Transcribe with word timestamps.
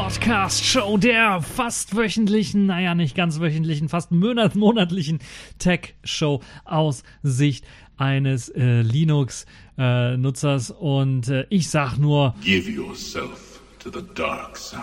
Podcast-Show 0.00 0.96
der 0.96 1.42
fast 1.42 1.94
wöchentlichen, 1.94 2.64
naja, 2.64 2.94
nicht 2.94 3.14
ganz 3.14 3.38
wöchentlichen, 3.38 3.90
fast 3.90 4.10
monatlichen 4.10 5.18
Tech-Show 5.58 6.40
aus 6.64 7.02
Sicht 7.22 7.66
eines 7.98 8.48
äh, 8.48 8.80
Linux-Nutzers. 8.80 10.70
Äh, 10.70 10.72
Und 10.72 11.28
äh, 11.28 11.44
ich 11.50 11.68
sag 11.68 11.98
nur: 11.98 12.34
Give 12.42 12.70
yourself 12.70 13.60
to 13.78 13.90
the 13.92 14.02
dark 14.14 14.56
side. 14.56 14.80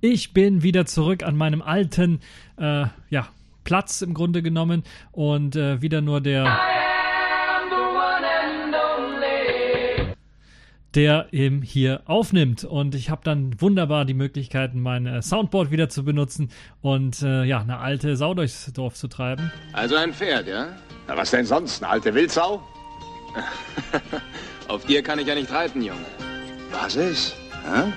Ich 0.00 0.32
bin 0.32 0.64
wieder 0.64 0.86
zurück 0.86 1.22
an 1.22 1.36
meinem 1.36 1.62
alten, 1.62 2.18
äh, 2.56 2.86
ja, 3.10 3.28
Platz 3.62 4.02
im 4.02 4.12
Grunde 4.12 4.42
genommen 4.42 4.82
und 5.12 5.54
äh, 5.54 5.80
wieder 5.82 6.00
nur 6.00 6.20
der. 6.20 6.58
Der 10.94 11.28
eben 11.32 11.62
hier 11.62 12.02
aufnimmt. 12.06 12.64
Und 12.64 12.94
ich 12.94 13.10
habe 13.10 13.22
dann 13.24 13.60
wunderbar 13.60 14.04
die 14.04 14.14
Möglichkeiten, 14.14 14.80
mein 14.80 15.06
äh, 15.06 15.22
Soundboard 15.22 15.70
wieder 15.70 15.88
zu 15.88 16.04
benutzen 16.04 16.50
und 16.80 17.22
äh, 17.22 17.44
ja, 17.44 17.60
eine 17.60 17.78
alte 17.78 18.16
Sau 18.16 18.34
durchs 18.34 18.72
Dorf 18.72 18.94
zu 18.94 19.08
treiben. 19.08 19.52
Also 19.72 19.96
ein 19.96 20.12
Pferd, 20.12 20.46
ja? 20.48 20.68
Na, 21.08 21.16
was 21.16 21.30
denn 21.30 21.46
sonst? 21.46 21.82
Eine 21.82 21.92
alte 21.92 22.14
Wildsau? 22.14 22.62
Auf 24.68 24.84
dir 24.86 25.02
kann 25.02 25.18
ich 25.18 25.26
ja 25.26 25.34
nicht 25.34 25.50
reiten, 25.50 25.82
Junge. 25.82 26.04
Was 26.72 26.96
ist? 26.96 27.36
Hä? 27.64 27.92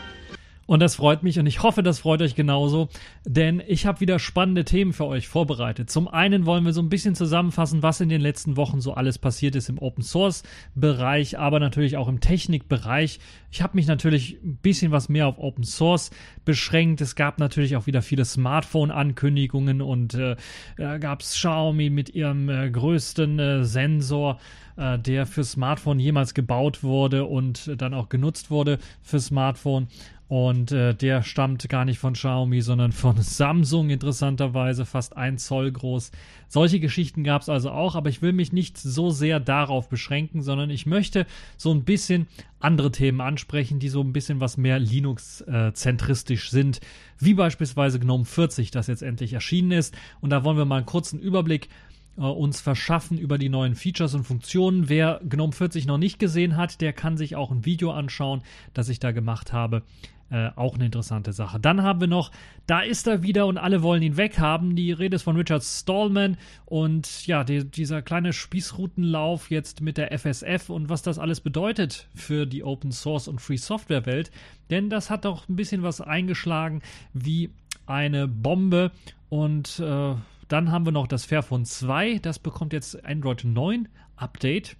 Und 0.67 0.79
das 0.79 0.95
freut 0.95 1.21
mich 1.21 1.37
und 1.37 1.45
ich 1.45 1.61
hoffe, 1.61 1.83
das 1.83 1.99
freut 1.99 2.21
euch 2.23 2.33
genauso, 2.33 2.89
denn 3.23 3.61
ich 3.67 3.85
habe 3.85 3.99
wieder 3.99 4.17
spannende 4.17 4.65
Themen 4.65 4.93
für 4.93 5.05
euch 5.05 5.27
vorbereitet. 5.27 5.91
Zum 5.91 6.07
einen 6.07 6.47
wollen 6.47 6.65
wir 6.65 6.73
so 6.73 6.81
ein 6.81 6.89
bisschen 6.89 7.13
zusammenfassen, 7.13 7.83
was 7.83 8.01
in 8.01 8.09
den 8.09 8.21
letzten 8.21 8.57
Wochen 8.57 8.81
so 8.81 8.93
alles 8.93 9.19
passiert 9.19 9.55
ist 9.55 9.69
im 9.69 9.77
Open 9.77 10.03
Source 10.03 10.41
Bereich, 10.73 11.37
aber 11.37 11.59
natürlich 11.59 11.97
auch 11.97 12.07
im 12.07 12.19
Technikbereich. 12.19 13.19
Ich 13.51 13.61
habe 13.61 13.75
mich 13.75 13.85
natürlich 13.85 14.39
ein 14.43 14.57
bisschen 14.57 14.91
was 14.91 15.07
mehr 15.07 15.27
auf 15.27 15.37
Open 15.37 15.63
Source 15.63 16.09
beschränkt. 16.45 16.99
Es 16.99 17.15
gab 17.15 17.39
natürlich 17.39 17.75
auch 17.75 17.85
wieder 17.85 18.01
viele 18.01 18.25
Smartphone-Ankündigungen 18.25 19.81
und 19.81 20.15
äh, 20.15 20.35
gab 20.77 21.21
es 21.21 21.33
Xiaomi 21.33 21.91
mit 21.91 22.09
ihrem 22.09 22.49
äh, 22.49 22.71
größten 22.71 23.39
äh, 23.39 23.63
Sensor 23.63 24.39
äh, 24.77 24.99
der 24.99 25.25
für 25.25 25.43
Smartphone 25.43 25.99
jemals 25.99 26.33
gebaut 26.33 26.83
wurde 26.83 27.25
und 27.25 27.71
dann 27.77 27.93
auch 27.93 28.09
genutzt 28.09 28.51
wurde 28.51 28.79
für 29.01 29.19
Smartphone. 29.19 29.87
Und 30.27 30.71
äh, 30.71 30.95
der 30.95 31.21
stammt 31.21 31.69
gar 31.69 31.85
nicht 31.85 31.99
von 31.99 32.13
Xiaomi, 32.13 32.61
sondern 32.61 32.91
von 32.91 33.17
Samsung, 33.21 33.91
interessanterweise, 33.91 34.85
fast 34.85 35.15
ein 35.15 35.37
Zoll 35.37 35.71
groß. 35.71 36.11
Solche 36.47 36.79
Geschichten 36.79 37.23
gab 37.23 37.43
es 37.43 37.49
also 37.49 37.69
auch, 37.69 37.95
aber 37.95 38.09
ich 38.09 38.21
will 38.23 38.33
mich 38.33 38.51
nicht 38.51 38.77
so 38.77 39.11
sehr 39.11 39.39
darauf 39.39 39.87
beschränken, 39.87 40.41
sondern 40.41 40.71
ich 40.71 40.87
möchte 40.87 41.27
so 41.57 41.71
ein 41.71 41.83
bisschen 41.83 42.27
andere 42.59 42.91
Themen 42.91 43.21
ansprechen, 43.21 43.77
die 43.77 43.89
so 43.89 44.01
ein 44.01 44.13
bisschen 44.13 44.39
was 44.39 44.57
mehr 44.57 44.79
Linux-zentristisch 44.79 46.49
sind, 46.49 46.81
wie 47.19 47.35
beispielsweise 47.35 47.99
GNOME 47.99 48.25
40, 48.25 48.71
das 48.71 48.87
jetzt 48.87 49.03
endlich 49.03 49.33
erschienen 49.33 49.71
ist. 49.71 49.95
Und 50.21 50.31
da 50.31 50.43
wollen 50.43 50.57
wir 50.57 50.65
mal 50.65 50.77
einen 50.77 50.85
kurzen 50.87 51.19
Überblick 51.19 51.69
äh, 52.17 52.21
uns 52.21 52.61
verschaffen 52.61 53.17
über 53.17 53.37
die 53.37 53.49
neuen 53.49 53.75
Features 53.75 54.15
und 54.15 54.23
Funktionen. 54.23 54.89
Wer 54.89 55.21
GNOME 55.27 55.53
40 55.53 55.85
noch 55.85 55.97
nicht 55.97 56.17
gesehen 56.17 56.57
hat, 56.57 56.81
der 56.81 56.93
kann 56.93 57.17
sich 57.17 57.35
auch 57.35 57.51
ein 57.51 57.65
Video 57.65 57.91
anschauen, 57.91 58.41
das 58.73 58.89
ich 58.89 58.99
da 58.99 59.11
gemacht 59.11 59.53
habe. 59.53 59.83
Äh, 60.31 60.49
auch 60.55 60.73
eine 60.73 60.85
interessante 60.85 61.33
Sache. 61.33 61.59
Dann 61.59 61.83
haben 61.83 62.01
wir 62.01 62.07
noch, 62.07 62.31
da 62.65 62.79
ist 62.79 63.05
er 63.05 63.21
wieder 63.21 63.45
und 63.45 63.59
alle 63.59 63.83
wollen 63.83 64.01
ihn 64.01 64.17
weghaben. 64.17 64.75
Die 64.75 64.91
Rede 64.91 65.17
ist 65.17 65.21
von 65.21 65.35
Richard 65.35 65.63
Stallman 65.63 66.37
und 66.65 67.27
ja, 67.27 67.43
die, 67.43 67.63
dieser 67.63 68.01
kleine 68.01 68.33
Spießrutenlauf 68.33 69.51
jetzt 69.51 69.81
mit 69.81 69.97
der 69.97 70.17
FSF 70.17 70.71
und 70.71 70.89
was 70.89 71.03
das 71.03 71.19
alles 71.19 71.41
bedeutet 71.41 72.09
für 72.15 72.47
die 72.47 72.63
Open 72.63 72.91
Source 72.91 73.27
und 73.27 73.39
Free 73.39 73.57
Software 73.57 74.07
Welt. 74.07 74.31
Denn 74.71 74.89
das 74.89 75.11
hat 75.11 75.25
doch 75.25 75.47
ein 75.47 75.55
bisschen 75.55 75.83
was 75.83 76.01
eingeschlagen 76.01 76.81
wie 77.13 77.51
eine 77.85 78.27
Bombe 78.27 78.91
und 79.29 79.79
äh, 79.79 80.15
dann 80.47 80.71
haben 80.71 80.85
wir 80.85 80.91
noch 80.91 81.07
das 81.07 81.25
Fairphone 81.25 81.65
2, 81.65 82.17
das 82.17 82.39
bekommt 82.39 82.73
jetzt 82.73 83.05
Android 83.05 83.43
9 83.43 83.87
Update. 84.15 84.75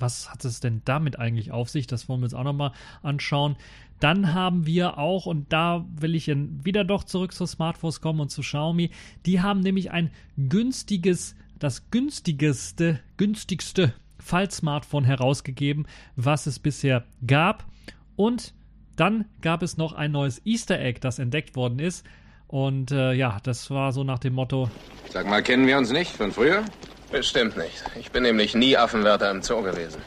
Was 0.00 0.30
hat 0.30 0.44
es 0.44 0.60
denn 0.60 0.82
damit 0.84 1.18
eigentlich 1.18 1.50
auf 1.50 1.68
sich? 1.68 1.86
Das 1.86 2.08
wollen 2.08 2.20
wir 2.20 2.26
uns 2.26 2.34
auch 2.34 2.44
nochmal 2.44 2.72
anschauen. 3.02 3.56
Dann 4.00 4.32
haben 4.34 4.66
wir 4.66 4.98
auch, 4.98 5.26
und 5.26 5.52
da 5.52 5.84
will 5.96 6.14
ich 6.14 6.28
wieder 6.28 6.84
doch 6.84 7.04
zurück 7.04 7.32
zu 7.32 7.46
Smartphones 7.46 8.00
kommen 8.00 8.20
und 8.20 8.30
zu 8.30 8.42
Xiaomi, 8.42 8.90
die 9.26 9.40
haben 9.40 9.60
nämlich 9.60 9.90
ein 9.90 10.10
günstiges, 10.36 11.34
das 11.58 11.90
günstigste, 11.90 13.00
günstigste 13.16 13.92
Fall-Smartphone 14.20 15.04
herausgegeben, 15.04 15.86
was 16.16 16.46
es 16.46 16.58
bisher 16.58 17.04
gab. 17.26 17.66
Und 18.14 18.54
dann 18.96 19.26
gab 19.40 19.62
es 19.62 19.76
noch 19.76 19.92
ein 19.92 20.12
neues 20.12 20.44
Easter 20.44 20.78
Egg, 20.78 21.00
das 21.00 21.18
entdeckt 21.18 21.56
worden 21.56 21.78
ist. 21.78 22.04
Und 22.46 22.90
äh, 22.90 23.12
ja, 23.12 23.38
das 23.42 23.70
war 23.70 23.92
so 23.92 24.04
nach 24.04 24.18
dem 24.18 24.34
Motto. 24.34 24.70
Sag 25.10 25.28
mal, 25.28 25.42
kennen 25.42 25.66
wir 25.66 25.76
uns 25.76 25.92
nicht 25.92 26.16
von 26.16 26.32
früher? 26.32 26.64
Bestimmt 27.10 27.56
nicht. 27.56 27.84
Ich 27.98 28.10
bin 28.10 28.22
nämlich 28.22 28.54
nie 28.54 28.76
Affenwärter 28.76 29.30
im 29.30 29.42
Zoo 29.42 29.62
gewesen. 29.62 30.00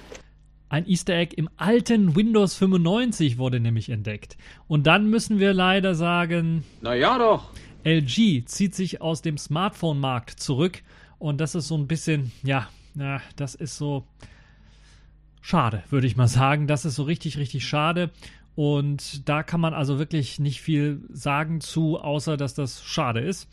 Ein 0.72 0.88
Easter 0.88 1.16
Egg 1.16 1.36
im 1.36 1.50
alten 1.58 2.16
Windows 2.16 2.56
95 2.56 3.38
wurde 3.38 3.60
nämlich 3.60 3.90
entdeckt. 3.90 4.38
Und 4.70 4.88
dann 4.88 5.10
müssen 5.10 5.38
wir 5.38 5.54
leider 5.54 5.96
sagen. 5.96 6.64
Na 6.80 6.96
ja 6.96 7.18
doch. 7.18 7.50
LG 7.84 8.46
zieht 8.46 8.74
sich 8.74 9.02
aus 9.02 9.22
dem 9.22 9.38
Smartphone-Markt 9.38 10.40
zurück. 10.40 10.82
Und 11.20 11.42
das 11.42 11.56
ist 11.56 11.68
so 11.68 11.76
ein 11.76 11.88
bisschen, 11.88 12.32
ja, 12.42 12.70
na, 12.94 13.22
das 13.36 13.54
ist 13.54 13.78
so 13.78 14.06
schade, 15.42 15.84
würde 15.90 16.08
ich 16.08 16.16
mal 16.16 16.30
sagen. 16.30 16.68
Das 16.68 16.86
ist 16.86 16.96
so 16.96 17.04
richtig, 17.04 17.38
richtig 17.38 17.68
schade. 17.68 18.10
Und 18.56 19.28
da 19.28 19.44
kann 19.44 19.60
man 19.60 19.74
also 19.74 20.00
wirklich 20.00 20.40
nicht 20.40 20.62
viel 20.62 21.02
sagen 21.12 21.60
zu, 21.60 22.00
außer 22.00 22.38
dass 22.38 22.54
das 22.54 22.82
schade 22.82 23.20
ist. 23.20 23.50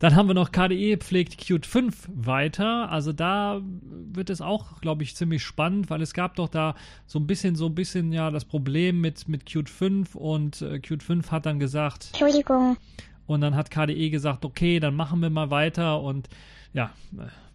Dann 0.00 0.16
haben 0.16 0.28
wir 0.28 0.34
noch 0.34 0.50
KDE 0.50 0.96
pflegt 0.96 1.36
Qt 1.36 1.66
5 1.66 2.08
weiter. 2.14 2.90
Also 2.90 3.12
da 3.12 3.60
wird 3.62 4.30
es 4.30 4.40
auch, 4.40 4.80
glaube 4.80 5.02
ich, 5.02 5.14
ziemlich 5.14 5.44
spannend, 5.44 5.90
weil 5.90 6.00
es 6.00 6.14
gab 6.14 6.36
doch 6.36 6.48
da 6.48 6.74
so 7.06 7.18
ein 7.18 7.26
bisschen, 7.26 7.54
so 7.54 7.66
ein 7.66 7.74
bisschen 7.74 8.12
ja 8.12 8.30
das 8.30 8.46
Problem 8.46 9.02
mit, 9.02 9.28
mit 9.28 9.44
Qt 9.44 9.68
5 9.68 10.14
und 10.14 10.62
äh, 10.62 10.78
Qt 10.80 11.02
5 11.02 11.30
hat 11.30 11.44
dann 11.44 11.60
gesagt. 11.60 12.08
Entschuldigung. 12.12 12.78
Und 13.26 13.42
dann 13.42 13.54
hat 13.54 13.70
KDE 13.70 14.10
gesagt, 14.10 14.44
okay, 14.44 14.80
dann 14.80 14.96
machen 14.96 15.20
wir 15.20 15.30
mal 15.30 15.50
weiter 15.50 16.00
und 16.00 16.28
ja, 16.72 16.90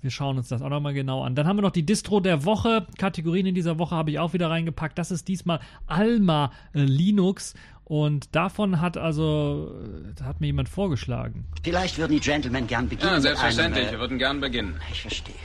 wir 0.05 0.11
schauen 0.11 0.37
uns 0.37 0.49
das 0.49 0.61
auch 0.61 0.69
nochmal 0.69 0.93
genau 0.93 1.23
an. 1.23 1.33
Dann 1.33 1.47
haben 1.47 1.57
wir 1.57 1.63
noch 1.63 1.71
die 1.71 1.85
Distro 1.85 2.19
der 2.19 2.45
Woche. 2.45 2.85
Kategorien 2.99 3.47
in 3.47 3.55
dieser 3.55 3.79
Woche 3.79 3.95
habe 3.95 4.11
ich 4.11 4.19
auch 4.19 4.33
wieder 4.33 4.51
reingepackt. 4.51 4.99
Das 4.99 5.09
ist 5.09 5.27
diesmal 5.27 5.59
Alma 5.87 6.51
äh, 6.73 6.81
Linux. 6.81 7.55
Und 7.85 8.35
davon 8.35 8.81
hat 8.81 8.97
also, 8.97 9.71
äh, 10.19 10.23
hat 10.23 10.41
mir 10.41 10.47
jemand 10.47 10.69
vorgeschlagen. 10.69 11.45
Vielleicht 11.63 11.97
würden 11.99 12.13
die 12.13 12.19
Gentlemen 12.19 12.65
gern 12.67 12.89
beginnen. 12.89 13.11
Ja, 13.13 13.21
selbstverständlich. 13.21 13.83
Einem, 13.83 13.91
Wir 13.93 13.99
würden 13.99 14.17
gern 14.17 14.41
beginnen. 14.41 14.79
ich 14.91 15.01
verstehe. 15.01 15.35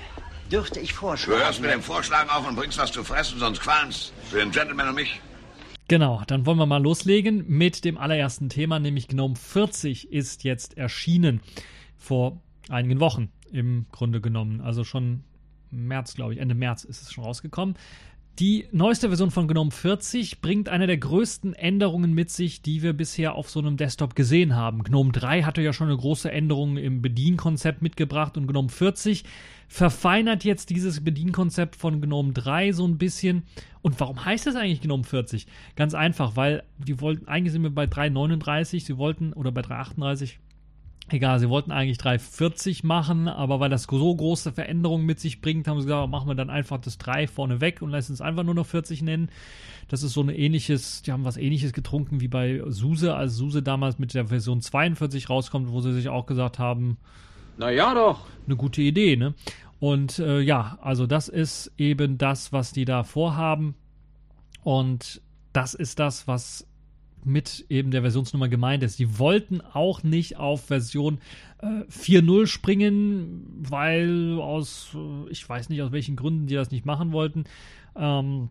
Dürfte 0.50 0.80
ich 0.80 0.90
Du 0.90 0.96
vorschlagen? 0.96 1.40
hörst 1.42 1.60
mit 1.60 1.70
dem 1.70 1.82
Vorschlagen 1.82 2.30
auf 2.30 2.48
und 2.48 2.56
bringst 2.56 2.78
was 2.78 2.90
zu 2.90 3.04
fressen, 3.04 3.38
sonst 3.38 3.60
qualm's. 3.60 4.12
Für 4.30 4.38
den 4.38 4.50
Gentleman 4.50 4.88
und 4.88 4.94
mich. 4.96 5.20
Genau, 5.86 6.22
dann 6.26 6.46
wollen 6.46 6.58
wir 6.58 6.66
mal 6.66 6.82
loslegen 6.82 7.44
mit 7.46 7.84
dem 7.84 7.98
allerersten 7.98 8.48
Thema, 8.48 8.78
nämlich 8.78 9.08
GNOME 9.08 9.36
40 9.36 10.10
ist 10.10 10.42
jetzt 10.44 10.78
erschienen 10.78 11.40
vor 11.98 12.40
einigen 12.68 13.00
Wochen 13.00 13.30
im 13.52 13.86
Grunde 13.92 14.20
genommen. 14.20 14.60
Also 14.60 14.82
schon 14.84 15.24
März, 15.70 16.14
glaube 16.14 16.32
ich, 16.34 16.40
Ende 16.40 16.54
März 16.54 16.84
ist 16.84 17.02
es 17.02 17.12
schon 17.12 17.24
rausgekommen. 17.24 17.76
Die 18.38 18.66
neueste 18.72 19.08
Version 19.08 19.30
von 19.30 19.48
GNOME 19.48 19.70
40 19.70 20.40
bringt 20.40 20.70
eine 20.70 20.86
der 20.86 20.96
größten 20.96 21.52
Änderungen 21.52 22.14
mit 22.14 22.30
sich, 22.30 22.62
die 22.62 22.80
wir 22.80 22.94
bisher 22.94 23.34
auf 23.34 23.50
so 23.50 23.60
einem 23.60 23.76
Desktop 23.76 24.14
gesehen 24.14 24.56
haben. 24.56 24.82
GNOME 24.82 25.12
3 25.12 25.42
hatte 25.42 25.60
ja 25.60 25.74
schon 25.74 25.88
eine 25.88 25.98
große 25.98 26.32
Änderung 26.32 26.78
im 26.78 27.02
Bedienkonzept 27.02 27.82
mitgebracht 27.82 28.38
und 28.38 28.46
GNOME 28.46 28.70
40 28.70 29.24
verfeinert 29.68 30.44
jetzt 30.44 30.70
dieses 30.70 31.04
Bedienkonzept 31.04 31.76
von 31.76 32.00
GNOME 32.00 32.32
3 32.32 32.72
so 32.72 32.86
ein 32.86 32.96
bisschen. 32.96 33.42
Und 33.82 34.00
warum 34.00 34.24
heißt 34.24 34.46
es 34.46 34.56
eigentlich 34.56 34.80
GNOME 34.80 35.04
40? 35.04 35.46
Ganz 35.76 35.92
einfach, 35.92 36.36
weil 36.36 36.62
die 36.78 36.98
wollten, 37.00 37.28
eigentlich 37.28 37.52
sind 37.52 37.62
wir 37.62 37.70
bei 37.70 37.86
339, 37.86 38.86
sie 38.86 38.96
wollten, 38.96 39.34
oder 39.34 39.52
bei 39.52 39.60
338, 39.60 40.38
Egal, 41.12 41.40
sie 41.40 41.48
wollten 41.48 41.72
eigentlich 41.72 41.98
340 41.98 42.84
machen, 42.84 43.26
aber 43.26 43.58
weil 43.58 43.68
das 43.68 43.82
so 43.82 44.14
große 44.14 44.52
Veränderungen 44.52 45.04
mit 45.04 45.18
sich 45.18 45.40
bringt, 45.40 45.66
haben 45.66 45.80
sie 45.80 45.86
gesagt, 45.86 46.08
machen 46.08 46.28
wir 46.28 46.36
dann 46.36 46.50
einfach 46.50 46.78
das 46.80 46.98
3 46.98 47.26
vorne 47.26 47.60
weg 47.60 47.82
und 47.82 47.90
lassen 47.90 48.12
es 48.12 48.20
einfach 48.20 48.44
nur 48.44 48.54
noch 48.54 48.66
40 48.66 49.02
nennen. 49.02 49.28
Das 49.88 50.04
ist 50.04 50.12
so 50.12 50.22
ein 50.22 50.28
ähnliches, 50.28 51.02
die 51.02 51.10
haben 51.10 51.24
was 51.24 51.36
ähnliches 51.36 51.72
getrunken 51.72 52.20
wie 52.20 52.28
bei 52.28 52.62
SUSE, 52.68 53.16
als 53.16 53.34
SUSE 53.34 53.60
damals 53.60 53.98
mit 53.98 54.14
der 54.14 54.26
Version 54.26 54.60
42 54.60 55.28
rauskommt, 55.28 55.72
wo 55.72 55.80
sie 55.80 55.92
sich 55.92 56.08
auch 56.08 56.26
gesagt 56.26 56.60
haben, 56.60 56.96
Na 57.58 57.70
ja 57.70 57.92
doch. 57.92 58.20
eine 58.46 58.54
gute 58.54 58.80
Idee, 58.82 59.16
ne? 59.16 59.34
Und 59.80 60.20
äh, 60.20 60.40
ja, 60.40 60.78
also 60.80 61.06
das 61.08 61.28
ist 61.28 61.72
eben 61.76 62.18
das, 62.18 62.52
was 62.52 62.72
die 62.72 62.84
da 62.84 63.02
vorhaben. 63.02 63.74
Und 64.62 65.22
das 65.52 65.74
ist 65.74 65.98
das, 65.98 66.28
was 66.28 66.68
mit 67.24 67.66
eben 67.68 67.90
der 67.90 68.02
Versionsnummer 68.02 68.48
gemeint 68.48 68.82
ist. 68.82 68.98
Die 68.98 69.18
wollten 69.18 69.60
auch 69.60 70.02
nicht 70.02 70.36
auf 70.36 70.66
Version 70.66 71.18
äh, 71.62 71.84
4.0 71.90 72.46
springen, 72.46 73.64
weil 73.68 74.38
aus, 74.40 74.94
äh, 74.94 75.30
ich 75.30 75.46
weiß 75.48 75.68
nicht 75.68 75.82
aus 75.82 75.92
welchen 75.92 76.16
Gründen 76.16 76.46
die 76.46 76.54
das 76.54 76.70
nicht 76.70 76.86
machen 76.86 77.12
wollten. 77.12 77.44
Ähm, 77.96 78.48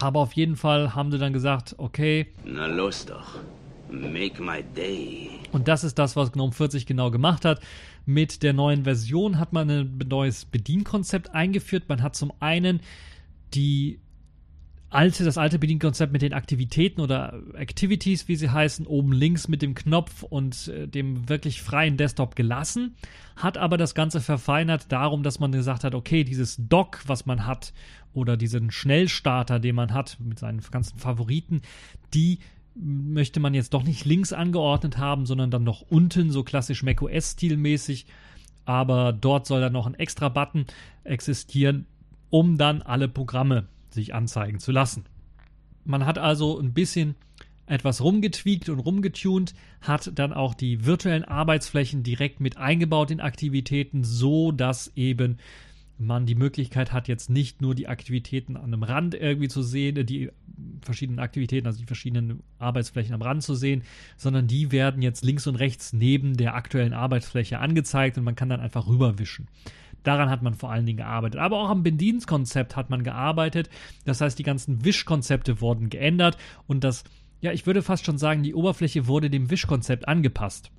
aber 0.00 0.20
auf 0.20 0.32
jeden 0.32 0.56
Fall 0.56 0.94
haben 0.94 1.12
sie 1.12 1.18
dann 1.18 1.32
gesagt, 1.32 1.76
okay, 1.78 2.26
Na 2.44 2.66
los 2.66 3.06
doch. 3.06 3.38
Make 3.90 4.42
my 4.42 4.64
day. 4.74 5.28
Und 5.52 5.68
das 5.68 5.84
ist 5.84 5.98
das, 5.98 6.16
was 6.16 6.32
GNOME 6.32 6.52
40 6.52 6.86
genau 6.86 7.10
gemacht 7.10 7.44
hat. 7.44 7.60
Mit 8.06 8.42
der 8.42 8.54
neuen 8.54 8.84
Version 8.84 9.38
hat 9.38 9.52
man 9.52 9.70
ein 9.70 9.98
neues 10.08 10.46
Bedienkonzept 10.46 11.34
eingeführt. 11.34 11.84
Man 11.88 12.02
hat 12.02 12.16
zum 12.16 12.32
einen 12.40 12.80
die 13.54 14.00
alte, 14.92 15.24
das 15.24 15.38
alte 15.38 15.58
Bedienkonzept 15.58 16.12
mit 16.12 16.22
den 16.22 16.32
Aktivitäten 16.32 17.00
oder 17.00 17.40
Activities, 17.54 18.28
wie 18.28 18.36
sie 18.36 18.50
heißen, 18.50 18.86
oben 18.86 19.12
links 19.12 19.48
mit 19.48 19.62
dem 19.62 19.74
Knopf 19.74 20.22
und 20.22 20.68
äh, 20.68 20.86
dem 20.86 21.28
wirklich 21.28 21.62
freien 21.62 21.96
Desktop 21.96 22.36
gelassen, 22.36 22.94
hat 23.36 23.58
aber 23.58 23.78
das 23.78 23.94
Ganze 23.94 24.20
verfeinert 24.20 24.92
darum, 24.92 25.22
dass 25.22 25.40
man 25.40 25.52
gesagt 25.52 25.84
hat, 25.84 25.94
okay, 25.94 26.24
dieses 26.24 26.56
Dock, 26.58 27.00
was 27.06 27.26
man 27.26 27.46
hat, 27.46 27.72
oder 28.14 28.36
diesen 28.36 28.70
Schnellstarter, 28.70 29.58
den 29.58 29.74
man 29.74 29.94
hat 29.94 30.18
mit 30.20 30.38
seinen 30.38 30.60
ganzen 30.70 30.98
Favoriten, 30.98 31.62
die 32.12 32.40
möchte 32.74 33.40
man 33.40 33.54
jetzt 33.54 33.74
doch 33.74 33.82
nicht 33.82 34.04
links 34.04 34.32
angeordnet 34.32 34.98
haben, 34.98 35.26
sondern 35.26 35.50
dann 35.50 35.64
noch 35.64 35.82
unten, 35.82 36.30
so 36.30 36.42
klassisch 36.42 36.82
macOS-stilmäßig. 36.82 38.06
Aber 38.64 39.12
dort 39.12 39.46
soll 39.46 39.60
dann 39.60 39.72
noch 39.72 39.86
ein 39.86 39.94
extra 39.94 40.28
Button 40.28 40.66
existieren, 41.04 41.86
um 42.30 42.56
dann 42.56 42.80
alle 42.80 43.08
Programme 43.08 43.66
sich 43.94 44.14
anzeigen 44.14 44.58
zu 44.58 44.72
lassen. 44.72 45.04
Man 45.84 46.06
hat 46.06 46.18
also 46.18 46.58
ein 46.58 46.72
bisschen 46.72 47.16
etwas 47.66 48.02
rumgetweakt 48.02 48.68
und 48.68 48.80
rumgetunt, 48.80 49.54
hat 49.80 50.12
dann 50.18 50.32
auch 50.32 50.54
die 50.54 50.84
virtuellen 50.84 51.24
Arbeitsflächen 51.24 52.02
direkt 52.02 52.40
mit 52.40 52.56
eingebaut 52.56 53.10
in 53.10 53.20
Aktivitäten, 53.20 54.04
so 54.04 54.52
dass 54.52 54.92
eben 54.96 55.38
man 55.98 56.26
die 56.26 56.34
Möglichkeit 56.34 56.92
hat, 56.92 57.08
jetzt 57.08 57.30
nicht 57.30 57.62
nur 57.62 57.74
die 57.74 57.88
Aktivitäten 57.88 58.56
an 58.56 58.64
einem 58.64 58.82
Rand 58.82 59.14
irgendwie 59.14 59.48
zu 59.48 59.62
sehen, 59.62 60.04
die 60.06 60.30
verschiedenen 60.80 61.20
Aktivitäten, 61.20 61.66
also 61.66 61.78
die 61.78 61.86
verschiedenen 61.86 62.42
Arbeitsflächen 62.58 63.14
am 63.14 63.22
Rand 63.22 63.42
zu 63.42 63.54
sehen, 63.54 63.82
sondern 64.16 64.46
die 64.46 64.72
werden 64.72 65.02
jetzt 65.02 65.24
links 65.24 65.46
und 65.46 65.56
rechts 65.56 65.92
neben 65.92 66.36
der 66.36 66.54
aktuellen 66.54 66.92
Arbeitsfläche 66.92 67.58
angezeigt 67.58 68.18
und 68.18 68.24
man 68.24 68.34
kann 68.34 68.48
dann 68.48 68.60
einfach 68.60 68.86
rüberwischen. 68.86 69.48
Daran 70.02 70.30
hat 70.30 70.42
man 70.42 70.54
vor 70.54 70.70
allen 70.70 70.86
Dingen 70.86 70.98
gearbeitet. 70.98 71.40
Aber 71.40 71.58
auch 71.58 71.70
am 71.70 71.82
Bedienkonzept 71.82 72.76
hat 72.76 72.90
man 72.90 73.04
gearbeitet. 73.04 73.70
Das 74.04 74.20
heißt, 74.20 74.38
die 74.38 74.42
ganzen 74.42 74.84
Wischkonzepte 74.84 75.60
wurden 75.60 75.90
geändert 75.90 76.36
und 76.66 76.84
das, 76.84 77.04
ja, 77.40 77.52
ich 77.52 77.66
würde 77.66 77.82
fast 77.82 78.04
schon 78.04 78.18
sagen, 78.18 78.42
die 78.42 78.54
Oberfläche 78.54 79.06
wurde 79.06 79.30
dem 79.30 79.50
Wischkonzept 79.50 80.08
angepasst. 80.08 80.70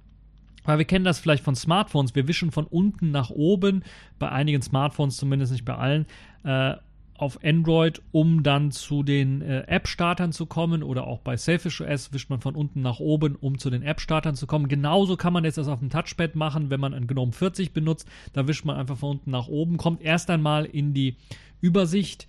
Weil 0.66 0.78
wir 0.78 0.86
kennen 0.86 1.06
das 1.06 1.20
vielleicht 1.20 1.44
von 1.44 1.56
Smartphones. 1.56 2.16
Wir 2.16 2.28
wischen 2.28 2.52
von 2.52 2.66
unten 2.66 3.12
nach 3.12 3.30
oben, 3.30 3.84
bei 4.18 4.30
einigen 4.30 4.62
Smartphones 4.62 5.18
zumindest 5.18 5.52
nicht 5.52 5.66
bei 5.66 5.76
allen. 5.76 6.06
Äh, 6.44 6.76
auf 7.18 7.40
Android, 7.44 8.02
um 8.12 8.44
dann 8.44 8.72
zu 8.72 9.04
den 9.04 9.42
äh, 9.42 9.62
App-Startern 9.68 10.32
zu 10.32 10.46
kommen 10.46 10.84
oder 10.84 11.06
auch 11.06 11.20
bei 11.20 11.38
Selfish 11.38 11.82
OS 11.82 12.12
wischt 12.12 12.30
man 12.30 12.42
von 12.42 12.56
unten 12.56 12.82
nach 12.82 13.00
oben, 13.00 13.36
um 13.36 13.60
zu 13.60 13.70
den 13.70 13.84
App-Startern 13.84 14.36
zu 14.36 14.48
kommen. 14.48 14.68
Genauso 14.68 15.16
kann 15.16 15.34
man 15.34 15.44
jetzt 15.44 15.58
das 15.58 15.68
auf 15.68 15.80
dem 15.80 15.90
Touchpad 15.90 16.36
machen, 16.36 16.70
wenn 16.70 16.80
man 16.80 16.94
ein 16.94 17.08
GNOME 17.08 17.32
40 17.32 17.74
benutzt. 17.74 18.08
Da 18.34 18.48
wischt 18.48 18.66
man 18.66 18.78
einfach 18.78 18.98
von 18.98 19.12
unten 19.12 19.32
nach 19.32 19.48
oben, 19.48 19.78
kommt 19.78 20.02
erst 20.02 20.30
einmal 20.30 20.66
in 20.66 20.94
die 20.94 21.16
Übersicht 21.62 22.28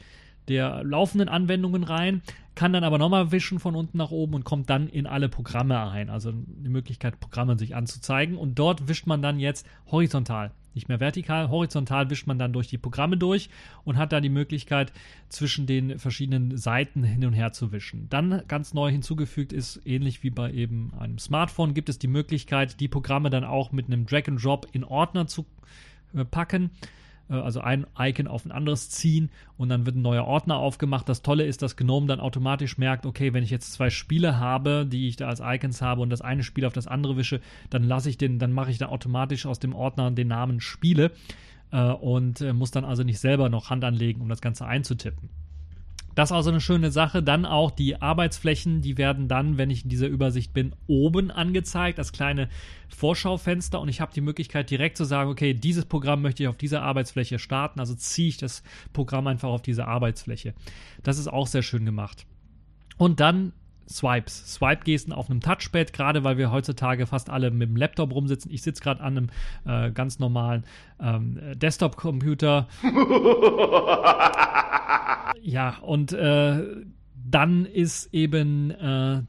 der 0.49 0.85
laufenden 0.85 1.29
Anwendungen 1.29 1.85
rein, 1.85 2.23
kann 2.55 2.73
dann 2.73 2.85
aber 2.85 2.99
nochmal 2.99 3.33
wischen 3.33 3.59
von 3.59 3.75
unten 3.75 3.97
nach 3.99 4.11
oben 4.11 4.35
und 4.35 4.45
kommt 4.45 4.69
dann 4.71 4.89
in 4.89 5.07
alle 5.07 5.29
Programme 5.29 5.91
ein. 5.91 6.11
Also 6.11 6.33
die 6.33 6.69
Möglichkeit, 6.69 7.19
Programme 7.19 7.59
sich 7.59 7.75
anzuzeigen. 7.75 8.37
Und 8.37 8.59
dort 8.59 8.87
wischt 8.87 9.07
man 9.07 9.23
dann 9.23 9.41
jetzt 9.41 9.67
horizontal 9.91 10.53
nicht 10.75 10.89
mehr 10.89 11.01
vertikal, 11.01 11.51
horizontal 11.51 12.11
wischt 12.11 12.27
man 12.27 12.39
dann 12.39 12.53
durch 12.53 12.69
die 12.69 12.79
Programme 12.79 13.17
durch 13.17 13.51
und 13.85 13.97
hat 13.97 14.13
da 14.13 14.21
die 14.21 14.29
Möglichkeit, 14.29 14.93
zwischen 15.29 15.67
den 15.67 15.99
verschiedenen 15.99 16.57
Seiten 16.57 17.03
hin 17.03 17.25
und 17.25 17.33
her 17.33 17.53
zu 17.53 17.73
wischen. 17.73 18.09
Dann 18.09 18.43
ganz 18.47 18.75
neu 18.75 18.91
hinzugefügt 18.91 19.53
ist, 19.53 19.81
ähnlich 19.85 20.23
wie 20.23 20.31
bei 20.31 20.53
eben 20.53 20.93
einem 20.99 21.19
Smartphone, 21.19 21.75
gibt 21.75 21.89
es 21.89 21.99
die 21.99 22.09
Möglichkeit, 22.09 22.81
die 22.81 22.89
Programme 22.89 23.31
dann 23.31 23.45
auch 23.45 23.73
mit 23.73 23.87
einem 23.87 24.07
Drag 24.07 24.29
and 24.29 24.43
Drop 24.43 24.69
in 24.73 24.85
Ordner 24.85 25.27
zu 25.27 25.47
äh, 26.15 26.25
packen 26.25 26.71
also 27.29 27.61
ein 27.61 27.87
Icon 27.99 28.27
auf 28.27 28.45
ein 28.45 28.53
anderes 28.53 28.91
ziehen 28.91 29.31
und 29.57 29.69
dann 29.69 29.87
wird 29.87 29.97
ein 29.97 30.03
neuer 30.03 30.27
Ordner 30.27 30.57
aufgemacht. 30.57 31.09
Das 31.09 31.23
Tolle 31.23 31.45
ist, 31.45 31.63
dass 31.63 31.77
GNOME 31.77 32.07
dann 32.07 32.21
automatisch 32.21 32.77
merkt, 32.79 33.07
okay, 33.07 33.33
wenn 33.33 33.45
ich 33.45 33.51
jetzt 33.51 33.73
zwei 33.73 33.91
Spiele 33.91 34.39
habe, 34.39 34.87
die 34.87 35.09
ich 35.09 35.17
da 35.17 35.29
als 35.29 35.41
Icons 35.43 35.81
habe 35.81 36.03
und 36.03 36.11
das 36.11 36.21
eine 36.21 36.43
Spiel 36.43 36.65
auf 36.65 36.73
das 36.73 36.87
andere 36.87 37.17
wische, 37.17 37.41
dann 37.71 37.83
lasse 37.85 38.11
ich 38.11 38.19
den, 38.19 38.39
dann 38.39 38.53
mache 38.53 38.71
ich 38.71 38.79
da 38.79 38.89
automatisch 38.89 39.47
aus 39.47 39.59
dem 39.59 39.75
Ordner 39.75 40.11
den 40.11 40.29
Namen 40.29 40.61
Spiele 40.61 41.13
äh, 41.71 41.91
und 41.91 42.41
äh, 42.41 42.53
muss 42.53 42.71
dann 42.71 42.85
also 42.85 43.03
nicht 43.03 43.21
selber 43.21 43.49
noch 43.49 43.71
Hand 43.71 43.85
anlegen, 43.85 44.21
um 44.21 44.29
das 44.29 44.41
Ganze 44.41 44.67
einzutippen. 44.67 45.31
Das 46.15 46.31
ist 46.31 46.37
also 46.37 46.51
eine 46.51 46.61
schöne 46.61 46.91
Sache. 46.91 47.23
Dann 47.23 47.45
auch 47.47 47.71
die 47.71 48.01
Arbeitsflächen, 48.01 48.81
die 48.83 48.99
werden 48.99 49.29
dann, 49.29 49.59
wenn 49.59 49.71
ich 49.71 49.85
in 49.85 49.91
dieser 49.91 50.07
Übersicht 50.07 50.53
bin, 50.53 50.75
oben 50.87 51.31
angezeigt, 51.31 51.99
als 51.99 52.13
kleine 52.13 52.49
Vorschaufenster. 52.89 53.81
Und 53.81 53.89
ich 53.89 54.01
habe 54.01 54.13
die 54.15 54.21
Möglichkeit 54.21 54.71
direkt 54.71 54.97
zu 54.97 55.05
sagen, 55.05 55.31
okay, 55.31 55.55
dieses 55.55 55.85
Programm 55.85 56.23
möchte 56.23 56.43
ich 56.43 56.49
auf 56.49 56.57
dieser 56.57 56.83
Arbeitsfläche 56.83 57.39
starten. 57.39 57.81
Also 57.81 57.95
ziehe 57.95 58.29
ich 58.29 58.37
das 58.37 58.63
Programm 58.93 59.27
einfach 59.27 59.49
auf 59.49 59.63
diese 59.63 59.87
Arbeitsfläche. 59.87 60.55
Das 61.03 61.19
ist 61.19 61.29
auch 61.29 61.47
sehr 61.47 61.63
schön 61.63 61.85
gemacht. 61.85 62.27
Und 62.97 63.21
dann 63.21 63.53
Swipes, 63.89 64.55
Swipe-Gesten 64.55 65.13
auf 65.13 65.31
einem 65.31 65.41
Touchpad, 65.41 65.93
gerade 65.93 66.25
weil 66.25 66.39
wir 66.39 66.51
heutzutage 66.51 67.07
fast 67.07 67.31
alle 67.31 67.51
mit 67.51 67.69
dem 67.69 67.77
Laptop 67.77 68.13
rumsitzen. 68.13 68.51
Ich 68.51 68.63
sitze 68.63 68.83
gerade 68.83 69.03
an 69.03 69.17
einem 69.17 69.29
äh, 69.67 69.91
ganz 69.93 70.19
normalen 70.19 70.65
ähm, 71.01 71.39
Desktop-Computer. 71.57 72.69
ja, 75.43 75.77
und 75.83 76.13
äh, 76.13 76.63
dann 77.27 77.67
ist 77.67 78.13
eben 78.13 78.71
äh, 78.71 79.23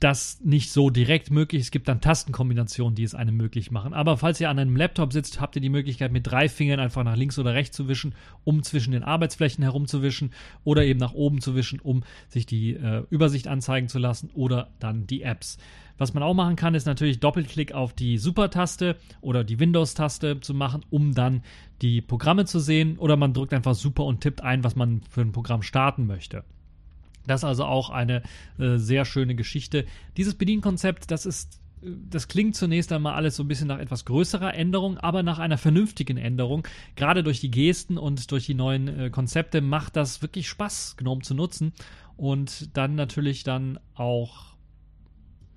das 0.00 0.40
nicht 0.42 0.70
so 0.70 0.90
direkt 0.90 1.30
möglich. 1.30 1.62
Es 1.62 1.70
gibt 1.70 1.88
dann 1.88 2.00
Tastenkombinationen, 2.00 2.94
die 2.94 3.02
es 3.02 3.14
einem 3.14 3.36
möglich 3.36 3.70
machen. 3.70 3.92
Aber 3.92 4.16
falls 4.16 4.40
ihr 4.40 4.48
an 4.48 4.58
einem 4.58 4.76
Laptop 4.76 5.12
sitzt, 5.12 5.40
habt 5.40 5.56
ihr 5.56 5.62
die 5.62 5.68
Möglichkeit, 5.68 6.12
mit 6.12 6.26
drei 6.26 6.48
Fingern 6.48 6.78
einfach 6.78 7.02
nach 7.02 7.16
links 7.16 7.38
oder 7.38 7.54
rechts 7.54 7.76
zu 7.76 7.88
wischen, 7.88 8.14
um 8.44 8.62
zwischen 8.62 8.92
den 8.92 9.02
Arbeitsflächen 9.02 9.64
herumzuwischen 9.64 10.32
oder 10.64 10.84
eben 10.84 11.00
nach 11.00 11.14
oben 11.14 11.40
zu 11.40 11.54
wischen, 11.54 11.80
um 11.80 12.04
sich 12.28 12.46
die 12.46 12.74
äh, 12.74 13.02
Übersicht 13.10 13.48
anzeigen 13.48 13.88
zu 13.88 13.98
lassen 13.98 14.30
oder 14.34 14.70
dann 14.78 15.06
die 15.06 15.22
Apps. 15.22 15.58
Was 15.98 16.14
man 16.14 16.22
auch 16.22 16.34
machen 16.34 16.54
kann, 16.54 16.76
ist 16.76 16.86
natürlich 16.86 17.18
Doppelklick 17.18 17.72
auf 17.72 17.92
die 17.92 18.18
Super-Taste 18.18 18.96
oder 19.20 19.42
die 19.42 19.58
Windows-Taste 19.58 20.40
zu 20.40 20.54
machen, 20.54 20.84
um 20.90 21.12
dann 21.12 21.42
die 21.82 22.00
Programme 22.00 22.44
zu 22.44 22.60
sehen. 22.60 22.98
Oder 22.98 23.16
man 23.16 23.32
drückt 23.32 23.52
einfach 23.52 23.74
Super 23.74 24.04
und 24.04 24.20
tippt 24.20 24.40
ein, 24.40 24.62
was 24.62 24.76
man 24.76 25.02
für 25.10 25.22
ein 25.22 25.32
Programm 25.32 25.62
starten 25.62 26.06
möchte. 26.06 26.44
Das 27.28 27.40
ist 27.40 27.44
also 27.44 27.64
auch 27.64 27.90
eine 27.90 28.22
äh, 28.58 28.76
sehr 28.76 29.04
schöne 29.04 29.34
Geschichte. 29.34 29.86
Dieses 30.16 30.34
Bedienkonzept, 30.34 31.10
das 31.10 31.26
ist 31.26 31.60
äh, 31.82 31.90
das 32.10 32.28
klingt 32.28 32.56
zunächst 32.56 32.92
einmal 32.92 33.14
alles 33.14 33.36
so 33.36 33.44
ein 33.44 33.48
bisschen 33.48 33.68
nach 33.68 33.78
etwas 33.78 34.04
größerer 34.04 34.54
Änderung, 34.54 34.98
aber 34.98 35.22
nach 35.22 35.38
einer 35.38 35.58
vernünftigen 35.58 36.16
Änderung. 36.16 36.66
Gerade 36.96 37.22
durch 37.22 37.40
die 37.40 37.50
Gesten 37.50 37.98
und 37.98 38.30
durch 38.32 38.46
die 38.46 38.54
neuen 38.54 38.88
äh, 38.88 39.10
Konzepte 39.10 39.60
macht 39.60 39.96
das 39.96 40.22
wirklich 40.22 40.48
Spaß, 40.48 40.96
GNOME 40.96 41.22
zu 41.22 41.34
nutzen. 41.34 41.72
Und 42.16 42.76
dann 42.76 42.96
natürlich 42.96 43.44
dann 43.44 43.78
auch 43.94 44.47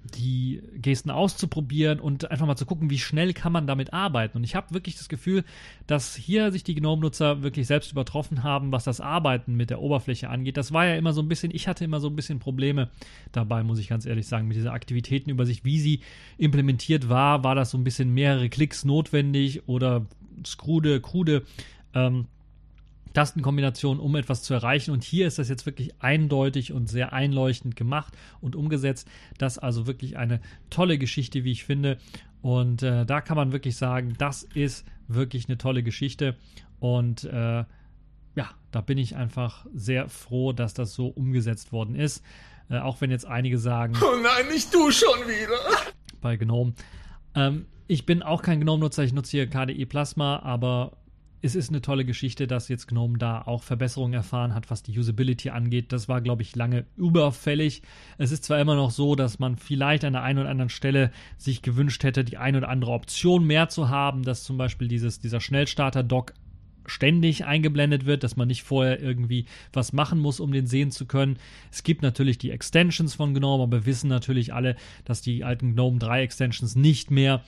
die 0.04 0.62
Gesten 0.76 1.12
auszuprobieren 1.12 2.00
und 2.00 2.32
einfach 2.32 2.48
mal 2.48 2.56
zu 2.56 2.66
gucken, 2.66 2.90
wie 2.90 2.98
schnell 2.98 3.34
kann 3.34 3.52
man 3.52 3.68
damit 3.68 3.94
arbeiten. 3.94 4.38
Und 4.38 4.44
ich 4.44 4.56
habe 4.56 4.74
wirklich 4.74 4.98
das 4.98 5.10
Gefühl, 5.10 5.44
dass 5.86 6.16
hier 6.16 6.52
sich 6.52 6.64
die 6.64 6.76
GNOME-Nutzer 6.76 7.44
wirklich 7.44 7.68
selbst 7.68 7.92
übertroffen 7.92 8.44
haben, 8.44 8.72
was 8.72 8.84
das 8.84 9.00
Arbeiten 9.00 9.56
mit 9.56 9.70
der 9.70 9.80
Oberfläche 9.80 10.30
angeht. 10.30 10.58
Das 10.58 10.72
war 10.72 10.86
ja 10.86 10.96
immer 10.96 11.14
so 11.14 11.22
ein 11.22 11.28
bisschen, 11.28 11.54
ich 11.54 11.68
hatte 11.68 11.86
immer 11.86 12.00
so 12.00 12.08
ein 12.08 12.16
bisschen 12.16 12.40
Probleme 12.40 12.90
dabei, 13.32 13.64
muss 13.64 13.80
ich 13.80 13.90
ganz 13.90 14.06
ehrlich 14.06 14.28
sagen, 14.28 14.48
mit 14.48 14.58
dieser 14.58 14.74
Aktivitätenübersicht, 14.74 15.64
wie 15.66 15.80
sie 15.80 16.00
implementiert 16.38 17.08
war. 17.08 17.44
War 17.44 17.56
das 17.56 17.70
so 17.70 17.78
ein 17.78 17.84
bisschen 17.84 18.12
mehrere 18.14 18.50
Klicks 18.50 18.84
notwendig 18.84 19.68
oder 19.68 20.08
skrude, 20.46 21.00
krude 21.00 21.44
ähm, 21.94 22.26
Tastenkombination, 23.14 24.00
um 24.00 24.16
etwas 24.16 24.44
zu 24.44 24.54
erreichen. 24.54 24.92
Und 24.92 25.04
hier 25.04 25.28
ist 25.28 25.40
das 25.40 25.50
jetzt 25.50 25.66
wirklich 25.66 26.02
eindeutig 26.02 26.74
und 26.74 26.88
sehr 26.88 27.14
einleuchtend 27.14 27.76
gemacht 27.76 28.18
und 28.40 28.56
umgesetzt. 28.56 29.08
Das 29.38 29.58
ist 29.58 29.64
also 29.64 29.88
wirklich 29.88 30.18
eine 30.18 30.42
tolle 30.70 30.98
Geschichte, 30.98 31.44
wie 31.44 31.52
ich 31.52 31.64
finde. 31.64 31.98
Und 32.42 32.84
äh, 32.84 33.06
da 33.06 33.22
kann 33.22 33.38
man 33.38 33.52
wirklich 33.52 33.76
sagen, 33.76 34.16
das 34.18 34.44
ist 34.44 34.86
wirklich 35.08 35.48
eine 35.48 35.58
tolle 35.58 35.84
Geschichte. 35.84 36.36
Und 36.80 37.24
äh, 37.26 37.64
ja, 38.36 38.50
da 38.72 38.82
bin 38.82 38.98
ich 38.98 39.16
einfach 39.16 39.66
sehr 39.74 40.10
froh, 40.10 40.54
dass 40.54 40.74
das 40.74 40.94
so 40.94 41.08
umgesetzt 41.08 41.72
worden 41.72 41.96
ist. 41.96 42.24
Äh, 42.70 42.80
auch 42.80 43.02
wenn 43.02 43.12
jetzt 43.12 43.26
einige 43.26 43.58
sagen. 43.58 43.94
Oh 44.02 44.16
nein, 44.22 44.48
nicht 44.52 44.74
du 44.74 44.92
schon 44.92 45.20
wieder. 45.28 45.92
Bei 46.22 46.38
Gnome. 46.38 46.74
Ähm, 47.36 47.66
ich 47.88 48.06
bin 48.06 48.24
auch 48.24 48.42
kein 48.42 48.62
Gnome-Nutzer, 48.62 49.04
ich 49.04 49.12
nutze 49.12 49.32
hier 49.32 49.48
KDE 49.48 49.86
Plasma, 49.86 50.40
aber 50.40 50.94
es 51.42 51.56
ist 51.56 51.70
eine 51.70 51.82
tolle 51.82 52.06
Geschichte, 52.06 52.46
dass 52.48 52.68
jetzt 52.68 52.88
GNOME 52.88 53.18
da 53.18 53.42
auch 53.42 53.64
Verbesserungen 53.64 54.14
erfahren 54.14 54.54
hat, 54.54 54.70
was 54.70 54.84
die 54.84 54.98
Usability 54.98 55.50
angeht. 55.50 55.92
Das 55.92 56.08
war, 56.08 56.22
glaube 56.22 56.44
ich, 56.44 56.56
lange 56.56 56.86
überfällig. 56.98 57.82
Es 58.18 58.32
ist 58.32 58.44
zwar 58.44 58.60
immer 58.60 58.76
noch 58.76 58.92
so, 58.92 59.16
dass 59.16 59.40
man 59.40 59.58
vielleicht 59.58 60.06
an 60.06 60.14
der 60.14 60.22
einen 60.22 60.40
oder 60.40 60.50
anderen 60.50 60.70
Stelle 60.70 61.12
sich 61.38 61.62
gewünscht 61.62 62.04
hätte, 62.04 62.24
die 62.24 62.38
eine 62.38 62.60
oder 62.60 62.70
andere 62.70 62.92
Option 62.92 63.46
mehr 63.46 63.70
zu 63.70 63.90
haben, 63.90 64.24
dass 64.24 64.44
zum 64.44 64.58
Beispiel 64.58 64.88
dieses, 64.88 65.20
dieser 65.20 65.42
Schnellstarter-Dock 65.42 66.34
ständig 66.86 67.46
eingeblendet 67.46 68.06
wird, 68.06 68.24
dass 68.24 68.36
man 68.36 68.48
nicht 68.48 68.64
vorher 68.64 69.00
irgendwie 69.00 69.46
was 69.74 69.94
machen 69.94 70.20
muss, 70.20 70.40
um 70.40 70.52
den 70.52 70.68
sehen 70.68 70.92
zu 70.92 71.06
können. 71.06 71.38
Es 71.72 71.84
gibt 71.84 72.02
natürlich 72.02 72.38
die 72.38 72.52
Extensions 72.52 73.16
von 73.16 73.34
GNOME, 73.34 73.64
aber 73.64 73.78
wir 73.78 73.86
wissen 73.86 74.10
natürlich 74.10 74.54
alle, 74.54 74.76
dass 75.06 75.22
die 75.22 75.44
alten 75.44 75.74
GNOME 75.74 76.00
3 76.00 76.24
Extensions 76.24 76.76
nicht 76.76 77.12
mehr 77.12 77.44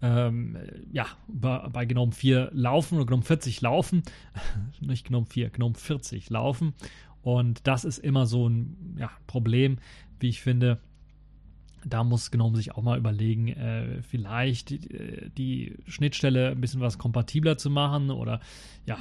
ähm, 0.00 0.56
ja, 0.92 1.06
bei, 1.26 1.84
GNOME 1.86 2.12
4 2.12 2.50
laufen 2.52 2.96
oder 2.96 3.06
GNOME 3.06 3.22
40 3.22 3.60
laufen, 3.60 4.02
nicht 4.80 5.06
GNOME 5.06 5.26
4, 5.26 5.50
GNOME 5.50 5.74
40 5.74 6.30
laufen. 6.30 6.74
Und 7.22 7.66
das 7.66 7.84
ist 7.84 7.98
immer 7.98 8.26
so 8.26 8.48
ein 8.48 8.96
ja, 8.98 9.10
Problem, 9.26 9.78
wie 10.20 10.28
ich 10.28 10.40
finde. 10.40 10.78
Da 11.84 12.04
muss 12.04 12.30
GNOME 12.30 12.56
sich 12.56 12.72
auch 12.72 12.82
mal 12.82 12.98
überlegen, 12.98 13.48
äh, 13.48 14.02
vielleicht 14.02 14.70
die, 14.70 14.90
äh, 14.90 15.30
die, 15.30 15.76
Schnittstelle 15.86 16.50
ein 16.50 16.60
bisschen 16.60 16.80
was 16.80 16.98
kompatibler 16.98 17.56
zu 17.56 17.70
machen 17.70 18.10
oder 18.10 18.40
ja, 18.86 18.98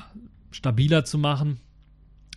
stabiler 0.51 1.05
zu 1.05 1.17
machen. 1.17 1.59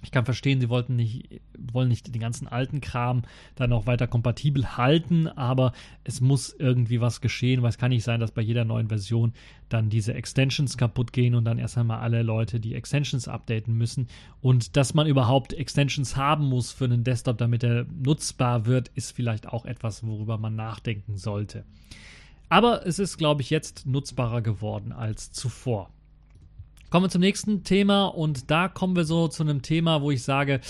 Ich 0.02 0.11
kann 0.11 0.25
verstehen, 0.25 0.61
sie 0.61 0.69
wollten 0.69 0.97
nicht, 0.97 1.40
wollen 1.59 1.88
nicht 1.88 2.14
den 2.14 2.21
ganzen 2.21 2.49
alten 2.49 2.80
Kram 2.80 3.23
dann 3.54 3.73
auch 3.73 3.87
weiter 3.87 4.07
kompatibel 4.07 4.76
halten, 4.76 5.28
aber 5.28 5.73
es 6.04 6.21
muss 6.21 6.54
irgendwie 6.59 7.00
was 7.00 7.21
geschehen, 7.21 7.62
weil 7.62 7.71
es 7.71 7.78
kann 7.78 7.90
nicht 7.90 8.04
sein, 8.04 8.21
dass 8.21 8.33
bei 8.33 8.42
jeder 8.42 8.64
neuen 8.64 8.88
Version 8.88 9.35
dann 9.69 9.90
diese 9.90 10.14
Extensions 10.14 10.76
kaputt 10.76 11.12
gehen 11.12 11.35
und 11.35 11.45
dann 11.45 11.59
erst 11.59 11.76
einmal 11.76 12.00
alle 12.00 12.23
Leute 12.23 12.61
die 12.61 12.75
Extensions 12.75 13.28
updaten 13.28 13.76
müssen. 13.76 14.09
Und 14.40 14.76
dass 14.76 14.95
man 14.95 15.07
überhaupt 15.07 15.52
Extensions 15.52 16.16
haben 16.16 16.47
muss 16.47 16.73
für 16.73 16.87
einen 16.87 17.04
Desktop, 17.04 17.38
damit 17.38 17.62
er 17.62 17.85
nutzbar 17.85 18.66
wird, 18.66 18.88
ist 18.95 19.12
vielleicht 19.12 19.49
auch 19.49 19.66
etwas, 19.66 20.04
worüber 20.07 20.38
man 20.38 20.57
nachdenken 20.57 21.16
sollte. 21.16 21.64
Aber 22.49 22.85
es 22.85 22.99
ist, 22.99 23.16
glaube 23.16 23.42
ich, 23.42 23.50
jetzt 23.50 23.87
nutzbarer 23.87 24.42
geworden 24.42 24.92
als 24.92 25.30
zuvor. 25.30 25.90
Kommen 26.90 27.04
wir 27.04 27.11
zum 27.11 27.20
nächsten 27.20 27.62
Thema 27.62 28.06
und 28.06 28.50
da 28.50 28.66
kommen 28.66 28.97
wir 28.97 29.04
so 29.04 29.28
zu 29.28 29.44
einem 29.44 29.62
Thema, 29.62 30.02
wo 30.02 30.11
ich 30.11 30.25
sage, 30.25 30.61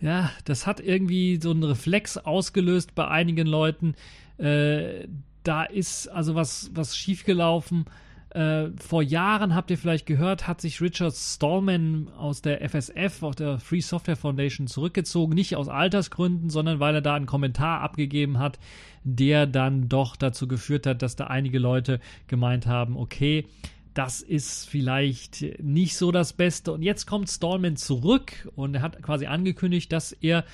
ja, 0.00 0.30
das 0.44 0.68
hat 0.68 0.78
irgendwie 0.78 1.40
so 1.42 1.50
einen 1.50 1.64
Reflex 1.64 2.16
ausgelöst 2.16 2.94
bei 2.94 3.08
einigen 3.08 3.48
Leuten. 3.48 3.96
Äh, 4.38 5.08
da 5.42 5.64
ist 5.64 6.06
also 6.06 6.36
was, 6.36 6.70
was 6.74 6.96
schiefgelaufen. 6.96 7.86
Äh, 8.30 8.70
vor 8.80 9.02
Jahren 9.02 9.56
habt 9.56 9.68
ihr 9.72 9.76
vielleicht 9.76 10.06
gehört, 10.06 10.46
hat 10.46 10.60
sich 10.60 10.80
Richard 10.80 11.14
Stallman 11.14 12.08
aus 12.18 12.40
der 12.40 12.62
FSF, 12.68 13.24
aus 13.24 13.34
der 13.34 13.58
Free 13.58 13.80
Software 13.80 14.16
Foundation, 14.16 14.68
zurückgezogen. 14.68 15.34
Nicht 15.34 15.56
aus 15.56 15.68
Altersgründen, 15.68 16.50
sondern 16.50 16.78
weil 16.78 16.94
er 16.94 17.02
da 17.02 17.16
einen 17.16 17.26
Kommentar 17.26 17.80
abgegeben 17.80 18.38
hat, 18.38 18.60
der 19.02 19.48
dann 19.48 19.88
doch 19.88 20.14
dazu 20.14 20.46
geführt 20.46 20.86
hat, 20.86 21.02
dass 21.02 21.16
da 21.16 21.24
einige 21.26 21.58
Leute 21.58 21.98
gemeint 22.28 22.68
haben, 22.68 22.96
okay, 22.96 23.46
das 23.94 24.20
ist 24.20 24.68
vielleicht 24.68 25.44
nicht 25.62 25.96
so 25.96 26.12
das 26.12 26.32
Beste. 26.32 26.72
Und 26.72 26.82
jetzt 26.82 27.06
kommt 27.06 27.30
Stallman 27.30 27.76
zurück 27.76 28.48
und 28.56 28.74
er 28.74 28.82
hat 28.82 29.02
quasi 29.02 29.26
angekündigt, 29.26 29.92
dass 29.92 30.12
er 30.12 30.44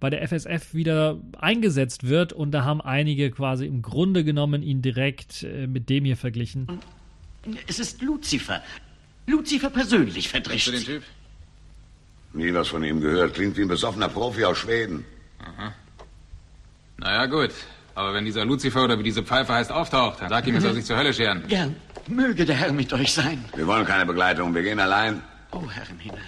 bei 0.00 0.10
der 0.10 0.26
FSF 0.26 0.74
wieder 0.74 1.18
eingesetzt 1.38 2.08
wird. 2.08 2.32
Und 2.32 2.52
da 2.52 2.64
haben 2.64 2.80
einige 2.80 3.30
quasi 3.30 3.66
im 3.66 3.82
Grunde 3.82 4.24
genommen 4.24 4.62
ihn 4.62 4.82
direkt 4.82 5.42
äh, 5.42 5.66
mit 5.66 5.88
dem 5.88 6.04
hier 6.04 6.16
verglichen. 6.16 6.66
Es 7.66 7.78
ist 7.78 8.02
Lucifer. 8.02 8.62
Lucifer 9.26 9.70
persönlich 9.70 10.28
verdrischt. 10.28 10.70
Kennst 10.70 10.88
du 10.88 10.92
den 10.92 11.00
Typ? 11.00 11.08
Nie 12.32 12.54
was 12.54 12.68
von 12.68 12.84
ihm 12.84 13.00
gehört. 13.00 13.34
Klingt 13.34 13.56
wie 13.56 13.62
ein 13.62 13.68
besoffener 13.68 14.08
Profi 14.08 14.44
aus 14.44 14.58
Schweden. 14.58 15.04
Naja, 16.98 17.26
gut. 17.26 17.50
Aber 18.00 18.14
wenn 18.14 18.24
dieser 18.24 18.46
Lucifer 18.46 18.84
oder 18.84 18.98
wie 18.98 19.02
diese 19.02 19.22
Pfeife 19.22 19.52
heißt 19.52 19.70
auftaucht, 19.70 20.22
dann 20.22 20.30
sag 20.30 20.46
ihm, 20.46 20.54
er 20.54 20.62
soll 20.62 20.72
sich 20.72 20.86
zur 20.86 20.96
Hölle 20.96 21.12
scheren. 21.12 21.44
Gern. 21.48 21.76
Möge 22.08 22.46
der 22.46 22.56
Herr 22.56 22.72
mit 22.72 22.90
euch 22.94 23.12
sein. 23.12 23.44
Wir 23.54 23.66
wollen 23.66 23.84
keine 23.84 24.06
Begleitung. 24.06 24.54
Wir 24.54 24.62
gehen 24.62 24.80
allein. 24.80 25.22
Oh, 25.52 25.68
Herr 25.70 25.86
im 25.90 25.98
Himmel. 25.98 26.18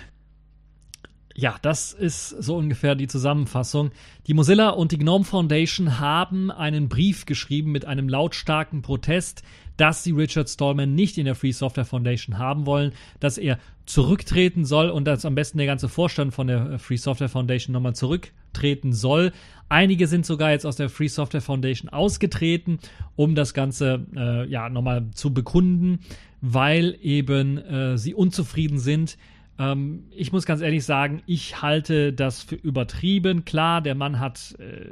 Ja, 1.34 1.56
das 1.62 1.94
ist 1.94 2.28
so 2.28 2.56
ungefähr 2.56 2.94
die 2.94 3.08
Zusammenfassung. 3.08 3.90
Die 4.26 4.34
Mozilla 4.34 4.68
und 4.68 4.92
die 4.92 4.98
GNOME 4.98 5.24
Foundation 5.24 5.98
haben 5.98 6.50
einen 6.50 6.90
Brief 6.90 7.24
geschrieben 7.24 7.72
mit 7.72 7.86
einem 7.86 8.06
lautstarken 8.06 8.82
Protest, 8.82 9.42
dass 9.78 10.04
sie 10.04 10.12
Richard 10.12 10.50
Stallman 10.50 10.94
nicht 10.94 11.16
in 11.16 11.24
der 11.24 11.34
Free 11.34 11.52
Software 11.52 11.86
Foundation 11.86 12.36
haben 12.36 12.66
wollen, 12.66 12.92
dass 13.18 13.38
er 13.38 13.58
zurücktreten 13.86 14.66
soll 14.66 14.90
und 14.90 15.06
dass 15.06 15.24
am 15.24 15.34
besten 15.34 15.56
der 15.56 15.66
ganze 15.66 15.88
Vorstand 15.88 16.34
von 16.34 16.48
der 16.48 16.78
Free 16.78 16.96
Software 16.96 17.30
Foundation 17.30 17.72
nochmal 17.72 17.94
zurücktreten 17.94 18.92
soll. 18.92 19.32
Einige 19.72 20.06
sind 20.06 20.26
sogar 20.26 20.50
jetzt 20.50 20.66
aus 20.66 20.76
der 20.76 20.90
Free 20.90 21.08
Software 21.08 21.40
Foundation 21.40 21.88
ausgetreten, 21.88 22.78
um 23.16 23.34
das 23.34 23.54
Ganze 23.54 24.06
äh, 24.14 24.46
ja 24.46 24.68
nochmal 24.68 25.10
zu 25.14 25.32
bekunden, 25.32 26.00
weil 26.42 26.98
eben 27.00 27.56
äh, 27.56 27.96
sie 27.96 28.12
unzufrieden 28.12 28.78
sind 28.78 29.16
ähm, 29.58 30.04
ich 30.10 30.32
muss 30.32 30.46
ganz 30.46 30.60
ehrlich 30.60 30.84
sagen, 30.84 31.22
ich 31.26 31.60
halte 31.60 32.12
das 32.12 32.42
für 32.42 32.54
übertrieben. 32.54 33.44
Klar, 33.44 33.82
der 33.82 33.94
Mann 33.94 34.18
hat 34.18 34.56
äh, 34.58 34.86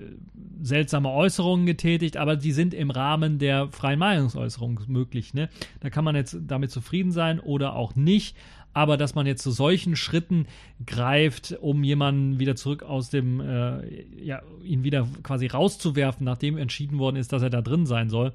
seltsame 0.62 1.10
Äußerungen 1.10 1.66
getätigt, 1.66 2.16
aber 2.16 2.36
die 2.36 2.52
sind 2.52 2.74
im 2.74 2.90
Rahmen 2.90 3.38
der 3.38 3.68
freien 3.68 3.98
Meinungsäußerung 3.98 4.80
möglich. 4.86 5.34
Ne? 5.34 5.48
Da 5.80 5.90
kann 5.90 6.04
man 6.04 6.14
jetzt 6.14 6.36
damit 6.42 6.70
zufrieden 6.70 7.10
sein 7.10 7.40
oder 7.40 7.74
auch 7.74 7.96
nicht. 7.96 8.36
Aber 8.72 8.96
dass 8.96 9.14
man 9.14 9.26
jetzt 9.26 9.42
zu 9.42 9.50
solchen 9.50 9.96
Schritten 9.96 10.46
greift, 10.86 11.56
um 11.60 11.82
jemanden 11.82 12.38
wieder 12.38 12.54
zurück 12.54 12.82
aus 12.82 13.10
dem, 13.10 13.40
äh, 13.40 14.04
ja, 14.22 14.42
ihn 14.62 14.84
wieder 14.84 15.08
quasi 15.22 15.46
rauszuwerfen, 15.46 16.24
nachdem 16.24 16.56
entschieden 16.56 16.98
worden 16.98 17.16
ist, 17.16 17.32
dass 17.32 17.42
er 17.42 17.50
da 17.50 17.62
drin 17.62 17.86
sein 17.86 18.10
soll, 18.10 18.32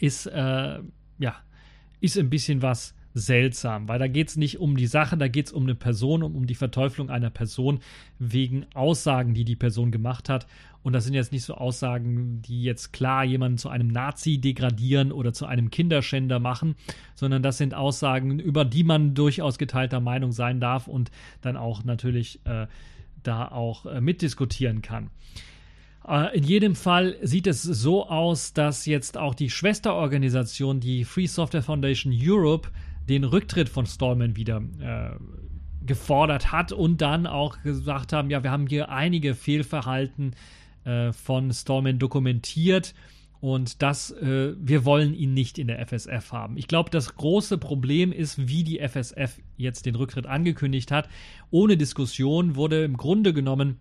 ist, 0.00 0.26
äh, 0.26 0.78
ja, 1.18 1.36
ist 2.00 2.18
ein 2.18 2.30
bisschen 2.30 2.62
was 2.62 2.94
seltsam, 3.14 3.88
weil 3.88 4.00
da 4.00 4.08
geht 4.08 4.28
es 4.28 4.36
nicht 4.36 4.58
um 4.58 4.76
die 4.76 4.88
Sache, 4.88 5.16
da 5.16 5.28
geht 5.28 5.46
es 5.46 5.52
um 5.52 5.62
eine 5.62 5.76
Person, 5.76 6.24
um, 6.24 6.34
um 6.34 6.46
die 6.46 6.56
Verteuflung 6.56 7.10
einer 7.10 7.30
Person 7.30 7.78
wegen 8.18 8.66
Aussagen, 8.74 9.34
die 9.34 9.44
die 9.44 9.56
Person 9.56 9.92
gemacht 9.92 10.28
hat. 10.28 10.46
Und 10.82 10.92
das 10.92 11.04
sind 11.04 11.14
jetzt 11.14 11.32
nicht 11.32 11.44
so 11.44 11.54
Aussagen, 11.54 12.42
die 12.42 12.62
jetzt 12.62 12.92
klar 12.92 13.24
jemanden 13.24 13.56
zu 13.56 13.68
einem 13.70 13.88
Nazi 13.88 14.38
degradieren 14.38 15.12
oder 15.12 15.32
zu 15.32 15.46
einem 15.46 15.70
Kinderschänder 15.70 16.40
machen, 16.40 16.74
sondern 17.14 17.42
das 17.42 17.56
sind 17.56 17.72
Aussagen, 17.72 18.38
über 18.40 18.64
die 18.64 18.84
man 18.84 19.14
durchaus 19.14 19.56
geteilter 19.58 20.00
Meinung 20.00 20.32
sein 20.32 20.60
darf 20.60 20.88
und 20.88 21.10
dann 21.40 21.56
auch 21.56 21.84
natürlich 21.84 22.40
äh, 22.44 22.66
da 23.22 23.48
auch 23.48 23.86
äh, 23.86 24.00
mitdiskutieren 24.00 24.82
kann. 24.82 25.10
Äh, 26.06 26.36
in 26.36 26.44
jedem 26.44 26.74
Fall 26.74 27.16
sieht 27.22 27.46
es 27.46 27.62
so 27.62 28.08
aus, 28.08 28.52
dass 28.52 28.86
jetzt 28.86 29.16
auch 29.16 29.34
die 29.34 29.50
Schwesterorganisation, 29.50 30.80
die 30.80 31.04
Free 31.04 31.26
Software 31.26 31.62
Foundation 31.62 32.12
Europe, 32.14 32.68
den 33.08 33.24
Rücktritt 33.24 33.68
von 33.68 33.86
Stallman 33.86 34.36
wieder 34.36 34.62
äh, 34.80 35.16
gefordert 35.84 36.52
hat 36.52 36.72
und 36.72 37.00
dann 37.00 37.26
auch 37.26 37.62
gesagt 37.62 38.12
haben, 38.12 38.30
ja, 38.30 38.42
wir 38.42 38.50
haben 38.50 38.66
hier 38.66 38.88
einige 38.88 39.34
Fehlverhalten 39.34 40.34
äh, 40.84 41.12
von 41.12 41.52
Stallman 41.52 41.98
dokumentiert 41.98 42.94
und 43.44 43.82
das, 43.82 44.10
äh, 44.10 44.54
wir 44.58 44.86
wollen 44.86 45.12
ihn 45.12 45.34
nicht 45.34 45.58
in 45.58 45.66
der 45.66 45.86
FSF 45.86 46.32
haben. 46.32 46.56
Ich 46.56 46.66
glaube, 46.66 46.88
das 46.88 47.14
große 47.14 47.58
Problem 47.58 48.10
ist, 48.10 48.48
wie 48.48 48.64
die 48.64 48.78
FSF 48.78 49.38
jetzt 49.58 49.84
den 49.84 49.96
Rücktritt 49.96 50.24
angekündigt 50.24 50.90
hat. 50.90 51.10
Ohne 51.50 51.76
Diskussion 51.76 52.56
wurde 52.56 52.84
im 52.84 52.96
Grunde 52.96 53.34
genommen 53.34 53.76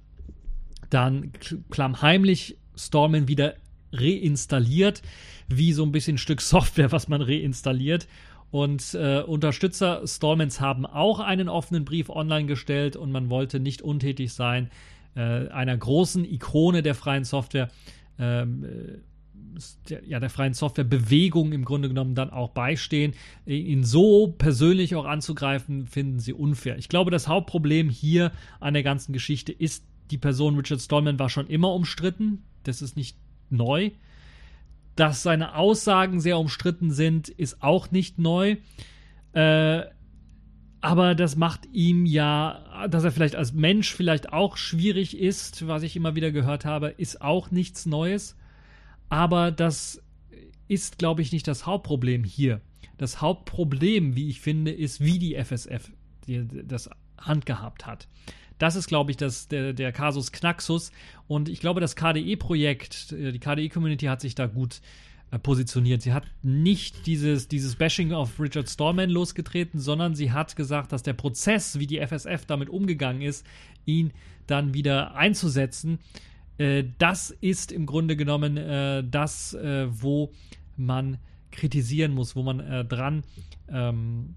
dann 0.89 1.31
klammheimlich 1.69 2.57
Stallman 2.75 3.29
wieder 3.29 3.55
reinstalliert, 3.93 5.01
wie 5.47 5.71
so 5.71 5.83
ein 5.83 5.93
bisschen 5.93 6.15
ein 6.15 6.19
Stück 6.19 6.41
Software, 6.41 6.91
was 6.91 7.07
man 7.07 7.21
reinstalliert. 7.21 8.07
Und 8.53 8.93
äh, 8.93 9.23
Unterstützer 9.23 10.05
Stallmans 10.05 10.61
haben 10.61 10.85
auch 10.85 11.19
einen 11.19 11.49
offenen 11.49 11.85
Brief 11.85 12.11
online 12.11 12.45
gestellt 12.45 12.95
und 12.95 13.11
man 13.11 13.31
wollte 13.31 13.59
nicht 13.59 13.81
untätig 13.81 14.31
sein, 14.31 14.69
äh, 15.15 15.47
einer 15.47 15.75
großen 15.75 16.23
Ikone 16.23 16.83
der 16.83 16.93
freien 16.93 17.23
Software, 17.23 17.71
ähm, 18.19 18.63
äh, 18.63 19.59
der, 19.89 20.07
ja, 20.07 20.19
der 20.19 20.29
freien 20.29 20.53
Softwarebewegung 20.53 21.51
im 21.51 21.65
Grunde 21.65 21.87
genommen 21.87 22.13
dann 22.13 22.29
auch 22.29 22.51
beistehen. 22.51 23.15
Ihn 23.47 23.83
so 23.83 24.35
persönlich 24.37 24.93
auch 24.93 25.05
anzugreifen, 25.05 25.87
finden 25.87 26.19
sie 26.19 26.33
unfair. 26.33 26.77
Ich 26.77 26.89
glaube, 26.89 27.09
das 27.09 27.27
Hauptproblem 27.27 27.89
hier 27.89 28.31
an 28.59 28.75
der 28.75 28.83
ganzen 28.83 29.13
Geschichte 29.13 29.51
ist, 29.51 29.83
die 30.11 30.19
Person 30.19 30.55
Richard 30.57 30.79
Stallman 30.79 31.17
war 31.17 31.31
schon 31.31 31.47
immer 31.47 31.73
umstritten. 31.73 32.43
Das 32.61 32.83
ist 32.83 32.97
nicht 32.97 33.17
neu. 33.49 33.89
Dass 34.95 35.23
seine 35.23 35.55
Aussagen 35.55 36.19
sehr 36.19 36.37
umstritten 36.37 36.91
sind, 36.91 37.29
ist 37.29 37.63
auch 37.63 37.91
nicht 37.91 38.19
neu. 38.19 38.57
Äh, 39.33 39.83
aber 40.81 41.15
das 41.15 41.37
macht 41.37 41.65
ihm 41.71 42.05
ja, 42.05 42.87
dass 42.89 43.05
er 43.05 43.13
vielleicht 43.13 43.35
als 43.35 43.53
Mensch 43.53 43.93
vielleicht 43.93 44.33
auch 44.33 44.57
schwierig 44.57 45.17
ist, 45.17 45.65
was 45.65 45.81
ich 45.81 45.95
immer 45.95 46.15
wieder 46.15 46.31
gehört 46.31 46.65
habe, 46.65 46.89
ist 46.89 47.21
auch 47.21 47.51
nichts 47.51 47.85
Neues. 47.85 48.35
Aber 49.07 49.51
das 49.51 50.03
ist, 50.67 50.97
glaube 50.97 51.21
ich, 51.21 51.31
nicht 51.31 51.47
das 51.47 51.65
Hauptproblem 51.65 52.25
hier. 52.25 52.59
Das 52.97 53.21
Hauptproblem, 53.21 54.15
wie 54.15 54.27
ich 54.27 54.41
finde, 54.41 54.71
ist, 54.71 54.99
wie 54.99 55.19
die 55.19 55.35
FSF 55.35 55.89
das 56.27 56.89
handgehabt 57.17 57.85
hat. 57.85 58.07
Das 58.57 58.75
ist, 58.75 58.87
glaube 58.87 59.11
ich, 59.11 59.17
das, 59.17 59.47
der, 59.47 59.73
der 59.73 59.91
Kasus 59.91 60.31
Knaxus. 60.31 60.91
Und 61.27 61.49
ich 61.49 61.59
glaube, 61.59 61.81
das 61.81 61.95
KDE-Projekt, 61.95 63.11
äh, 63.11 63.31
die 63.31 63.39
KDE-Community 63.39 64.05
hat 64.05 64.21
sich 64.21 64.35
da 64.35 64.47
gut 64.47 64.81
äh, 65.31 65.39
positioniert. 65.39 66.01
Sie 66.01 66.13
hat 66.13 66.25
nicht 66.41 67.05
dieses, 67.05 67.47
dieses 67.47 67.75
Bashing 67.75 68.13
auf 68.13 68.39
Richard 68.39 68.69
Stallman 68.69 69.09
losgetreten, 69.09 69.79
sondern 69.79 70.15
sie 70.15 70.31
hat 70.31 70.55
gesagt, 70.55 70.91
dass 70.91 71.03
der 71.03 71.13
Prozess, 71.13 71.79
wie 71.79 71.87
die 71.87 71.99
FSF 71.99 72.45
damit 72.45 72.69
umgegangen 72.69 73.21
ist, 73.21 73.45
ihn 73.85 74.11
dann 74.47 74.73
wieder 74.73 75.15
einzusetzen, 75.15 75.99
äh, 76.57 76.83
das 76.99 77.31
ist 77.31 77.71
im 77.71 77.85
Grunde 77.85 78.15
genommen 78.15 78.55
das, 79.09 79.57
wo 79.89 80.31
man 80.77 81.17
kritisieren 81.51 82.13
muss, 82.13 82.35
wo 82.35 82.43
man 82.43 82.87
dran 82.87 83.23
ähm, 83.69 84.35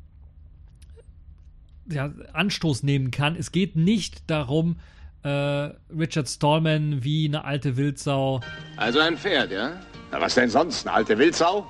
ja, 1.91 2.13
Anstoß 2.33 2.83
nehmen 2.83 3.11
kann. 3.11 3.37
Es 3.37 3.53
geht 3.53 3.77
nicht 3.77 4.31
darum, 4.31 4.77
äh, 5.23 5.29
Richard 5.29 6.29
Stallman 6.29 7.03
wie 7.03 7.27
eine 7.27 7.45
alte 7.45 7.77
Wildsau. 7.77 8.41
Also 8.77 9.01
ein 9.01 9.17
Pferd, 9.17 9.51
ja? 9.51 9.81
Na, 10.13 10.21
was 10.21 10.35
denn 10.35 10.49
sonst? 10.49 10.87
Eine 10.87 10.97
alte 10.97 11.19
Wildsau? 11.19 11.67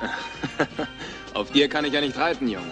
Auf 1.34 1.52
dir 1.52 1.68
kann 1.68 1.84
ich 1.84 1.92
ja 1.92 2.00
nicht 2.00 2.16
reiten, 2.16 2.48
Junge. 2.48 2.70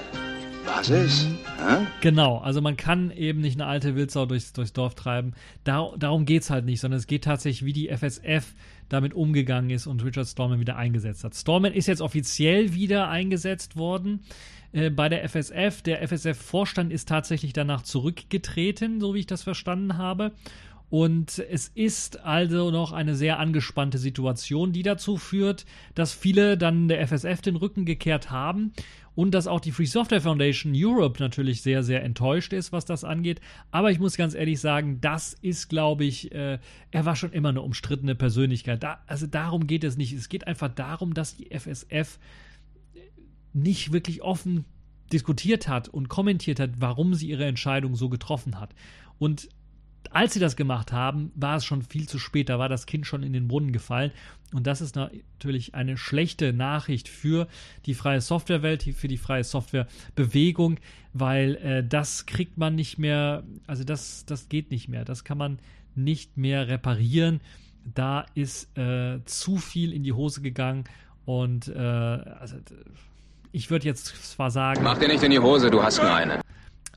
Was 0.64 0.90
ist? 0.90 1.26
Hä? 1.58 1.86
Genau, 2.00 2.38
also 2.38 2.60
man 2.60 2.76
kann 2.76 3.12
eben 3.12 3.40
nicht 3.40 3.60
eine 3.60 3.68
alte 3.68 3.94
Wildsau 3.94 4.26
durchs, 4.26 4.52
durchs 4.52 4.72
Dorf 4.72 4.94
treiben. 4.94 5.34
Da, 5.62 5.92
darum 5.96 6.24
geht 6.24 6.42
es 6.42 6.50
halt 6.50 6.64
nicht, 6.64 6.80
sondern 6.80 6.98
es 6.98 7.06
geht 7.06 7.24
tatsächlich, 7.24 7.64
wie 7.64 7.72
die 7.72 7.88
FSF 7.88 8.54
damit 8.88 9.14
umgegangen 9.14 9.70
ist 9.70 9.86
und 9.86 10.04
Richard 10.04 10.26
Stallman 10.26 10.60
wieder 10.60 10.76
eingesetzt 10.76 11.24
hat. 11.24 11.34
Stallman 11.34 11.72
ist 11.72 11.86
jetzt 11.86 12.00
offiziell 12.00 12.74
wieder 12.74 13.08
eingesetzt 13.08 13.76
worden 13.76 14.20
äh, 14.76 14.90
bei 14.90 15.08
der 15.08 15.26
FSF. 15.26 15.80
Der 15.82 16.06
FSF-Vorstand 16.06 16.92
ist 16.92 17.08
tatsächlich 17.08 17.54
danach 17.54 17.82
zurückgetreten, 17.82 19.00
so 19.00 19.14
wie 19.14 19.20
ich 19.20 19.26
das 19.26 19.42
verstanden 19.42 19.96
habe. 19.96 20.32
Und 20.88 21.40
es 21.50 21.68
ist 21.74 22.24
also 22.24 22.70
noch 22.70 22.92
eine 22.92 23.16
sehr 23.16 23.40
angespannte 23.40 23.98
Situation, 23.98 24.72
die 24.72 24.82
dazu 24.82 25.16
führt, 25.16 25.64
dass 25.94 26.12
viele 26.12 26.56
dann 26.58 26.88
der 26.88 27.00
FSF 27.08 27.40
den 27.40 27.56
Rücken 27.56 27.86
gekehrt 27.86 28.30
haben 28.30 28.72
und 29.16 29.32
dass 29.32 29.46
auch 29.46 29.60
die 29.60 29.72
Free 29.72 29.86
Software 29.86 30.20
Foundation 30.20 30.74
Europe 30.76 31.20
natürlich 31.20 31.62
sehr, 31.62 31.82
sehr 31.82 32.04
enttäuscht 32.04 32.52
ist, 32.52 32.70
was 32.70 32.84
das 32.84 33.02
angeht. 33.02 33.40
Aber 33.72 33.90
ich 33.90 33.98
muss 33.98 34.16
ganz 34.16 34.34
ehrlich 34.34 34.60
sagen, 34.60 35.00
das 35.00 35.34
ist, 35.40 35.68
glaube 35.68 36.04
ich, 36.04 36.32
äh, 36.32 36.58
er 36.90 37.04
war 37.04 37.16
schon 37.16 37.32
immer 37.32 37.48
eine 37.48 37.62
umstrittene 37.62 38.14
Persönlichkeit. 38.14 38.82
Da, 38.82 39.00
also 39.06 39.26
darum 39.26 39.66
geht 39.66 39.84
es 39.84 39.96
nicht. 39.96 40.12
Es 40.12 40.28
geht 40.28 40.46
einfach 40.46 40.68
darum, 40.68 41.14
dass 41.14 41.34
die 41.34 41.48
FSF 41.50 42.18
nicht 43.56 43.92
wirklich 43.92 44.22
offen 44.22 44.64
diskutiert 45.12 45.68
hat 45.68 45.88
und 45.88 46.08
kommentiert 46.08 46.60
hat, 46.60 46.70
warum 46.78 47.14
sie 47.14 47.28
ihre 47.28 47.44
Entscheidung 47.44 47.96
so 47.96 48.08
getroffen 48.08 48.60
hat. 48.60 48.74
Und 49.18 49.48
als 50.10 50.34
sie 50.34 50.40
das 50.40 50.56
gemacht 50.56 50.92
haben, 50.92 51.32
war 51.34 51.56
es 51.56 51.64
schon 51.64 51.82
viel 51.82 52.08
zu 52.08 52.18
spät. 52.18 52.48
Da 52.48 52.58
war 52.58 52.68
das 52.68 52.86
Kind 52.86 53.06
schon 53.06 53.22
in 53.22 53.32
den 53.32 53.48
Brunnen 53.48 53.72
gefallen. 53.72 54.12
Und 54.52 54.66
das 54.66 54.80
ist 54.80 54.94
natürlich 54.94 55.74
eine 55.74 55.96
schlechte 55.96 56.52
Nachricht 56.52 57.08
für 57.08 57.48
die 57.86 57.94
freie 57.94 58.20
Softwarewelt, 58.20 58.82
für 58.82 59.08
die 59.08 59.16
freie 59.16 59.44
Softwarebewegung, 59.44 60.78
weil 61.12 61.56
äh, 61.56 61.84
das 61.86 62.26
kriegt 62.26 62.56
man 62.56 62.74
nicht 62.74 62.98
mehr, 62.98 63.42
also 63.66 63.84
das, 63.84 64.24
das 64.26 64.48
geht 64.48 64.70
nicht 64.70 64.88
mehr. 64.88 65.04
Das 65.04 65.24
kann 65.24 65.38
man 65.38 65.58
nicht 65.94 66.36
mehr 66.36 66.68
reparieren. 66.68 67.40
Da 67.94 68.26
ist 68.34 68.76
äh, 68.78 69.20
zu 69.24 69.56
viel 69.56 69.92
in 69.92 70.02
die 70.02 70.12
Hose 70.12 70.40
gegangen 70.40 70.84
und 71.24 71.68
äh, 71.68 71.78
also, 71.78 72.56
ich 73.56 73.70
würde 73.70 73.86
jetzt 73.86 74.32
zwar 74.32 74.50
sagen. 74.50 74.82
Mach 74.82 74.98
dir 74.98 75.08
nicht 75.08 75.22
in 75.22 75.30
die 75.30 75.38
Hose, 75.38 75.70
du 75.70 75.82
hast 75.82 75.96
nur 75.96 76.12
eine. 76.12 76.42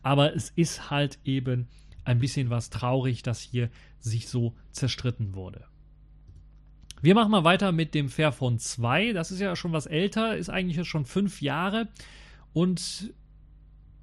Aber 0.03 0.35
es 0.35 0.49
ist 0.57 0.89
halt 0.89 1.17
eben 1.23 1.69
ein 2.03 2.19
bisschen 2.19 2.49
was 2.49 2.69
traurig, 2.69 3.23
dass 3.23 3.39
hier 3.39 3.69
sich 3.99 4.27
so 4.27 4.53
zerstritten 4.73 5.35
wurde. 5.35 5.63
Wir 7.01 7.15
machen 7.15 7.31
mal 7.31 7.45
weiter 7.45 7.71
mit 7.71 7.95
dem 7.95 8.09
Fairphone 8.09 8.59
2. 8.59 9.13
Das 9.13 9.31
ist 9.31 9.39
ja 9.39 9.55
schon 9.55 9.71
was 9.71 9.85
älter, 9.85 10.35
ist 10.35 10.49
eigentlich 10.49 10.85
schon 10.85 11.05
fünf 11.05 11.41
Jahre. 11.41 11.87
Und 12.51 13.13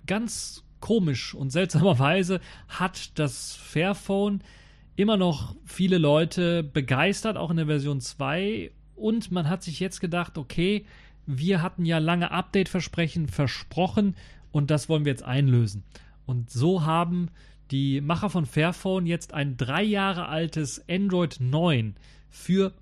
ganz 0.06 0.64
komisch 0.80 1.34
und 1.34 1.50
seltsamerweise 1.50 2.40
hat 2.68 3.18
das 3.18 3.54
Fairphone 3.54 4.40
immer 4.94 5.18
noch 5.18 5.54
viele 5.66 5.98
Leute 5.98 6.62
begeistert, 6.62 7.36
auch 7.36 7.50
in 7.50 7.58
der 7.58 7.66
Version 7.66 8.00
2. 8.00 8.70
Und 8.94 9.30
man 9.30 9.46
hat 9.50 9.62
sich 9.62 9.78
jetzt 9.78 10.00
gedacht, 10.00 10.38
okay, 10.38 10.86
wir 11.26 11.62
hatten 11.62 11.84
ja 11.84 11.98
lange 11.98 12.30
Update-Versprechen 12.30 13.28
versprochen 13.28 14.14
und 14.52 14.70
das 14.70 14.88
wollen 14.88 15.04
wir 15.04 15.12
jetzt 15.12 15.24
einlösen. 15.24 15.84
Und 16.24 16.50
so 16.50 16.84
haben 16.84 17.28
die 17.70 18.00
Macher 18.00 18.30
von 18.30 18.46
Fairphone 18.46 19.06
jetzt 19.06 19.34
ein 19.34 19.56
drei 19.56 19.82
Jahre 19.82 20.28
altes 20.28 20.84
Android 20.88 21.38
9 21.40 21.96
für 22.30 22.72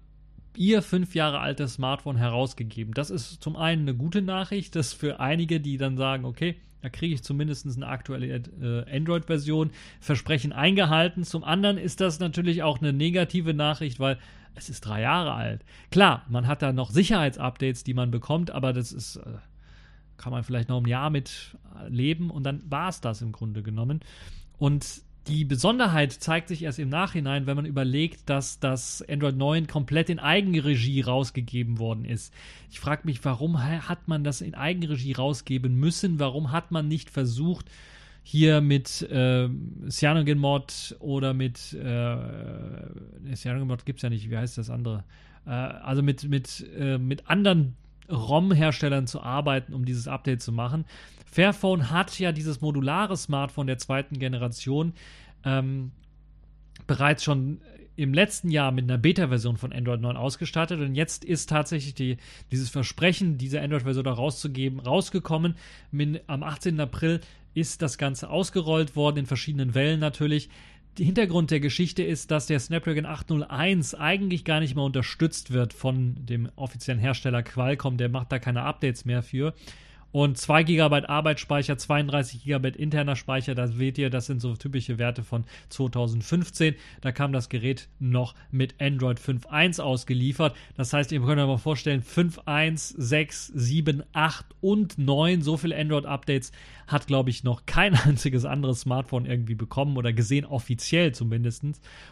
ihr 0.57 0.83
fünf 0.83 1.15
Jahre 1.15 1.41
altes 1.41 1.75
Smartphone 1.75 2.17
herausgegeben. 2.17 2.95
Das 2.95 3.11
ist 3.11 3.43
zum 3.43 3.57
einen 3.57 3.83
eine 3.83 3.97
gute 3.97 4.23
Nachricht, 4.23 4.77
das 4.77 4.93
für 4.93 5.21
einige, 5.21 5.61
die 5.61 5.79
dann 5.79 5.97
sagen, 5.97 6.25
okay, 6.25 6.57
da 6.83 6.91
kriege 6.91 7.15
ich 7.15 7.23
zumindest 7.23 7.67
eine 7.67 7.87
aktuelle 7.87 8.27
äh, 8.27 8.97
Android-Version, 8.97 9.71
Versprechen 10.01 10.53
eingehalten. 10.53 11.25
Zum 11.25 11.43
anderen 11.43 11.79
ist 11.79 12.01
das 12.01 12.21
natürlich 12.21 12.63
auch 12.63 12.79
eine 12.79 12.93
negative 12.93 13.55
Nachricht, 13.55 14.01
weil 14.01 14.19
es 14.55 14.69
ist 14.69 14.83
drei 14.83 15.03
Jahre 15.03 15.33
alt. 15.33 15.65
Klar, 15.91 16.25
man 16.29 16.47
hat 16.47 16.63
da 16.63 16.73
noch 16.73 16.91
Sicherheitsupdates, 16.91 17.85
die 17.85 17.95
man 17.95 18.11
bekommt, 18.11 18.51
aber 18.51 18.73
das 18.73 18.93
ist, 18.93 19.17
äh, 19.17 19.39
kann 20.17 20.33
man 20.33 20.45
vielleicht 20.45 20.69
noch 20.69 20.81
ein 20.81 20.89
Jahr 20.89 21.11
mit 21.11 21.57
leben 21.89 22.31
und 22.31 22.45
dann 22.45 22.63
war 22.71 22.89
es 22.89 23.01
das 23.01 23.23
im 23.23 23.33
Grunde 23.33 23.63
genommen. 23.63 24.01
Und 24.59 25.03
die 25.27 25.45
Besonderheit 25.45 26.13
zeigt 26.13 26.49
sich 26.49 26.63
erst 26.63 26.79
im 26.79 26.91
Nachhinein, 26.91 27.47
wenn 27.47 27.57
man 27.57 27.65
überlegt, 27.65 28.29
dass 28.29 28.61
das 28.61 29.03
Android 29.09 29.37
9 29.37 29.67
komplett 29.67 30.11
in 30.11 30.19
Eigenregie 30.19 31.01
rausgegeben 31.01 31.79
worden 31.79 32.05
ist. 32.05 32.33
Ich 32.71 32.79
frage 32.79 33.03
mich, 33.05 33.25
warum 33.25 33.63
hat 33.63 34.07
man 34.07 34.23
das 34.23 34.43
in 34.43 34.55
Eigenregie 34.55 35.13
rausgeben 35.13 35.77
müssen? 35.77 36.19
Warum 36.19 36.53
hat 36.53 36.71
man 36.71 36.89
nicht 36.89 37.09
versucht, 37.09 37.71
hier 38.27 38.63
mit 38.63 39.03
äh, 39.03 39.49
CyanogenMod 39.89 40.97
oder 40.99 41.35
mit 41.35 41.75
äh, 41.75 42.17
CyanogenMod 43.37 43.85
gibt 43.85 43.99
es 43.99 44.03
ja 44.03 44.09
nicht, 44.09 44.31
wie 44.31 44.37
heißt 44.37 44.57
das 44.57 44.71
andere? 44.71 45.05
Äh, 45.47 45.51
also 45.51 46.03
mit, 46.03 46.25
mit, 46.25 46.67
äh, 46.77 46.97
mit 46.97 47.29
anderen 47.29 47.77
ROM-Herstellern 48.11 49.07
zu 49.07 49.23
arbeiten, 49.23 49.75
um 49.75 49.85
dieses 49.85 50.09
Update 50.09 50.41
zu 50.41 50.53
machen. 50.53 50.87
Fairphone 51.31 51.91
hat 51.91 52.19
ja 52.19 52.33
dieses 52.33 52.63
modulare 52.63 53.17
Smartphone 53.17 53.67
der 53.67 53.77
zweiten 53.77 54.19
Generation 54.19 54.95
ähm, 55.45 55.91
bereits 56.87 57.25
schon 57.25 57.61
im 57.97 58.13
letzten 58.13 58.51
Jahr 58.51 58.73
mit 58.73 58.85
einer 58.85 58.99
Beta-Version 58.99 59.57
von 59.57 59.73
Android 59.73 60.01
9 60.01 60.17
ausgestattet 60.17 60.81
und 60.81 60.95
jetzt 60.95 61.25
ist 61.25 61.49
tatsächlich 61.49 61.95
die, 61.95 62.17
dieses 62.51 62.69
Versprechen, 62.69 63.39
diese 63.39 63.61
Android-Version 63.61 64.05
da 64.05 64.13
rauszugeben, 64.13 64.81
rausgekommen. 64.81 65.55
Min, 65.91 66.19
am 66.27 66.43
18. 66.43 66.81
April 66.81 67.21
ist 67.55 67.83
das 67.83 67.99
Ganze 67.99 68.31
ausgerollt 68.31 68.97
worden, 68.97 69.19
in 69.19 69.27
verschiedenen 69.27 69.75
Wellen 69.75 70.01
natürlich. 70.01 70.49
Der 70.99 71.07
Hintergrund 71.07 71.51
der 71.51 71.61
Geschichte 71.61 72.03
ist, 72.03 72.31
dass 72.31 72.47
der 72.47 72.61
Snapdragon 72.61 73.07
801 73.07 73.95
eigentlich 73.95 74.45
gar 74.45 74.61
nicht 74.61 74.77
mehr 74.77 74.85
unterstützt 74.85 75.53
wird 75.53 75.73
von 75.73 76.15
dem 76.25 76.49
offiziellen 76.55 77.01
Hersteller 77.01 77.43
Qualcomm. 77.43 77.97
Der 77.97 78.09
macht 78.09 78.31
da 78.31 78.39
keine 78.39 78.63
Updates 78.63 79.05
mehr 79.05 79.23
für. 79.23 79.55
Und 80.15 80.39
2 80.39 80.63
GB 80.63 81.07
Arbeitsspeicher, 81.07 81.77
32 81.77 82.45
GB 82.45 82.69
interner 82.69 83.17
Speicher, 83.17 83.57
das 83.57 83.73
seht 83.73 83.99
ihr, 83.99 84.11
das 84.11 84.27
sind 84.27 84.41
so 84.41 84.55
typische 84.55 84.97
Werte 84.97 85.25
von 85.25 85.45
2015. 85.71 86.77
Da 87.01 87.11
kam 87.11 87.33
das 87.33 87.49
Gerät 87.49 87.89
noch 87.99 88.37
mit 88.53 88.81
Android 88.81 89.19
5.1 89.19 89.81
ausgeliefert. 89.81 90.55
Das 90.77 90.93
heißt, 90.93 91.11
ihr 91.11 91.21
könnt 91.21 91.41
euch 91.41 91.49
mal 91.49 91.57
vorstellen, 91.57 92.01
5.1, 92.01 92.95
6, 92.97 93.47
7, 93.57 94.05
8 94.13 94.47
und 94.61 94.99
9, 94.99 95.43
so 95.43 95.57
viele 95.57 95.77
Android-Updates 95.77 96.53
hat, 96.87 97.07
glaube 97.07 97.31
ich, 97.31 97.43
noch 97.43 97.67
kein 97.67 97.95
einziges 98.05 98.45
anderes 98.45 98.83
Smartphone 98.83 99.27
irgendwie 99.27 99.57
bekommen 99.57 99.97
oder 99.97 100.13
gesehen, 100.13 100.45
offiziell 100.45 101.13
zumindest. 101.13 101.65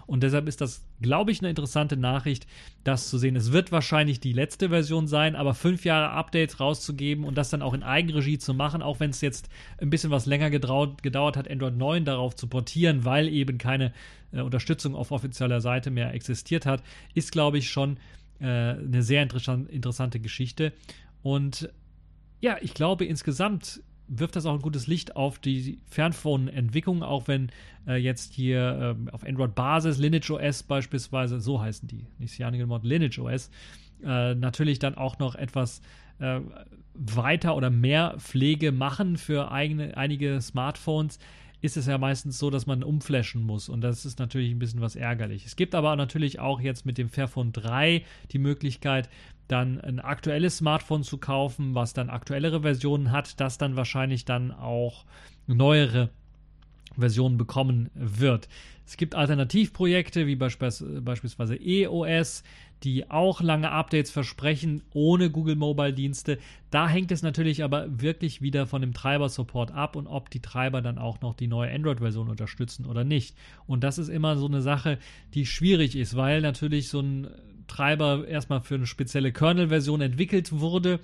Und 0.06 0.22
deshalb 0.22 0.48
ist 0.48 0.60
das, 0.60 0.84
glaube 1.00 1.30
ich, 1.30 1.40
eine 1.40 1.50
interessante 1.50 1.96
Nachricht, 1.96 2.46
das 2.84 3.08
zu 3.08 3.18
sehen. 3.18 3.36
Es 3.36 3.52
wird 3.52 3.70
wahrscheinlich 3.70 4.20
die 4.20 4.32
letzte 4.32 4.70
Version 4.70 5.06
sein, 5.06 5.36
aber 5.36 5.54
fünf 5.54 5.84
Jahre 5.84 6.10
Updates 6.10 6.58
rauszugeben 6.58 7.24
und 7.24 7.36
das 7.36 7.50
dann 7.50 7.62
auch 7.62 7.74
in 7.74 7.82
Eigenregie 7.92 8.38
zu 8.38 8.54
machen, 8.54 8.82
auch 8.82 8.98
wenn 9.00 9.10
es 9.10 9.20
jetzt 9.20 9.48
ein 9.78 9.90
bisschen 9.90 10.10
was 10.10 10.26
länger 10.26 10.50
gedraut, 10.50 11.02
gedauert 11.02 11.36
hat, 11.36 11.50
Android 11.50 11.76
9 11.76 12.04
darauf 12.04 12.34
zu 12.34 12.46
portieren, 12.46 13.04
weil 13.04 13.28
eben 13.28 13.58
keine 13.58 13.92
äh, 14.32 14.40
Unterstützung 14.40 14.94
auf 14.94 15.12
offizieller 15.12 15.60
Seite 15.60 15.90
mehr 15.90 16.12
existiert 16.14 16.66
hat, 16.66 16.82
ist, 17.14 17.32
glaube 17.32 17.58
ich, 17.58 17.70
schon 17.70 17.98
äh, 18.40 18.46
eine 18.46 19.02
sehr 19.02 19.22
interessante 19.22 20.20
Geschichte. 20.20 20.72
Und 21.22 21.70
ja, 22.40 22.56
ich 22.60 22.74
glaube, 22.74 23.04
insgesamt 23.04 23.82
wirft 24.08 24.36
das 24.36 24.46
auch 24.46 24.54
ein 24.54 24.62
gutes 24.62 24.86
Licht 24.86 25.16
auf 25.16 25.38
die 25.38 25.78
Fernphone-Entwicklung, 25.86 27.02
auch 27.02 27.28
wenn 27.28 27.50
äh, 27.86 27.96
jetzt 27.96 28.34
hier 28.34 28.96
äh, 29.08 29.10
auf 29.10 29.24
Android-Basis, 29.24 29.98
Lineage 29.98 30.30
OS 30.30 30.64
beispielsweise, 30.64 31.40
so 31.40 31.60
heißen 31.60 31.88
die, 31.88 32.06
nicht 32.18 32.34
Cyanical 32.34 32.66
Mod, 32.66 32.84
Lineage 32.84 33.18
OS, 33.20 33.50
äh, 34.04 34.34
natürlich 34.34 34.78
dann 34.78 34.96
auch 34.96 35.18
noch 35.18 35.34
etwas 35.34 35.80
äh, 36.18 36.40
weiter 36.94 37.56
oder 37.56 37.70
mehr 37.70 38.16
Pflege 38.18 38.72
machen 38.72 39.16
für 39.16 39.50
eigene, 39.50 39.96
einige 39.96 40.40
Smartphones, 40.40 41.18
ist 41.60 41.76
es 41.76 41.86
ja 41.86 41.96
meistens 41.96 42.38
so, 42.38 42.50
dass 42.50 42.66
man 42.66 42.82
umflashen 42.82 43.42
muss 43.42 43.68
und 43.68 43.82
das 43.82 44.04
ist 44.04 44.18
natürlich 44.18 44.50
ein 44.50 44.58
bisschen 44.58 44.80
was 44.80 44.96
ärgerlich. 44.96 45.46
Es 45.46 45.54
gibt 45.54 45.74
aber 45.74 45.94
natürlich 45.94 46.40
auch 46.40 46.60
jetzt 46.60 46.84
mit 46.84 46.98
dem 46.98 47.08
Fairphone 47.08 47.52
3 47.52 48.04
die 48.32 48.38
Möglichkeit, 48.38 49.08
dann 49.46 49.80
ein 49.80 50.00
aktuelles 50.00 50.58
Smartphone 50.58 51.04
zu 51.04 51.18
kaufen, 51.18 51.74
was 51.74 51.92
dann 51.92 52.10
aktuellere 52.10 52.62
Versionen 52.62 53.12
hat, 53.12 53.40
das 53.40 53.58
dann 53.58 53.76
wahrscheinlich 53.76 54.24
dann 54.24 54.50
auch 54.50 55.04
neuere 55.46 56.10
Versionen 56.98 57.38
bekommen 57.38 57.90
wird. 57.94 58.48
Es 58.92 58.98
gibt 58.98 59.14
Alternativprojekte 59.14 60.26
wie 60.26 60.36
beispielsweise 60.36 61.56
EOS, 61.56 62.42
die 62.82 63.10
auch 63.10 63.40
lange 63.40 63.70
Updates 63.70 64.10
versprechen 64.10 64.82
ohne 64.92 65.30
Google 65.30 65.56
Mobile 65.56 65.94
Dienste. 65.94 66.36
Da 66.70 66.86
hängt 66.90 67.10
es 67.10 67.22
natürlich 67.22 67.64
aber 67.64 67.86
wirklich 68.02 68.42
wieder 68.42 68.66
von 68.66 68.82
dem 68.82 68.92
Treiber-Support 68.92 69.70
ab 69.70 69.96
und 69.96 70.06
ob 70.08 70.28
die 70.28 70.42
Treiber 70.42 70.82
dann 70.82 70.98
auch 70.98 71.22
noch 71.22 71.32
die 71.32 71.46
neue 71.46 71.72
Android-Version 71.72 72.28
unterstützen 72.28 72.84
oder 72.84 73.02
nicht. 73.02 73.34
Und 73.66 73.82
das 73.82 73.96
ist 73.96 74.10
immer 74.10 74.36
so 74.36 74.44
eine 74.44 74.60
Sache, 74.60 74.98
die 75.32 75.46
schwierig 75.46 75.96
ist, 75.96 76.14
weil 76.14 76.42
natürlich 76.42 76.90
so 76.90 77.00
ein 77.00 77.28
Treiber 77.68 78.28
erstmal 78.28 78.60
für 78.60 78.74
eine 78.74 78.86
spezielle 78.86 79.32
Kernel-Version 79.32 80.02
entwickelt 80.02 80.52
wurde 80.52 81.00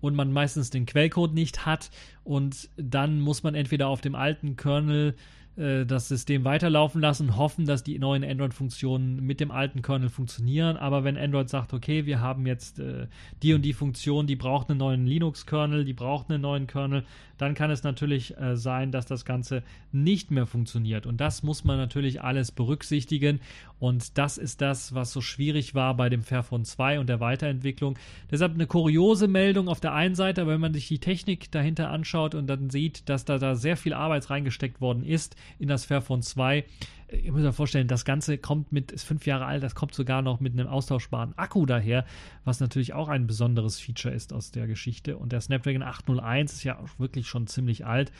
und 0.00 0.14
man 0.14 0.30
meistens 0.30 0.70
den 0.70 0.86
Quellcode 0.86 1.34
nicht 1.34 1.66
hat 1.66 1.90
und 2.22 2.68
dann 2.76 3.18
muss 3.18 3.42
man 3.42 3.56
entweder 3.56 3.88
auf 3.88 4.00
dem 4.00 4.14
alten 4.14 4.54
Kernel 4.54 5.16
das 5.54 6.08
System 6.08 6.44
weiterlaufen 6.44 7.02
lassen, 7.02 7.36
hoffen, 7.36 7.66
dass 7.66 7.82
die 7.82 7.98
neuen 7.98 8.24
Android-Funktionen 8.24 9.22
mit 9.22 9.38
dem 9.38 9.50
alten 9.50 9.82
Kernel 9.82 10.08
funktionieren. 10.08 10.78
Aber 10.78 11.04
wenn 11.04 11.18
Android 11.18 11.50
sagt, 11.50 11.74
okay, 11.74 12.06
wir 12.06 12.20
haben 12.20 12.46
jetzt 12.46 12.78
äh, 12.78 13.06
die 13.42 13.52
und 13.52 13.60
die 13.60 13.74
Funktion, 13.74 14.26
die 14.26 14.36
braucht 14.36 14.70
einen 14.70 14.78
neuen 14.78 15.06
Linux-Kernel, 15.06 15.84
die 15.84 15.92
braucht 15.92 16.30
einen 16.30 16.40
neuen 16.40 16.66
Kernel, 16.66 17.04
dann 17.36 17.54
kann 17.54 17.70
es 17.70 17.82
natürlich 17.82 18.38
äh, 18.38 18.56
sein, 18.56 18.92
dass 18.92 19.04
das 19.04 19.24
Ganze 19.24 19.62
nicht 19.90 20.30
mehr 20.30 20.46
funktioniert. 20.46 21.06
Und 21.06 21.20
das 21.20 21.42
muss 21.42 21.64
man 21.64 21.76
natürlich 21.76 22.22
alles 22.22 22.52
berücksichtigen. 22.52 23.40
Und 23.78 24.16
das 24.16 24.38
ist 24.38 24.60
das, 24.60 24.94
was 24.94 25.12
so 25.12 25.20
schwierig 25.20 25.74
war 25.74 25.96
bei 25.96 26.08
dem 26.08 26.22
Fairphone 26.22 26.64
2 26.64 27.00
und 27.00 27.08
der 27.08 27.20
Weiterentwicklung. 27.20 27.98
Deshalb 28.30 28.54
eine 28.54 28.66
kuriose 28.66 29.28
Meldung 29.28 29.68
auf 29.68 29.80
der 29.80 29.92
einen 29.92 30.14
Seite, 30.14 30.42
aber 30.42 30.52
wenn 30.52 30.60
man 30.60 30.72
sich 30.72 30.88
die 30.88 31.00
Technik 31.00 31.50
dahinter 31.50 31.90
anschaut 31.90 32.34
und 32.34 32.46
dann 32.46 32.70
sieht, 32.70 33.08
dass 33.08 33.24
da, 33.24 33.38
da 33.38 33.54
sehr 33.54 33.76
viel 33.76 33.92
Arbeit 33.92 34.30
reingesteckt 34.30 34.80
worden 34.80 35.04
ist 35.04 35.36
in 35.58 35.68
das 35.68 35.84
Fairphone 35.84 36.22
2, 36.22 36.64
ich 37.12 37.30
muss 37.30 37.42
mir 37.42 37.52
vorstellen, 37.52 37.88
das 37.88 38.04
Ganze 38.04 38.38
kommt 38.38 38.72
mit, 38.72 38.90
ist 38.90 39.04
fünf 39.04 39.26
Jahre 39.26 39.44
alt, 39.44 39.62
das 39.62 39.74
kommt 39.74 39.94
sogar 39.94 40.22
noch 40.22 40.40
mit 40.40 40.52
einem 40.52 40.66
austauschbaren 40.66 41.36
Akku 41.36 41.66
daher, 41.66 42.04
was 42.44 42.60
natürlich 42.60 42.94
auch 42.94 43.08
ein 43.08 43.26
besonderes 43.26 43.78
Feature 43.78 44.14
ist 44.14 44.32
aus 44.32 44.50
der 44.50 44.66
Geschichte. 44.66 45.16
Und 45.16 45.32
der 45.32 45.40
Snapdragon 45.40 45.82
801 45.82 46.52
ist 46.54 46.64
ja 46.64 46.78
auch 46.78 46.98
wirklich 46.98 47.28
schon 47.28 47.46
ziemlich 47.46 47.84
alt. 47.86 48.12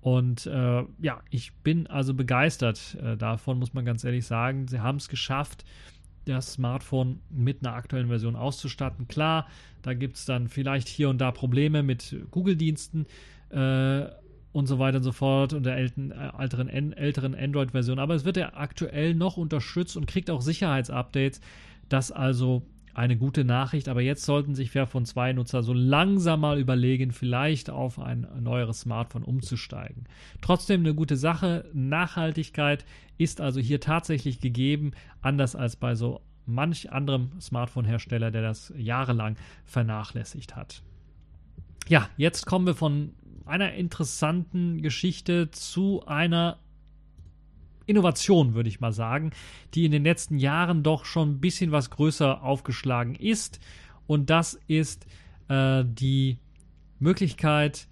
Und 0.00 0.46
äh, 0.46 0.84
ja, 1.00 1.20
ich 1.30 1.52
bin 1.56 1.86
also 1.88 2.14
begeistert 2.14 2.96
äh, 3.02 3.16
davon, 3.16 3.58
muss 3.58 3.74
man 3.74 3.84
ganz 3.84 4.04
ehrlich 4.04 4.26
sagen. 4.26 4.68
Sie 4.68 4.80
haben 4.80 4.96
es 4.96 5.08
geschafft, 5.08 5.64
das 6.24 6.54
Smartphone 6.54 7.20
mit 7.30 7.64
einer 7.64 7.74
aktuellen 7.74 8.08
Version 8.08 8.36
auszustatten. 8.36 9.08
Klar, 9.08 9.46
da 9.82 9.94
gibt 9.94 10.16
es 10.16 10.24
dann 10.24 10.48
vielleicht 10.48 10.88
hier 10.88 11.08
und 11.08 11.18
da 11.18 11.32
Probleme 11.32 11.82
mit 11.82 12.16
Google-Diensten. 12.30 13.06
Äh, 13.50 14.06
und 14.52 14.66
so 14.66 14.78
weiter 14.78 14.98
und 14.98 15.02
so 15.02 15.12
fort 15.12 15.52
und 15.52 15.64
der 15.64 15.76
älteren, 15.76 16.10
älteren, 16.12 16.92
älteren 16.92 17.34
Android-Version. 17.34 17.98
Aber 17.98 18.14
es 18.14 18.24
wird 18.24 18.36
ja 18.36 18.54
aktuell 18.54 19.14
noch 19.14 19.36
unterstützt 19.36 19.96
und 19.96 20.06
kriegt 20.06 20.30
auch 20.30 20.40
Sicherheitsupdates. 20.40 21.40
Das 21.88 22.12
also 22.12 22.62
eine 22.98 23.16
gute 23.16 23.44
Nachricht. 23.44 23.88
Aber 23.88 24.00
jetzt 24.00 24.24
sollten 24.24 24.56
sich 24.56 24.72
Fairphone 24.72 25.06
2 25.06 25.34
Nutzer 25.34 25.62
so 25.62 25.72
langsam 25.72 26.40
mal 26.40 26.58
überlegen, 26.58 27.12
vielleicht 27.12 27.70
auf 27.70 28.00
ein 28.00 28.26
neueres 28.40 28.80
Smartphone 28.80 29.22
umzusteigen. 29.22 30.04
Trotzdem 30.40 30.80
eine 30.80 30.94
gute 30.94 31.16
Sache. 31.16 31.64
Nachhaltigkeit 31.72 32.84
ist 33.16 33.40
also 33.40 33.60
hier 33.60 33.80
tatsächlich 33.80 34.40
gegeben, 34.40 34.90
anders 35.22 35.54
als 35.54 35.76
bei 35.76 35.94
so 35.94 36.20
manch 36.44 36.90
anderem 36.90 37.30
Smartphone-Hersteller, 37.40 38.32
der 38.32 38.42
das 38.42 38.72
jahrelang 38.76 39.36
vernachlässigt 39.64 40.56
hat. 40.56 40.82
Ja, 41.88 42.08
jetzt 42.16 42.46
kommen 42.46 42.66
wir 42.66 42.74
von 42.74 43.12
einer 43.48 43.72
interessanten 43.74 44.82
Geschichte 44.82 45.50
zu 45.50 46.04
einer 46.06 46.58
Innovation, 47.86 48.54
würde 48.54 48.68
ich 48.68 48.80
mal 48.80 48.92
sagen, 48.92 49.30
die 49.74 49.86
in 49.86 49.92
den 49.92 50.04
letzten 50.04 50.38
Jahren 50.38 50.82
doch 50.82 51.04
schon 51.04 51.32
ein 51.32 51.40
bisschen 51.40 51.72
was 51.72 51.90
größer 51.90 52.42
aufgeschlagen 52.42 53.14
ist. 53.14 53.60
Und 54.06 54.30
das 54.30 54.60
ist 54.66 55.06
äh, 55.48 55.84
die 55.86 56.38
Möglichkeit, 56.98 57.88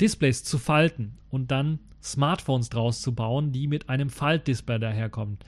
Displays 0.00 0.44
zu 0.44 0.58
falten 0.58 1.18
und 1.30 1.50
dann 1.50 1.80
Smartphones 2.02 2.68
draus 2.68 3.00
zu 3.00 3.14
bauen, 3.14 3.50
die 3.50 3.66
mit 3.66 3.88
einem 3.88 4.10
Faltdisplay 4.10 4.78
daherkommen. 4.78 5.38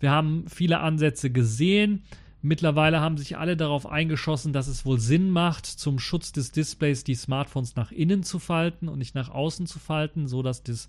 Wir 0.00 0.10
haben 0.10 0.44
viele 0.48 0.80
Ansätze 0.80 1.30
gesehen. 1.30 2.02
Mittlerweile 2.42 3.00
haben 3.00 3.16
sich 3.16 3.38
alle 3.38 3.56
darauf 3.56 3.86
eingeschossen, 3.86 4.52
dass 4.52 4.68
es 4.68 4.84
wohl 4.84 5.00
Sinn 5.00 5.30
macht, 5.30 5.66
zum 5.66 5.98
Schutz 5.98 6.32
des 6.32 6.52
Displays 6.52 7.02
die 7.02 7.14
Smartphones 7.14 7.76
nach 7.76 7.90
innen 7.90 8.22
zu 8.22 8.38
falten 8.38 8.88
und 8.88 8.98
nicht 8.98 9.14
nach 9.14 9.30
außen 9.30 9.66
zu 9.66 9.78
falten, 9.78 10.28
so 10.28 10.42
dass 10.42 10.62
das 10.62 10.88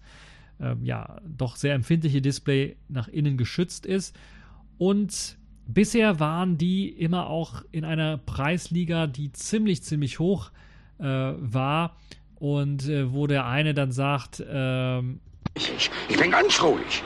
äh, 0.59 0.75
ja 0.83 1.19
doch 1.25 1.55
sehr 1.55 1.73
empfindliche 1.73 2.21
Display 2.21 2.75
nach 2.89 3.07
innen 3.07 3.37
geschützt 3.37 3.85
ist. 3.85 4.15
Und 4.77 5.37
bisher 5.65 6.19
waren 6.19 6.57
die 6.57 6.89
immer 6.89 7.27
auch 7.27 7.63
in 7.71 7.85
einer 7.85 8.17
Preisliga, 8.17 9.07
die 9.07 9.31
ziemlich, 9.31 9.83
ziemlich 9.83 10.19
hoch 10.19 10.51
äh, 10.99 11.03
war 11.03 11.95
und 12.35 12.87
äh, 12.87 13.11
wo 13.11 13.27
der 13.27 13.45
eine 13.45 13.73
dann 13.73 13.91
sagt, 13.91 14.43
ähm, 14.47 15.19
ich, 15.55 15.89
ich 16.09 16.17
bin 16.17 16.31
ganz 16.31 16.61
ruhig. 16.61 17.03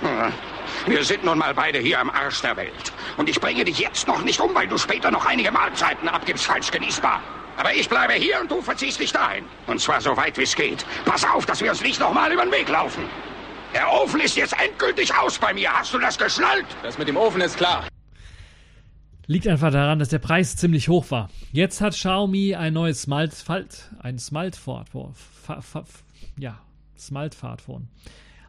Wir 0.87 1.03
sind 1.03 1.23
nun 1.23 1.37
mal 1.37 1.53
beide 1.53 1.79
hier 1.79 1.99
am 1.99 2.09
Arsch 2.09 2.41
der 2.41 2.57
Welt. 2.57 2.91
Und 3.17 3.29
ich 3.29 3.39
bringe 3.39 3.63
dich 3.63 3.79
jetzt 3.79 4.07
noch 4.07 4.23
nicht 4.23 4.39
um, 4.39 4.53
weil 4.55 4.67
du 4.67 4.77
später 4.77 5.11
noch 5.11 5.25
einige 5.25 5.51
Mahlzeiten 5.51 6.09
abgibst, 6.09 6.45
falsch 6.45 6.71
genießbar. 6.71 7.21
Aber 7.57 7.73
ich 7.73 7.87
bleibe 7.87 8.13
hier 8.13 8.41
und 8.41 8.49
du 8.49 8.61
verziehst 8.61 8.99
dich 8.99 9.11
dahin. 9.11 9.45
Und 9.67 9.79
zwar 9.79 10.01
so 10.01 10.17
weit 10.17 10.37
wie 10.37 10.43
es 10.43 10.55
geht. 10.55 10.85
Pass 11.05 11.23
auf, 11.23 11.45
dass 11.45 11.61
wir 11.61 11.69
uns 11.69 11.81
nicht 11.81 11.99
nochmal 11.99 12.31
über 12.31 12.43
den 12.43 12.51
Weg 12.51 12.69
laufen. 12.69 13.03
Der 13.73 13.91
Ofen 13.91 14.19
ist 14.19 14.35
jetzt 14.35 14.53
endgültig 14.59 15.13
aus 15.15 15.37
bei 15.37 15.53
mir. 15.53 15.71
Hast 15.71 15.93
du 15.93 15.99
das 15.99 16.17
geschnallt? 16.17 16.65
Das 16.81 16.97
mit 16.97 17.07
dem 17.07 17.17
Ofen 17.17 17.41
ist 17.41 17.57
klar. 17.57 17.87
Liegt 19.27 19.47
einfach 19.47 19.71
daran, 19.71 19.99
dass 19.99 20.09
der 20.09 20.19
Preis 20.19 20.57
ziemlich 20.57 20.89
hoch 20.89 21.11
war. 21.11 21.29
Jetzt 21.51 21.79
hat 21.79 21.93
Xiaomi 21.93 22.55
ein 22.55 22.73
neues 22.73 23.03
Smalt, 23.03 23.31
ein 24.01 24.17
Smalt-Smartphone. 24.17 25.13
Ja, 26.37 26.59
Smalt-Smartphone. 26.97 27.87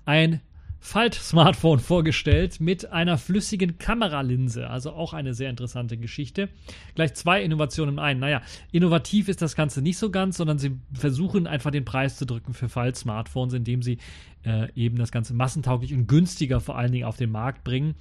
Ein 0.07 0.40
Falt-Smartphone 0.83 1.79
vorgestellt 1.79 2.61
mit 2.61 2.92
einer 2.92 3.16
flüssigen 3.16 3.79
Kameralinse. 3.79 4.68
Also 4.68 4.90
auch 4.90 5.12
eine 5.12 5.33
sehr 5.33 5.49
interessante 5.49 5.97
Geschichte. 5.97 6.49
Gleich 6.97 7.14
zwei 7.14 7.40
Innovationen 7.40 7.95
im 7.95 7.99
einen. 8.01 8.18
Naja, 8.18 8.42
innovativ 8.73 9.29
ist 9.29 9.40
das 9.40 9.55
Ganze 9.55 9.81
nicht 9.81 9.97
so 9.97 10.11
ganz, 10.11 10.37
sondern 10.37 10.59
sie 10.59 10.77
versuchen 10.92 11.47
einfach 11.47 11.71
den 11.71 11.85
Preis 11.85 12.16
zu 12.16 12.27
drücken 12.27 12.53
für 12.53 12.68
Falt-Smartphones, 12.68 13.55
indem 13.55 13.81
sie 13.81 13.99
äh, 14.45 14.73
eben 14.75 14.97
das 14.97 15.12
Ganze 15.12 15.35
massentauglich 15.35 15.95
und 15.95 16.09
günstiger 16.09 16.61
vor 16.61 16.77
allen 16.77 16.90
Dingen 16.90 17.07
auf 17.07 17.16
den 17.16 17.31
Markt 17.31 17.62
bringen. 17.62 17.95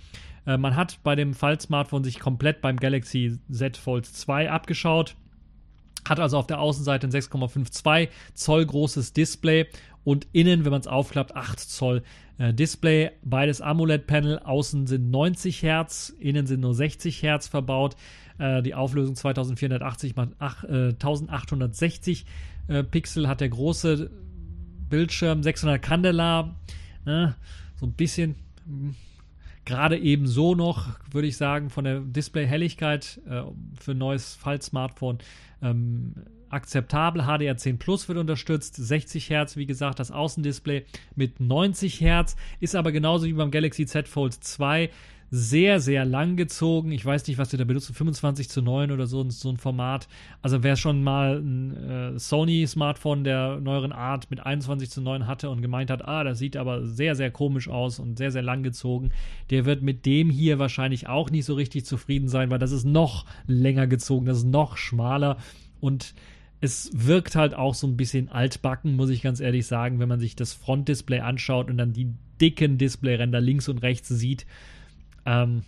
Äh, 0.47 0.57
man 0.57 0.75
hat 0.75 0.99
bei 1.03 1.15
dem 1.15 1.35
Falt-Smartphone 1.35 2.03
sich 2.03 2.19
komplett 2.19 2.61
beim 2.61 2.77
Galaxy 2.77 3.37
Z 3.51 3.77
Fold 3.77 4.07
2 4.07 4.49
abgeschaut. 4.49 5.15
Hat 6.09 6.19
also 6.19 6.39
auf 6.39 6.47
der 6.47 6.59
Außenseite 6.59 7.05
ein 7.05 7.11
6,52 7.11 8.09
Zoll 8.33 8.65
großes 8.65 9.13
Display 9.13 9.67
und 10.03 10.27
innen, 10.31 10.65
wenn 10.65 10.71
man 10.71 10.81
es 10.81 10.87
aufklappt, 10.87 11.35
8 11.35 11.59
Zoll 11.59 12.01
äh, 12.41 12.53
Display. 12.53 13.11
Beides 13.23 13.61
AMOLED-Panel. 13.61 14.39
Außen 14.39 14.87
sind 14.87 15.11
90 15.11 15.61
Hertz, 15.61 16.09
innen 16.19 16.47
sind 16.47 16.61
nur 16.61 16.73
60 16.73 17.21
Hertz 17.21 17.47
verbaut. 17.47 17.95
Äh, 18.39 18.63
die 18.63 18.73
Auflösung 18.73 19.15
2480 19.15 20.15
mal 20.15 20.29
8, 20.39 20.63
äh, 20.63 20.67
1860 20.89 22.25
äh, 22.67 22.83
Pixel 22.83 23.27
hat 23.27 23.41
der 23.41 23.49
große 23.49 24.09
Bildschirm, 24.89 25.43
600 25.43 25.81
Candela. 25.81 26.55
Ne? 27.05 27.35
So 27.75 27.85
ein 27.85 27.93
bisschen. 27.93 28.35
Hm, 28.65 28.95
gerade 29.63 29.99
eben 29.99 30.25
so 30.25 30.55
noch, 30.55 30.99
würde 31.11 31.27
ich 31.27 31.37
sagen, 31.37 31.69
von 31.69 31.83
der 31.83 31.99
Display-Helligkeit 31.99 33.21
äh, 33.29 33.43
für 33.79 33.91
ein 33.91 33.97
neues 33.99 34.33
Fall-Smartphone 34.33 35.19
ähm, 35.61 36.15
akzeptabel. 36.51 37.23
HDR10 37.23 37.77
Plus 37.77 38.07
wird 38.07 38.17
unterstützt, 38.17 38.75
60 38.75 39.29
Hertz, 39.29 39.55
wie 39.57 39.65
gesagt, 39.65 39.99
das 39.99 40.11
Außendisplay 40.11 40.85
mit 41.15 41.39
90 41.39 42.01
Hertz, 42.01 42.35
ist 42.59 42.75
aber 42.75 42.91
genauso 42.91 43.25
wie 43.25 43.33
beim 43.33 43.51
Galaxy 43.51 43.85
Z 43.85 44.07
Fold 44.07 44.33
2 44.33 44.89
sehr, 45.33 45.79
sehr 45.79 46.03
lang 46.03 46.35
gezogen. 46.35 46.91
Ich 46.91 47.05
weiß 47.05 47.25
nicht, 47.27 47.37
was 47.37 47.49
sie 47.49 47.57
da 47.57 47.63
benutzen, 47.63 47.93
25 47.93 48.49
zu 48.49 48.61
9 48.61 48.91
oder 48.91 49.07
so, 49.07 49.27
so 49.29 49.49
ein 49.49 49.55
Format. 49.55 50.09
Also 50.41 50.61
wer 50.61 50.75
schon 50.75 51.03
mal 51.03 51.39
ein 51.39 52.15
äh, 52.15 52.19
Sony-Smartphone 52.19 53.23
der 53.23 53.61
neueren 53.61 53.93
Art 53.93 54.29
mit 54.29 54.45
21 54.45 54.91
zu 54.91 55.01
9 55.01 55.27
hatte 55.27 55.49
und 55.49 55.61
gemeint 55.61 55.89
hat, 55.89 56.05
ah, 56.05 56.25
das 56.25 56.37
sieht 56.37 56.57
aber 56.57 56.85
sehr, 56.85 57.15
sehr 57.15 57.31
komisch 57.31 57.69
aus 57.69 57.97
und 57.97 58.17
sehr, 58.17 58.31
sehr 58.31 58.41
lang 58.41 58.61
gezogen, 58.61 59.11
der 59.49 59.63
wird 59.63 59.81
mit 59.81 60.05
dem 60.05 60.29
hier 60.29 60.59
wahrscheinlich 60.59 61.07
auch 61.07 61.29
nicht 61.29 61.45
so 61.45 61.53
richtig 61.53 61.85
zufrieden 61.85 62.27
sein, 62.27 62.51
weil 62.51 62.59
das 62.59 62.73
ist 62.73 62.83
noch 62.83 63.25
länger 63.47 63.87
gezogen, 63.87 64.25
das 64.25 64.39
ist 64.39 64.47
noch 64.47 64.75
schmaler 64.75 65.37
und 65.79 66.13
es 66.61 66.91
wirkt 66.93 67.35
halt 67.35 67.53
auch 67.55 67.73
so 67.75 67.87
ein 67.87 67.97
bisschen 67.97 68.29
altbacken, 68.29 68.95
muss 68.95 69.09
ich 69.09 69.21
ganz 69.21 69.39
ehrlich 69.39 69.65
sagen, 69.67 69.99
wenn 69.99 70.07
man 70.09 70.19
sich 70.19 70.35
das 70.35 70.53
Frontdisplay 70.53 71.19
anschaut 71.19 71.69
und 71.69 71.77
dann 71.77 71.91
die 71.93 72.13
dicken 72.39 72.77
Displayränder 72.77 73.41
links 73.41 73.67
und 73.67 73.79
rechts 73.79 74.09
sieht. 74.09 74.45
Ähm, 75.25 75.63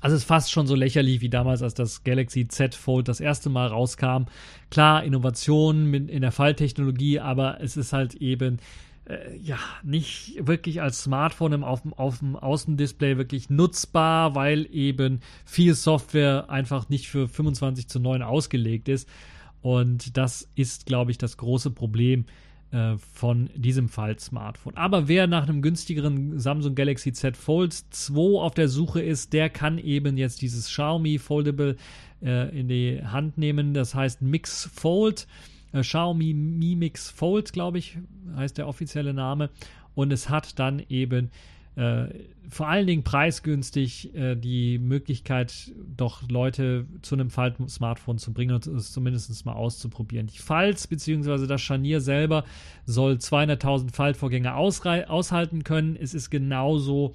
Also 0.00 0.14
es 0.14 0.22
ist 0.22 0.28
fast 0.28 0.52
schon 0.52 0.66
so 0.66 0.74
lächerlich 0.74 1.20
wie 1.20 1.30
damals, 1.30 1.62
als 1.62 1.74
das 1.74 2.04
Galaxy 2.04 2.46
Z 2.48 2.74
Fold 2.74 3.08
das 3.08 3.20
erste 3.20 3.48
Mal 3.48 3.68
rauskam. 3.68 4.24
Klar, 4.70 5.02
Innovationen 5.04 6.08
in 6.08 6.20
der 6.20 6.32
Falltechnologie, 6.32 7.18
aber 7.20 7.60
es 7.60 7.76
ist 7.76 7.92
halt 7.92 8.14
eben 8.14 8.58
äh, 9.06 9.36
ja 9.38 9.58
nicht 9.82 10.34
wirklich 10.46 10.82
als 10.82 11.02
Smartphone 11.02 11.64
auf, 11.64 11.80
auf 11.96 12.18
dem 12.18 12.36
Außendisplay 12.36 13.16
wirklich 13.16 13.50
nutzbar, 13.50 14.34
weil 14.34 14.68
eben 14.70 15.20
viel 15.44 15.74
Software 15.74 16.50
einfach 16.50 16.88
nicht 16.88 17.08
für 17.08 17.26
25 17.28 17.88
zu 17.88 17.98
9 17.98 18.22
ausgelegt 18.22 18.88
ist. 18.88 19.08
Und 19.66 20.16
das 20.16 20.48
ist, 20.54 20.86
glaube 20.86 21.10
ich, 21.10 21.18
das 21.18 21.38
große 21.38 21.72
Problem 21.72 22.26
äh, 22.70 22.96
von 22.98 23.50
diesem 23.56 23.88
Fall-Smartphone. 23.88 24.76
Aber 24.76 25.08
wer 25.08 25.26
nach 25.26 25.42
einem 25.42 25.60
günstigeren 25.60 26.38
Samsung 26.38 26.76
Galaxy 26.76 27.12
Z 27.12 27.36
Fold 27.36 27.72
2 27.72 28.38
auf 28.42 28.54
der 28.54 28.68
Suche 28.68 29.02
ist, 29.02 29.32
der 29.32 29.50
kann 29.50 29.78
eben 29.78 30.16
jetzt 30.16 30.40
dieses 30.40 30.68
Xiaomi 30.68 31.18
Foldable 31.18 31.74
äh, 32.22 32.56
in 32.56 32.68
die 32.68 33.02
Hand 33.04 33.38
nehmen. 33.38 33.74
Das 33.74 33.96
heißt 33.96 34.22
Mix 34.22 34.70
Fold. 34.72 35.26
Äh, 35.72 35.80
Xiaomi 35.80 36.32
Mi 36.32 36.76
Mix 36.76 37.10
Fold, 37.10 37.52
glaube 37.52 37.78
ich, 37.78 37.98
heißt 38.36 38.58
der 38.58 38.68
offizielle 38.68 39.14
Name. 39.14 39.50
Und 39.96 40.12
es 40.12 40.28
hat 40.28 40.60
dann 40.60 40.80
eben 40.88 41.32
äh, 41.76 42.06
vor 42.48 42.68
allen 42.68 42.86
Dingen 42.86 43.02
preisgünstig 43.02 44.14
äh, 44.14 44.34
die 44.34 44.78
Möglichkeit, 44.78 45.72
doch 45.96 46.22
Leute 46.28 46.86
zu 47.02 47.14
einem 47.14 47.28
Falt-Smartphone 47.28 48.18
zu 48.18 48.32
bringen 48.32 48.54
und 48.54 48.66
es 48.66 48.92
zumindest 48.92 49.44
mal 49.44 49.52
auszuprobieren. 49.52 50.26
Die 50.26 50.38
Falts 50.38 50.86
bzw. 50.86 51.46
das 51.46 51.60
Scharnier 51.60 52.00
selber 52.00 52.44
soll 52.86 53.14
200.000 53.14 53.92
Faltvorgänge 53.92 54.54
aushalten 54.54 55.64
können. 55.64 55.96
Es 56.00 56.14
ist 56.14 56.30
genauso 56.30 57.14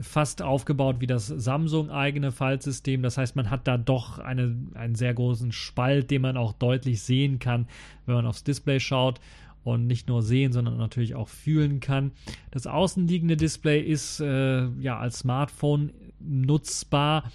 fast 0.00 0.42
aufgebaut 0.42 0.96
wie 1.00 1.06
das 1.06 1.26
Samsung-eigene 1.26 2.32
Faltsystem. 2.32 3.02
Das 3.02 3.18
heißt, 3.18 3.36
man 3.36 3.50
hat 3.50 3.68
da 3.68 3.76
doch 3.76 4.18
eine, 4.18 4.56
einen 4.74 4.94
sehr 4.94 5.14
großen 5.14 5.52
Spalt, 5.52 6.10
den 6.10 6.22
man 6.22 6.36
auch 6.36 6.54
deutlich 6.54 7.02
sehen 7.02 7.38
kann, 7.38 7.68
wenn 8.06 8.14
man 8.16 8.26
aufs 8.26 8.44
Display 8.44 8.80
schaut 8.80 9.20
und 9.64 9.86
nicht 9.86 10.08
nur 10.08 10.22
sehen, 10.22 10.52
sondern 10.52 10.78
natürlich 10.78 11.14
auch 11.14 11.28
fühlen 11.28 11.80
kann. 11.80 12.12
Das 12.50 12.66
außenliegende 12.66 13.36
Display 13.36 13.80
ist 13.80 14.20
äh, 14.20 14.66
ja 14.80 14.98
als 14.98 15.20
Smartphone 15.20 15.92
nutzbar. 16.18 17.30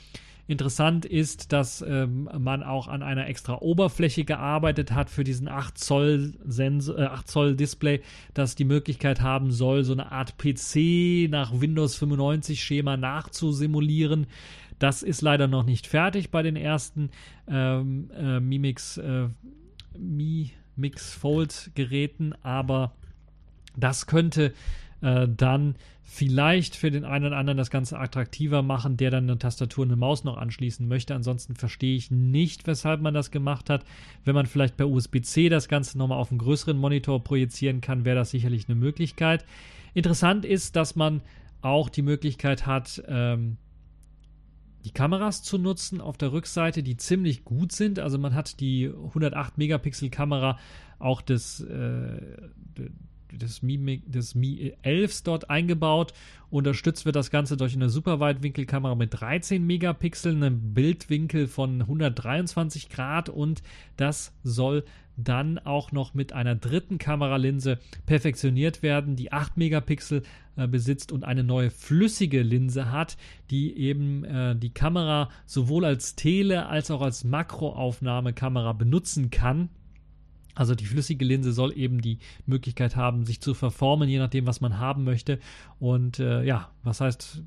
Interessant 0.47 1.05
ist, 1.05 1.53
dass 1.53 1.81
ähm, 1.81 2.29
man 2.37 2.61
auch 2.61 2.87
an 2.87 3.01
einer 3.01 3.27
extra 3.27 3.57
Oberfläche 3.61 4.25
gearbeitet 4.25 4.91
hat 4.91 5.09
für 5.09 5.23
diesen 5.23 5.47
8 5.47 5.75
Zoll, 5.75 6.33
Sensor, 6.45 6.99
äh, 6.99 7.05
8 7.05 7.27
Zoll 7.27 7.55
Display, 7.55 8.01
das 8.35 8.53
die 8.53 8.65
Möglichkeit 8.65 9.21
haben 9.21 9.51
soll, 9.51 9.83
so 9.83 9.93
eine 9.93 10.11
Art 10.11 10.37
PC 10.37 11.29
nach 11.31 11.59
Windows 11.59 11.95
95 11.95 12.63
Schema 12.63 12.95
nachzusimulieren. 12.95 14.27
Das 14.77 15.01
ist 15.01 15.21
leider 15.21 15.47
noch 15.47 15.63
nicht 15.63 15.87
fertig 15.87 16.29
bei 16.29 16.43
den 16.43 16.55
ersten 16.55 17.09
ähm, 17.47 18.11
äh, 18.15 18.39
Mimix 18.39 18.97
äh, 18.97 19.29
Mi 19.97 20.51
Mix-Fold-Geräten, 20.77 22.33
aber 22.43 22.93
das 23.75 24.07
könnte 24.07 24.53
äh, 25.01 25.27
dann 25.27 25.75
vielleicht 26.03 26.75
für 26.75 26.91
den 26.91 27.03
einen 27.03 27.25
oder 27.25 27.37
anderen 27.37 27.57
das 27.57 27.69
Ganze 27.69 27.99
attraktiver 27.99 28.61
machen, 28.61 28.95
der 28.95 29.09
dann 29.09 29.23
eine 29.29 29.39
Tastatur 29.39 29.83
und 29.83 29.89
eine 29.89 29.97
Maus 29.97 30.23
noch 30.23 30.37
anschließen 30.37 30.87
möchte. 30.87 31.15
Ansonsten 31.15 31.55
verstehe 31.55 31.95
ich 31.95 32.11
nicht, 32.11 32.67
weshalb 32.67 33.01
man 33.01 33.13
das 33.13 33.31
gemacht 33.31 33.69
hat. 33.69 33.83
Wenn 34.23 34.35
man 34.35 34.45
vielleicht 34.45 34.77
per 34.77 34.87
USB-C 34.87 35.49
das 35.49 35.67
Ganze 35.67 35.97
nochmal 35.97 36.19
auf 36.19 36.31
einen 36.31 36.37
größeren 36.37 36.77
Monitor 36.77 37.23
projizieren 37.23 37.81
kann, 37.81 38.05
wäre 38.05 38.15
das 38.15 38.29
sicherlich 38.29 38.69
eine 38.69 38.75
Möglichkeit. 38.75 39.45
Interessant 39.93 40.45
ist, 40.45 40.75
dass 40.75 40.95
man 40.95 41.21
auch 41.61 41.89
die 41.89 42.03
Möglichkeit 42.03 42.67
hat, 42.67 43.03
ähm, 43.07 43.57
die 44.85 44.91
Kameras 44.91 45.41
zu 45.41 45.57
nutzen 45.57 45.99
auf 45.99 46.15
der 46.15 46.31
Rückseite, 46.31 46.83
die 46.83 46.95
ziemlich 46.95 47.43
gut 47.43 47.71
sind. 47.71 47.97
Also 47.99 48.19
man 48.19 48.35
hat 48.35 48.59
die 48.59 48.87
108 48.87 49.57
Megapixel 49.57 50.11
Kamera 50.11 50.59
auch 50.99 51.21
des, 51.21 51.59
äh, 51.61 52.21
des, 53.31 53.63
Mi, 53.63 54.03
des 54.05 54.35
Mi 54.35 54.73
11 54.83 55.23
dort 55.23 55.49
eingebaut. 55.49 56.13
Unterstützt 56.51 57.05
wird 57.05 57.15
das 57.15 57.31
Ganze 57.31 57.57
durch 57.57 57.75
eine 57.75 57.89
Superweitwinkelkamera 57.89 58.93
mit 58.93 59.19
13 59.19 59.65
Megapixeln, 59.65 60.43
einem 60.43 60.73
Bildwinkel 60.75 61.47
von 61.47 61.81
123 61.81 62.89
Grad 62.89 63.27
und 63.27 63.63
das 63.97 64.33
soll 64.43 64.85
dann 65.17 65.57
auch 65.59 65.91
noch 65.91 66.13
mit 66.13 66.33
einer 66.33 66.55
dritten 66.55 66.97
Kameralinse 66.97 67.79
perfektioniert 68.05 68.83
werden, 68.83 69.15
die 69.15 69.31
8 69.31 69.57
Megapixel 69.57 70.23
äh, 70.55 70.67
besitzt 70.67 71.11
und 71.11 71.23
eine 71.23 71.43
neue 71.43 71.69
flüssige 71.69 72.41
Linse 72.41 72.91
hat, 72.91 73.17
die 73.49 73.77
eben 73.77 74.23
äh, 74.23 74.55
die 74.55 74.73
Kamera 74.73 75.29
sowohl 75.45 75.85
als 75.85 76.15
Tele- 76.15 76.67
als 76.67 76.91
auch 76.91 77.01
als 77.01 77.23
Makroaufnahmekamera 77.23 78.73
benutzen 78.73 79.29
kann. 79.29 79.69
Also 80.55 80.73
die 80.73 80.85
flüssige 80.85 81.25
Linse 81.25 81.51
soll 81.51 81.77
eben 81.77 81.99
die 82.01 82.19
Möglichkeit 82.45 82.95
haben, 82.95 83.25
sich 83.25 83.41
zu 83.41 83.53
verformen, 83.53 84.07
je 84.07 84.19
nachdem, 84.19 84.47
was 84.47 84.61
man 84.61 84.79
haben 84.79 85.03
möchte. 85.03 85.39
Und 85.85 86.17
äh, 86.17 86.41
ja, 86.41 86.71
was 86.81 86.99
heißt, 86.99 87.43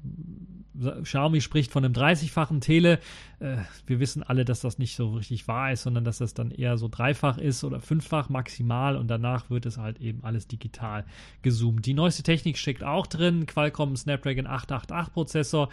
Xiaomi 1.03 1.41
spricht 1.41 1.73
von 1.73 1.85
einem 1.85 1.93
30-fachen 1.93 2.61
Tele. 2.61 3.01
Äh, 3.41 3.57
wir 3.87 3.99
wissen 3.99 4.23
alle, 4.23 4.45
dass 4.45 4.61
das 4.61 4.79
nicht 4.79 4.95
so 4.95 5.15
richtig 5.15 5.49
wahr 5.49 5.73
ist, 5.73 5.83
sondern 5.83 6.05
dass 6.05 6.19
das 6.19 6.35
dann 6.35 6.53
eher 6.53 6.79
so 6.79 6.87
dreifach 6.89 7.39
ist 7.39 7.65
oder 7.65 7.81
fünffach 7.81 8.29
maximal 8.29 8.97
und 8.97 9.09
danach 9.09 9.51
wird 9.51 9.67
es 9.67 9.77
halt 9.77 10.01
eben 10.01 10.23
alles 10.23 10.47
digital 10.47 11.05
gezoomt. 11.43 11.85
Die 11.87 11.95
neueste 11.95 12.23
Technik 12.23 12.59
steckt 12.59 12.85
auch 12.85 13.09
drin, 13.09 13.47
Qualcomm 13.47 13.97
Snapdragon 13.97 14.47
888 14.47 15.13
Prozessor, 15.13 15.69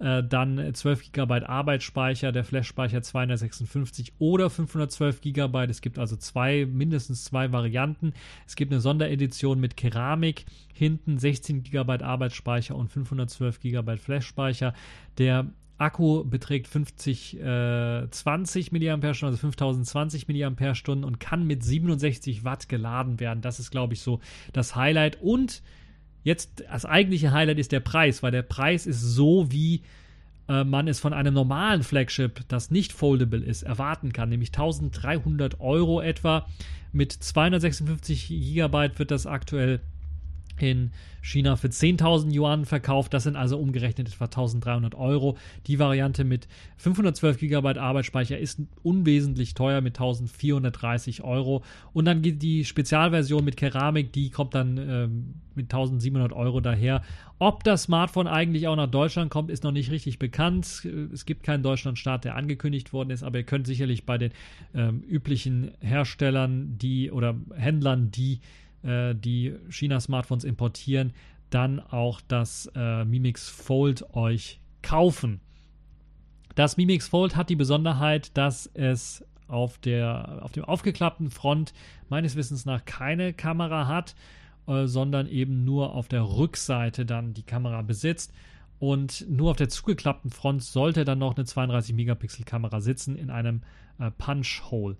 äh, 0.00 0.24
dann 0.24 0.74
12 0.74 1.12
GB 1.12 1.44
Arbeitsspeicher, 1.44 2.32
der 2.32 2.42
Flash-Speicher 2.42 3.02
256 3.02 4.14
oder 4.18 4.50
512 4.50 5.20
GB. 5.20 5.66
Es 5.68 5.80
gibt 5.82 6.00
also 6.00 6.16
zwei, 6.16 6.66
mindestens 6.66 7.24
zwei 7.24 7.52
Varianten. 7.52 8.12
Es 8.44 8.56
gibt 8.56 8.72
eine 8.72 8.80
Sonderedition 8.80 9.60
mit 9.60 9.76
Keramik 9.76 10.46
hinten 10.72 11.18
16 11.18 11.64
GB 11.64 12.04
Arbeitsspeicher 12.08 12.74
und 12.74 12.88
512 12.88 13.60
GB 13.60 13.96
Flash-Speicher. 13.96 14.74
Der 15.18 15.46
Akku 15.78 16.24
beträgt 16.24 16.66
50, 16.66 17.40
äh, 17.40 18.10
20 18.10 18.72
mAh, 18.72 18.94
also 18.94 19.36
5020 19.36 20.26
mAh 20.26 21.06
und 21.06 21.20
kann 21.20 21.46
mit 21.46 21.62
67 21.62 22.44
Watt 22.44 22.68
geladen 22.68 23.20
werden. 23.20 23.42
Das 23.42 23.60
ist, 23.60 23.70
glaube 23.70 23.94
ich, 23.94 24.00
so 24.00 24.20
das 24.52 24.74
Highlight. 24.74 25.22
Und 25.22 25.62
jetzt 26.24 26.64
das 26.68 26.84
eigentliche 26.84 27.32
Highlight 27.32 27.58
ist 27.58 27.70
der 27.70 27.80
Preis, 27.80 28.22
weil 28.24 28.32
der 28.32 28.42
Preis 28.42 28.86
ist 28.86 29.00
so, 29.00 29.52
wie 29.52 29.82
äh, 30.48 30.64
man 30.64 30.88
es 30.88 30.98
von 30.98 31.12
einem 31.12 31.34
normalen 31.34 31.84
Flagship, 31.84 32.42
das 32.48 32.72
nicht 32.72 32.92
foldable 32.92 33.44
ist, 33.44 33.62
erwarten 33.62 34.12
kann, 34.12 34.30
nämlich 34.30 34.48
1300 34.48 35.60
Euro 35.60 36.00
etwa. 36.00 36.46
Mit 36.90 37.12
256 37.12 38.28
GB 38.28 38.98
wird 38.98 39.10
das 39.12 39.26
aktuell 39.26 39.80
in 40.62 40.90
China 41.22 41.56
für 41.56 41.68
10.000 41.68 42.34
Yuan 42.34 42.64
verkauft. 42.64 43.12
Das 43.12 43.24
sind 43.24 43.36
also 43.36 43.58
umgerechnet 43.58 44.08
etwa 44.08 44.24
1.300 44.26 44.94
Euro. 44.96 45.36
Die 45.66 45.78
Variante 45.78 46.24
mit 46.24 46.48
512 46.78 47.38
GB 47.38 47.78
Arbeitsspeicher 47.78 48.38
ist 48.38 48.60
unwesentlich 48.82 49.54
teuer 49.54 49.80
mit 49.80 49.98
1.430 49.98 51.22
Euro. 51.22 51.62
Und 51.92 52.04
dann 52.06 52.22
geht 52.22 52.42
die 52.42 52.64
Spezialversion 52.64 53.44
mit 53.44 53.56
Keramik, 53.56 54.12
die 54.12 54.30
kommt 54.30 54.54
dann 54.54 54.78
ähm, 54.78 55.34
mit 55.54 55.72
1.700 55.72 56.32
Euro 56.32 56.60
daher. 56.60 57.02
Ob 57.38 57.62
das 57.64 57.84
Smartphone 57.84 58.26
eigentlich 58.26 58.66
auch 58.66 58.76
nach 58.76 58.90
Deutschland 58.90 59.30
kommt, 59.30 59.50
ist 59.50 59.64
noch 59.64 59.72
nicht 59.72 59.90
richtig 59.90 60.18
bekannt. 60.18 60.88
Es 61.12 61.26
gibt 61.26 61.42
keinen 61.42 61.62
Deutschlandstart, 61.62 62.24
der 62.24 62.36
angekündigt 62.36 62.92
worden 62.92 63.10
ist, 63.10 63.22
aber 63.22 63.38
ihr 63.38 63.44
könnt 63.44 63.66
sicherlich 63.66 64.06
bei 64.06 64.16
den 64.18 64.32
ähm, 64.74 65.02
üblichen 65.02 65.72
Herstellern, 65.80 66.78
die 66.78 67.10
oder 67.10 67.36
Händlern, 67.54 68.10
die 68.10 68.40
äh, 68.82 69.14
die 69.14 69.54
China-Smartphones 69.70 70.44
importieren, 70.44 71.12
dann 71.50 71.80
auch 71.80 72.20
das 72.26 72.70
äh, 72.74 73.04
Mimix 73.04 73.48
Fold 73.48 74.14
euch 74.14 74.60
kaufen. 74.82 75.40
Das 76.54 76.76
Mimix 76.76 77.08
Fold 77.08 77.36
hat 77.36 77.50
die 77.50 77.56
Besonderheit, 77.56 78.36
dass 78.36 78.66
es 78.74 79.24
auf, 79.46 79.78
der, 79.78 80.40
auf 80.42 80.52
dem 80.52 80.64
aufgeklappten 80.64 81.30
Front 81.30 81.72
meines 82.08 82.36
Wissens 82.36 82.66
nach 82.66 82.84
keine 82.84 83.32
Kamera 83.32 83.86
hat, 83.86 84.14
äh, 84.66 84.86
sondern 84.86 85.26
eben 85.26 85.64
nur 85.64 85.94
auf 85.94 86.08
der 86.08 86.22
Rückseite 86.22 87.06
dann 87.06 87.32
die 87.34 87.42
Kamera 87.42 87.82
besitzt. 87.82 88.32
Und 88.78 89.28
nur 89.28 89.50
auf 89.50 89.56
der 89.56 89.68
zugeklappten 89.68 90.30
Front 90.30 90.62
sollte 90.62 91.04
dann 91.04 91.18
noch 91.18 91.36
eine 91.36 91.44
32 91.44 91.94
Megapixel 91.94 92.44
Kamera 92.44 92.80
sitzen 92.80 93.16
in 93.16 93.30
einem 93.30 93.62
äh, 93.98 94.10
Punch 94.10 94.62
Hole. 94.70 94.96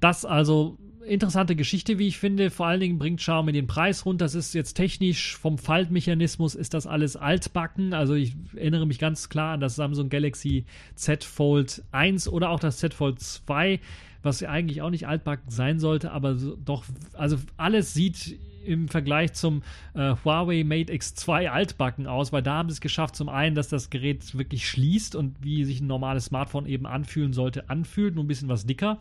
Das 0.00 0.24
also 0.24 0.78
interessante 1.04 1.56
Geschichte, 1.56 1.98
wie 1.98 2.08
ich 2.08 2.18
finde. 2.18 2.50
Vor 2.50 2.66
allen 2.66 2.80
Dingen 2.80 2.98
bringt 2.98 3.20
Xiaomi 3.20 3.52
den 3.52 3.66
Preis 3.66 4.04
runter. 4.04 4.24
Das 4.24 4.34
ist 4.34 4.54
jetzt 4.54 4.74
technisch 4.74 5.36
vom 5.36 5.58
Faltmechanismus 5.58 6.54
ist 6.54 6.74
das 6.74 6.86
alles 6.86 7.16
altbacken. 7.16 7.94
Also 7.94 8.14
ich 8.14 8.34
erinnere 8.54 8.86
mich 8.86 8.98
ganz 8.98 9.28
klar 9.28 9.54
an 9.54 9.60
das 9.60 9.76
Samsung 9.76 10.08
Galaxy 10.08 10.64
Z 10.94 11.24
Fold 11.24 11.82
1 11.92 12.28
oder 12.28 12.50
auch 12.50 12.60
das 12.60 12.78
Z 12.78 12.94
Fold 12.94 13.20
2, 13.20 13.80
was 14.22 14.40
ja 14.40 14.50
eigentlich 14.50 14.82
auch 14.82 14.90
nicht 14.90 15.06
altbacken 15.06 15.50
sein 15.50 15.78
sollte, 15.78 16.10
aber 16.12 16.34
doch, 16.34 16.84
also 17.12 17.36
alles 17.56 17.92
sieht 17.92 18.38
im 18.64 18.88
Vergleich 18.88 19.34
zum 19.34 19.62
äh, 19.92 20.14
Huawei 20.24 20.64
Mate 20.64 20.90
X2 20.90 21.48
altbacken 21.48 22.06
aus, 22.06 22.32
weil 22.32 22.42
da 22.42 22.54
haben 22.54 22.70
sie 22.70 22.74
es 22.74 22.80
geschafft, 22.80 23.14
zum 23.14 23.28
einen, 23.28 23.54
dass 23.54 23.68
das 23.68 23.90
Gerät 23.90 24.36
wirklich 24.38 24.66
schließt 24.66 25.14
und 25.16 25.36
wie 25.42 25.64
sich 25.64 25.82
ein 25.82 25.86
normales 25.86 26.26
Smartphone 26.26 26.64
eben 26.64 26.86
anfühlen 26.86 27.34
sollte, 27.34 27.68
anfühlt, 27.68 28.14
nur 28.14 28.24
ein 28.24 28.28
bisschen 28.28 28.48
was 28.48 28.64
dicker. 28.64 29.00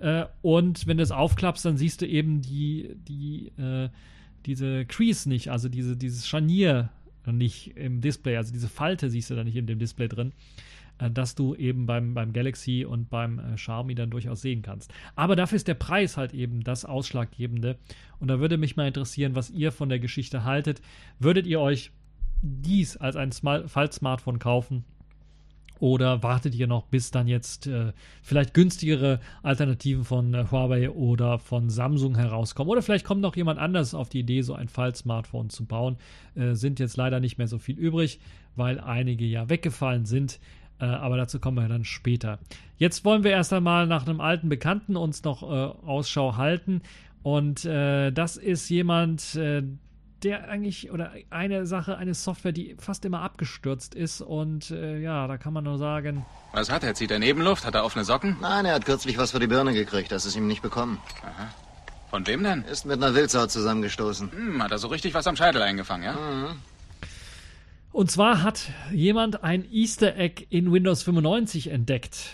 Äh, 0.00 0.26
und 0.42 0.86
wenn 0.86 0.96
du 0.96 1.02
es 1.02 1.12
aufklappst, 1.12 1.64
dann 1.64 1.76
siehst 1.76 2.00
du 2.00 2.06
eben 2.06 2.42
die, 2.42 2.96
die, 3.08 3.52
äh, 3.58 3.88
diese 4.46 4.84
Crease 4.86 5.28
nicht, 5.28 5.48
also 5.48 5.68
diese, 5.68 5.96
dieses 5.96 6.26
Scharnier 6.26 6.90
nicht 7.26 7.76
im 7.76 8.00
Display, 8.00 8.36
also 8.36 8.52
diese 8.52 8.68
Falte 8.68 9.10
siehst 9.10 9.30
du 9.30 9.34
da 9.34 9.44
nicht 9.44 9.56
in 9.56 9.66
dem 9.66 9.78
Display 9.78 10.08
drin. 10.08 10.32
Äh, 11.00 11.10
dass 11.10 11.34
du 11.34 11.54
eben 11.54 11.86
beim, 11.86 12.14
beim 12.14 12.32
Galaxy 12.32 12.84
und 12.84 13.10
beim 13.10 13.38
äh, 13.38 13.54
Xiaomi 13.56 13.94
dann 13.94 14.10
durchaus 14.10 14.42
sehen 14.42 14.62
kannst. 14.62 14.92
Aber 15.16 15.36
dafür 15.36 15.56
ist 15.56 15.68
der 15.68 15.74
Preis 15.74 16.16
halt 16.16 16.34
eben 16.34 16.62
das 16.62 16.84
Ausschlaggebende. 16.84 17.78
Und 18.18 18.28
da 18.28 18.38
würde 18.40 18.58
mich 18.58 18.76
mal 18.76 18.86
interessieren, 18.86 19.34
was 19.34 19.50
ihr 19.50 19.72
von 19.72 19.88
der 19.88 19.98
Geschichte 19.98 20.44
haltet. 20.44 20.80
Würdet 21.18 21.46
ihr 21.46 21.60
euch 21.60 21.90
dies 22.42 22.96
als 22.96 23.16
ein 23.16 23.32
Fall-Smartphone 23.32 24.38
kaufen? 24.38 24.84
Oder 25.80 26.22
wartet 26.22 26.54
ihr 26.54 26.66
noch, 26.66 26.84
bis 26.84 27.10
dann 27.10 27.26
jetzt 27.26 27.66
äh, 27.66 27.92
vielleicht 28.22 28.52
günstigere 28.52 29.18
Alternativen 29.42 30.04
von 30.04 30.34
äh, 30.34 30.44
Huawei 30.50 30.90
oder 30.90 31.38
von 31.38 31.70
Samsung 31.70 32.16
herauskommen? 32.16 32.70
Oder 32.70 32.82
vielleicht 32.82 33.06
kommt 33.06 33.22
noch 33.22 33.34
jemand 33.34 33.58
anders 33.58 33.94
auf 33.94 34.10
die 34.10 34.20
Idee, 34.20 34.42
so 34.42 34.54
ein 34.54 34.68
Fall-Smartphone 34.68 35.48
zu 35.48 35.64
bauen. 35.64 35.96
Äh, 36.34 36.54
sind 36.54 36.80
jetzt 36.80 36.98
leider 36.98 37.18
nicht 37.18 37.38
mehr 37.38 37.48
so 37.48 37.58
viel 37.58 37.78
übrig, 37.78 38.20
weil 38.56 38.78
einige 38.78 39.24
ja 39.24 39.48
weggefallen 39.48 40.04
sind. 40.04 40.38
Äh, 40.80 40.84
aber 40.84 41.16
dazu 41.16 41.40
kommen 41.40 41.56
wir 41.56 41.68
dann 41.68 41.84
später. 41.84 42.38
Jetzt 42.76 43.06
wollen 43.06 43.24
wir 43.24 43.30
erst 43.30 43.52
einmal 43.54 43.86
nach 43.86 44.06
einem 44.06 44.20
alten 44.20 44.50
Bekannten 44.50 44.96
uns 44.96 45.24
noch 45.24 45.42
äh, 45.42 45.46
Ausschau 45.46 46.36
halten. 46.36 46.82
Und 47.22 47.64
äh, 47.64 48.10
das 48.10 48.36
ist 48.36 48.68
jemand, 48.68 49.34
äh, 49.34 49.62
der 50.24 50.48
eigentlich, 50.48 50.90
oder 50.90 51.12
eine 51.30 51.66
Sache, 51.66 51.96
eine 51.96 52.14
Software, 52.14 52.52
die 52.52 52.76
fast 52.78 53.04
immer 53.04 53.22
abgestürzt 53.22 53.94
ist. 53.94 54.20
Und 54.20 54.70
äh, 54.70 54.98
ja, 54.98 55.26
da 55.26 55.38
kann 55.38 55.52
man 55.52 55.64
nur 55.64 55.78
sagen. 55.78 56.24
Was 56.52 56.70
hat 56.70 56.84
er? 56.84 56.94
Zieht 56.94 57.10
er 57.10 57.18
Nebenluft? 57.18 57.64
Hat 57.64 57.74
er 57.74 57.84
offene 57.84 58.04
Socken? 58.04 58.36
Nein, 58.40 58.64
er 58.64 58.74
hat 58.74 58.84
kürzlich 58.84 59.18
was 59.18 59.32
für 59.32 59.38
die 59.38 59.46
Birne 59.46 59.72
gekriegt. 59.72 60.12
Das 60.12 60.26
ist 60.26 60.36
ihm 60.36 60.46
nicht 60.46 60.62
bekommen. 60.62 60.98
Aha. 61.22 61.48
Von 62.10 62.26
wem 62.26 62.42
denn? 62.42 62.64
Ist 62.64 62.86
mit 62.86 63.02
einer 63.02 63.14
Wildsau 63.14 63.46
zusammengestoßen. 63.46 64.32
Hm, 64.32 64.62
hat 64.62 64.72
er 64.72 64.78
so 64.78 64.88
richtig 64.88 65.14
was 65.14 65.26
am 65.26 65.36
Scheitel 65.36 65.62
eingefangen, 65.62 66.04
ja? 66.04 66.12
Mhm. 66.12 66.56
Und 67.92 68.10
zwar 68.10 68.42
hat 68.42 68.70
jemand 68.92 69.42
ein 69.42 69.64
Easter 69.70 70.16
Egg 70.16 70.46
in 70.50 70.72
Windows 70.72 71.02
95 71.02 71.68
entdeckt. 71.68 72.30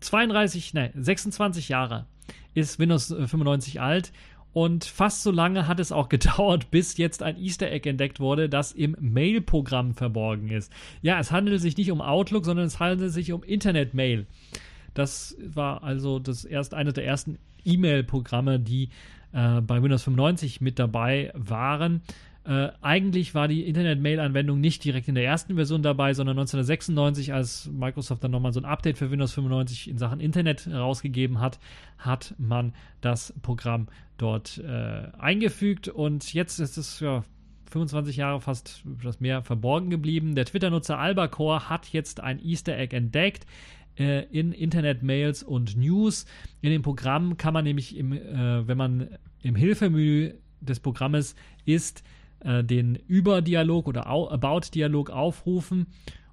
32, 0.00 0.74
nein, 0.74 0.92
26 0.94 1.68
Jahre 1.68 2.06
ist 2.54 2.78
Windows 2.78 3.08
95 3.08 3.80
alt 3.80 4.12
und 4.52 4.84
fast 4.84 5.22
so 5.22 5.30
lange 5.30 5.68
hat 5.68 5.80
es 5.80 5.92
auch 5.92 6.08
gedauert, 6.10 6.70
bis 6.70 6.96
jetzt 6.96 7.22
ein 7.22 7.38
Easter 7.38 7.70
Egg 7.70 7.88
entdeckt 7.88 8.20
wurde, 8.20 8.48
das 8.48 8.72
im 8.72 8.96
Mail-Programm 9.00 9.94
verborgen 9.94 10.50
ist. 10.50 10.72
Ja, 11.02 11.18
es 11.18 11.30
handelt 11.30 11.60
sich 11.60 11.76
nicht 11.76 11.90
um 11.90 12.00
Outlook, 12.00 12.44
sondern 12.44 12.66
es 12.66 12.80
handelt 12.80 13.12
sich 13.12 13.32
um 13.32 13.42
Internet 13.42 13.94
Mail. 13.94 14.26
Das 14.94 15.36
war 15.46 15.82
also 15.82 16.18
das 16.18 16.44
erst 16.44 16.74
eines 16.74 16.94
der 16.94 17.04
ersten 17.04 17.38
E-Mail-Programme, 17.64 18.58
die 18.58 18.88
äh, 19.32 19.60
bei 19.60 19.82
Windows 19.82 20.02
95 20.02 20.60
mit 20.60 20.78
dabei 20.78 21.30
waren. 21.34 22.02
Äh, 22.48 22.70
eigentlich 22.80 23.34
war 23.34 23.46
die 23.46 23.66
Internet-Mail-Anwendung 23.68 24.58
nicht 24.58 24.82
direkt 24.82 25.06
in 25.06 25.14
der 25.14 25.24
ersten 25.24 25.56
Version 25.56 25.82
dabei, 25.82 26.14
sondern 26.14 26.38
1996, 26.38 27.34
als 27.34 27.70
Microsoft 27.70 28.24
dann 28.24 28.30
nochmal 28.30 28.54
so 28.54 28.60
ein 28.60 28.64
Update 28.64 28.96
für 28.96 29.10
Windows 29.10 29.34
95 29.34 29.90
in 29.90 29.98
Sachen 29.98 30.18
Internet 30.18 30.66
rausgegeben 30.66 31.40
hat, 31.40 31.58
hat 31.98 32.34
man 32.38 32.72
das 33.02 33.34
Programm 33.42 33.88
dort 34.18 34.58
äh, 34.58 35.08
eingefügt 35.18 35.88
und 35.88 36.32
jetzt 36.34 36.58
ist 36.58 36.76
es 36.76 37.00
ja 37.00 37.24
25 37.70 38.16
Jahre 38.16 38.40
fast 38.40 38.84
etwas 38.98 39.20
mehr 39.20 39.42
verborgen 39.42 39.90
geblieben. 39.90 40.34
Der 40.34 40.44
Twitter-Nutzer 40.44 40.98
Albacore 40.98 41.68
hat 41.68 41.88
jetzt 41.88 42.20
ein 42.20 42.42
Easter 42.42 42.76
Egg 42.76 42.96
entdeckt 42.96 43.46
äh, 43.98 44.24
in 44.26 44.52
Internet-Mails 44.52 45.42
und 45.42 45.76
News. 45.76 46.26
In 46.60 46.70
dem 46.70 46.82
Programm 46.82 47.36
kann 47.36 47.54
man 47.54 47.64
nämlich, 47.64 47.96
im, 47.96 48.12
äh, 48.12 48.66
wenn 48.66 48.78
man 48.78 49.08
im 49.42 49.54
Hilfemenü 49.54 50.34
des 50.60 50.80
Programmes 50.80 51.34
ist, 51.64 52.02
äh, 52.40 52.64
den 52.64 52.96
Über-Dialog 52.96 53.86
oder 53.86 54.06
About-Dialog 54.06 55.10
aufrufen. 55.10 55.86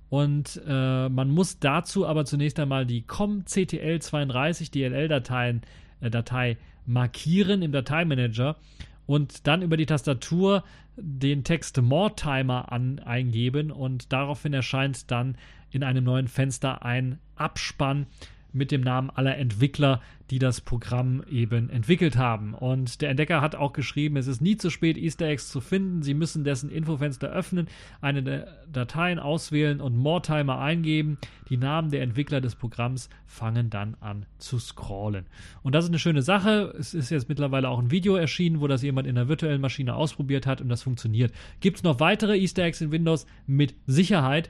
Und 0.10 0.62
äh, 0.66 1.10
man 1.10 1.30
muss 1.30 1.60
dazu 1.60 2.06
aber 2.06 2.26
zunächst 2.26 2.60
einmal 2.60 2.86
die 2.86 3.02
COM-CTL32 3.02 4.72
DLL-Dateien 4.72 5.62
äh, 6.00 6.10
Datei 6.10 6.58
markieren 6.86 7.62
im 7.62 7.72
Dateimanager 7.72 8.58
und 9.06 9.48
dann 9.48 9.62
über 9.62 9.78
die 9.78 9.86
Tastatur 9.86 10.64
den 10.98 11.44
Text 11.44 11.82
More 11.82 12.16
Timer 12.16 12.72
an, 12.72 13.00
eingeben 13.00 13.72
und 13.72 14.12
daraufhin 14.14 14.54
erscheint 14.54 15.12
dann 15.12 15.38
in 15.72 15.84
einem 15.84 16.04
neuen 16.04 16.28
Fenster 16.28 16.84
ein 16.84 17.20
Abspann 17.36 18.08
mit 18.56 18.72
dem 18.72 18.82
Namen 18.82 19.10
aller 19.10 19.38
Entwickler, 19.38 20.02
die 20.32 20.40
das 20.40 20.62
Programm 20.62 21.24
eben 21.30 21.70
entwickelt 21.70 22.18
haben. 22.18 22.54
Und 22.56 23.02
der 23.02 23.10
Entdecker 23.10 23.42
hat 23.42 23.54
auch 23.56 23.74
geschrieben, 23.74 24.18
es 24.18 24.28
ist 24.28 24.42
nie 24.42 24.58
zu 24.58 24.70
spät, 24.70 24.98
Easter 24.98 25.28
Eggs 25.28 25.50
zu 25.50 25.62
finden. 25.62 26.02
Sie 26.02 26.16
müssen 26.16 26.44
dessen 26.44 26.72
Infofenster 26.72 27.30
öffnen, 27.30 27.68
eine 28.02 28.24
der 28.24 28.48
Dateien 28.72 29.20
auswählen 29.20 29.82
und 29.82 29.96
More-Timer 29.96 30.58
eingeben. 30.58 31.18
Die 31.50 31.58
Namen 31.58 31.92
der 31.92 32.02
Entwickler 32.02 32.42
des 32.42 32.56
Programms 32.56 33.10
fangen 33.28 33.70
dann 33.70 33.96
an 34.00 34.26
zu 34.40 34.58
scrollen. 34.58 35.26
Und 35.62 35.76
das 35.76 35.84
ist 35.84 35.92
eine 35.92 36.00
schöne 36.00 36.24
Sache. 36.24 36.74
Es 36.80 36.96
ist 36.96 37.12
jetzt 37.12 37.30
mittlerweile 37.30 37.70
auch 37.70 37.80
ein 37.80 37.92
Video 37.92 38.16
erschienen, 38.16 38.62
wo 38.62 38.68
das 38.68 38.82
jemand 38.82 39.08
in 39.08 39.18
einer 39.18 39.28
virtuellen 39.28 39.62
Maschine 39.62 39.96
ausprobiert 39.96 40.48
hat 40.48 40.62
und 40.62 40.70
das 40.70 40.82
funktioniert. 40.82 41.34
Gibt 41.60 41.78
es 41.78 41.84
noch 41.84 42.00
weitere 42.00 42.38
Easter 42.38 42.64
Eggs 42.64 42.82
in 42.82 42.92
Windows? 42.92 43.28
Mit 43.46 43.76
Sicherheit 43.86 44.50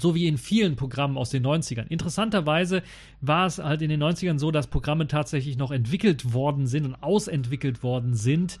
so 0.00 0.14
wie 0.14 0.26
in 0.26 0.38
vielen 0.38 0.76
Programmen 0.76 1.16
aus 1.18 1.30
den 1.30 1.44
90ern. 1.44 1.86
Interessanterweise 1.88 2.82
war 3.20 3.46
es 3.46 3.58
halt 3.58 3.82
in 3.82 3.90
den 3.90 4.02
90ern 4.02 4.38
so, 4.38 4.50
dass 4.50 4.66
Programme 4.66 5.06
tatsächlich 5.06 5.56
noch 5.56 5.70
entwickelt 5.70 6.32
worden 6.32 6.66
sind 6.66 6.86
und 6.86 7.02
ausentwickelt 7.02 7.82
worden 7.82 8.14
sind, 8.14 8.58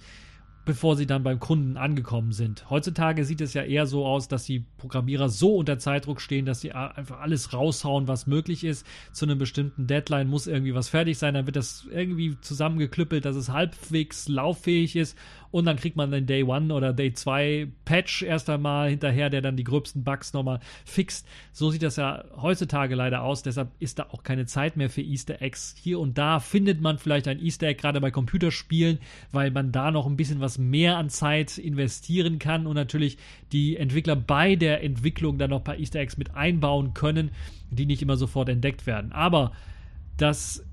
bevor 0.68 0.96
sie 0.96 1.06
dann 1.06 1.22
beim 1.22 1.40
Kunden 1.40 1.78
angekommen 1.78 2.32
sind. 2.32 2.68
Heutzutage 2.68 3.24
sieht 3.24 3.40
es 3.40 3.54
ja 3.54 3.62
eher 3.62 3.86
so 3.86 4.04
aus, 4.04 4.28
dass 4.28 4.44
die 4.44 4.66
Programmierer 4.76 5.30
so 5.30 5.56
unter 5.56 5.78
Zeitdruck 5.78 6.20
stehen, 6.20 6.44
dass 6.44 6.60
sie 6.60 6.72
einfach 6.72 7.20
alles 7.20 7.54
raushauen, 7.54 8.06
was 8.06 8.26
möglich 8.26 8.64
ist. 8.64 8.86
Zu 9.12 9.24
einem 9.24 9.38
bestimmten 9.38 9.86
Deadline 9.86 10.28
muss 10.28 10.46
irgendwie 10.46 10.74
was 10.74 10.90
fertig 10.90 11.16
sein, 11.16 11.32
dann 11.32 11.46
wird 11.46 11.56
das 11.56 11.86
irgendwie 11.90 12.38
zusammengeklüppelt, 12.42 13.24
dass 13.24 13.34
es 13.34 13.48
halbwegs 13.48 14.28
lauffähig 14.28 14.94
ist 14.94 15.16
und 15.50 15.64
dann 15.64 15.76
kriegt 15.76 15.96
man 15.96 16.10
den 16.10 16.26
Day 16.26 16.42
One 16.42 16.72
oder 16.74 16.92
Day 16.92 17.12
2 17.12 17.68
Patch 17.84 18.22
erst 18.22 18.50
einmal 18.50 18.90
hinterher, 18.90 19.30
der 19.30 19.40
dann 19.40 19.56
die 19.56 19.64
gröbsten 19.64 20.04
Bugs 20.04 20.32
nochmal 20.32 20.60
fixt. 20.84 21.26
So 21.52 21.70
sieht 21.70 21.82
das 21.82 21.96
ja 21.96 22.24
heutzutage 22.40 22.94
leider 22.94 23.22
aus, 23.22 23.42
deshalb 23.42 23.70
ist 23.78 23.98
da 23.98 24.06
auch 24.10 24.22
keine 24.22 24.46
Zeit 24.46 24.76
mehr 24.76 24.90
für 24.90 25.02
Easter 25.02 25.40
Eggs. 25.40 25.74
Hier 25.80 26.00
und 26.00 26.18
da 26.18 26.40
findet 26.40 26.80
man 26.80 26.98
vielleicht 26.98 27.28
ein 27.28 27.40
Easter 27.40 27.68
Egg, 27.68 27.80
gerade 27.80 28.00
bei 28.00 28.10
Computerspielen, 28.10 28.98
weil 29.32 29.50
man 29.50 29.72
da 29.72 29.90
noch 29.90 30.06
ein 30.06 30.16
bisschen 30.16 30.40
was 30.40 30.58
mehr 30.58 30.96
an 30.96 31.10
Zeit 31.10 31.58
investieren 31.58 32.38
kann 32.38 32.66
und 32.66 32.74
natürlich 32.74 33.18
die 33.52 33.76
Entwickler 33.76 34.16
bei 34.16 34.56
der 34.56 34.82
Entwicklung 34.82 35.38
dann 35.38 35.50
noch 35.50 35.58
ein 35.58 35.64
paar 35.64 35.78
Easter 35.78 36.00
Eggs 36.00 36.16
mit 36.16 36.34
einbauen 36.34 36.94
können, 36.94 37.30
die 37.70 37.86
nicht 37.86 38.02
immer 38.02 38.16
sofort 38.16 38.48
entdeckt 38.48 38.86
werden. 38.86 39.12
Aber 39.12 39.52
das 40.16 40.64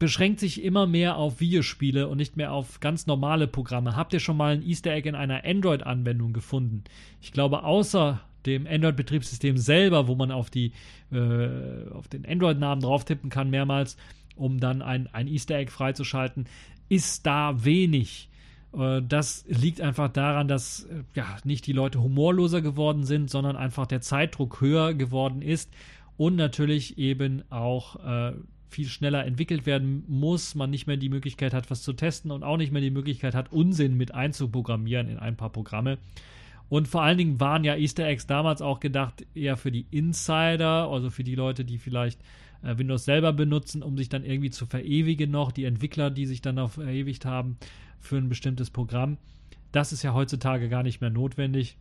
beschränkt 0.00 0.40
sich 0.40 0.64
immer 0.64 0.86
mehr 0.86 1.16
auf 1.16 1.40
Videospiele 1.40 2.08
und 2.08 2.16
nicht 2.16 2.36
mehr 2.36 2.52
auf 2.52 2.80
ganz 2.80 3.06
normale 3.06 3.46
Programme. 3.46 3.94
Habt 3.94 4.14
ihr 4.14 4.18
schon 4.18 4.38
mal 4.38 4.54
ein 4.54 4.66
Easter 4.66 4.92
Egg 4.92 5.06
in 5.06 5.14
einer 5.14 5.44
Android-Anwendung 5.44 6.32
gefunden? 6.32 6.82
Ich 7.20 7.32
glaube, 7.32 7.62
außer 7.62 8.18
dem 8.46 8.66
Android-Betriebssystem 8.66 9.58
selber, 9.58 10.08
wo 10.08 10.14
man 10.14 10.32
auf, 10.32 10.48
die, 10.48 10.72
äh, 11.12 11.90
auf 11.92 12.08
den 12.08 12.24
Android-Namen 12.26 12.80
drauf 12.80 13.04
tippen 13.04 13.28
kann 13.28 13.50
mehrmals, 13.50 13.98
um 14.36 14.58
dann 14.58 14.80
ein, 14.80 15.06
ein 15.12 15.28
Easter 15.28 15.56
Egg 15.56 15.70
freizuschalten, 15.70 16.46
ist 16.88 17.26
da 17.26 17.62
wenig. 17.62 18.30
Äh, 18.72 19.02
das 19.06 19.44
liegt 19.48 19.82
einfach 19.82 20.08
daran, 20.08 20.48
dass 20.48 20.84
äh, 20.84 21.02
ja, 21.14 21.36
nicht 21.44 21.66
die 21.66 21.74
Leute 21.74 22.02
humorloser 22.02 22.62
geworden 22.62 23.04
sind, 23.04 23.28
sondern 23.28 23.54
einfach 23.54 23.86
der 23.86 24.00
Zeitdruck 24.00 24.62
höher 24.62 24.94
geworden 24.94 25.42
ist 25.42 25.70
und 26.16 26.36
natürlich 26.36 26.96
eben 26.96 27.42
auch 27.50 27.96
äh, 28.02 28.32
viel 28.70 28.88
schneller 28.88 29.26
entwickelt 29.26 29.66
werden 29.66 30.04
muss, 30.08 30.54
man 30.54 30.70
nicht 30.70 30.86
mehr 30.86 30.96
die 30.96 31.08
Möglichkeit 31.08 31.52
hat, 31.52 31.70
was 31.70 31.82
zu 31.82 31.92
testen 31.92 32.30
und 32.30 32.44
auch 32.44 32.56
nicht 32.56 32.72
mehr 32.72 32.80
die 32.80 32.90
Möglichkeit 32.90 33.34
hat, 33.34 33.52
Unsinn 33.52 33.96
mit 33.96 34.14
einzuprogrammieren 34.14 35.08
in 35.08 35.18
ein 35.18 35.36
paar 35.36 35.50
Programme. 35.50 35.98
Und 36.68 36.86
vor 36.86 37.02
allen 37.02 37.18
Dingen 37.18 37.40
waren 37.40 37.64
ja 37.64 37.74
Easter 37.74 38.06
Eggs 38.06 38.28
damals 38.28 38.62
auch 38.62 38.78
gedacht 38.78 39.26
eher 39.34 39.56
für 39.56 39.72
die 39.72 39.86
Insider, 39.90 40.88
also 40.88 41.10
für 41.10 41.24
die 41.24 41.34
Leute, 41.34 41.64
die 41.64 41.78
vielleicht 41.78 42.20
äh, 42.62 42.78
Windows 42.78 43.04
selber 43.04 43.32
benutzen, 43.32 43.82
um 43.82 43.98
sich 43.98 44.08
dann 44.08 44.24
irgendwie 44.24 44.50
zu 44.50 44.66
verewigen 44.66 45.32
noch, 45.32 45.50
die 45.50 45.64
Entwickler, 45.64 46.10
die 46.10 46.26
sich 46.26 46.42
dann 46.42 46.54
noch 46.54 46.70
verewigt 46.70 47.24
haben 47.24 47.58
für 47.98 48.18
ein 48.18 48.28
bestimmtes 48.28 48.70
Programm. 48.70 49.18
Das 49.72 49.92
ist 49.92 50.04
ja 50.04 50.14
heutzutage 50.14 50.68
gar 50.68 50.84
nicht 50.84 51.00
mehr 51.00 51.10
notwendig. 51.10 51.76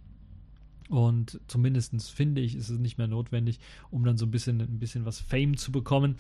Und 0.89 1.39
zumindest 1.47 2.11
finde 2.11 2.41
ich, 2.41 2.55
ist 2.55 2.69
es 2.69 2.79
nicht 2.79 2.97
mehr 2.97 3.07
notwendig, 3.07 3.59
um 3.91 4.03
dann 4.03 4.17
so 4.17 4.25
ein 4.25 4.31
bisschen, 4.31 4.59
ein 4.59 4.79
bisschen 4.79 5.05
was 5.05 5.19
Fame 5.19 5.55
zu 5.55 5.71
bekommen. 5.71 6.15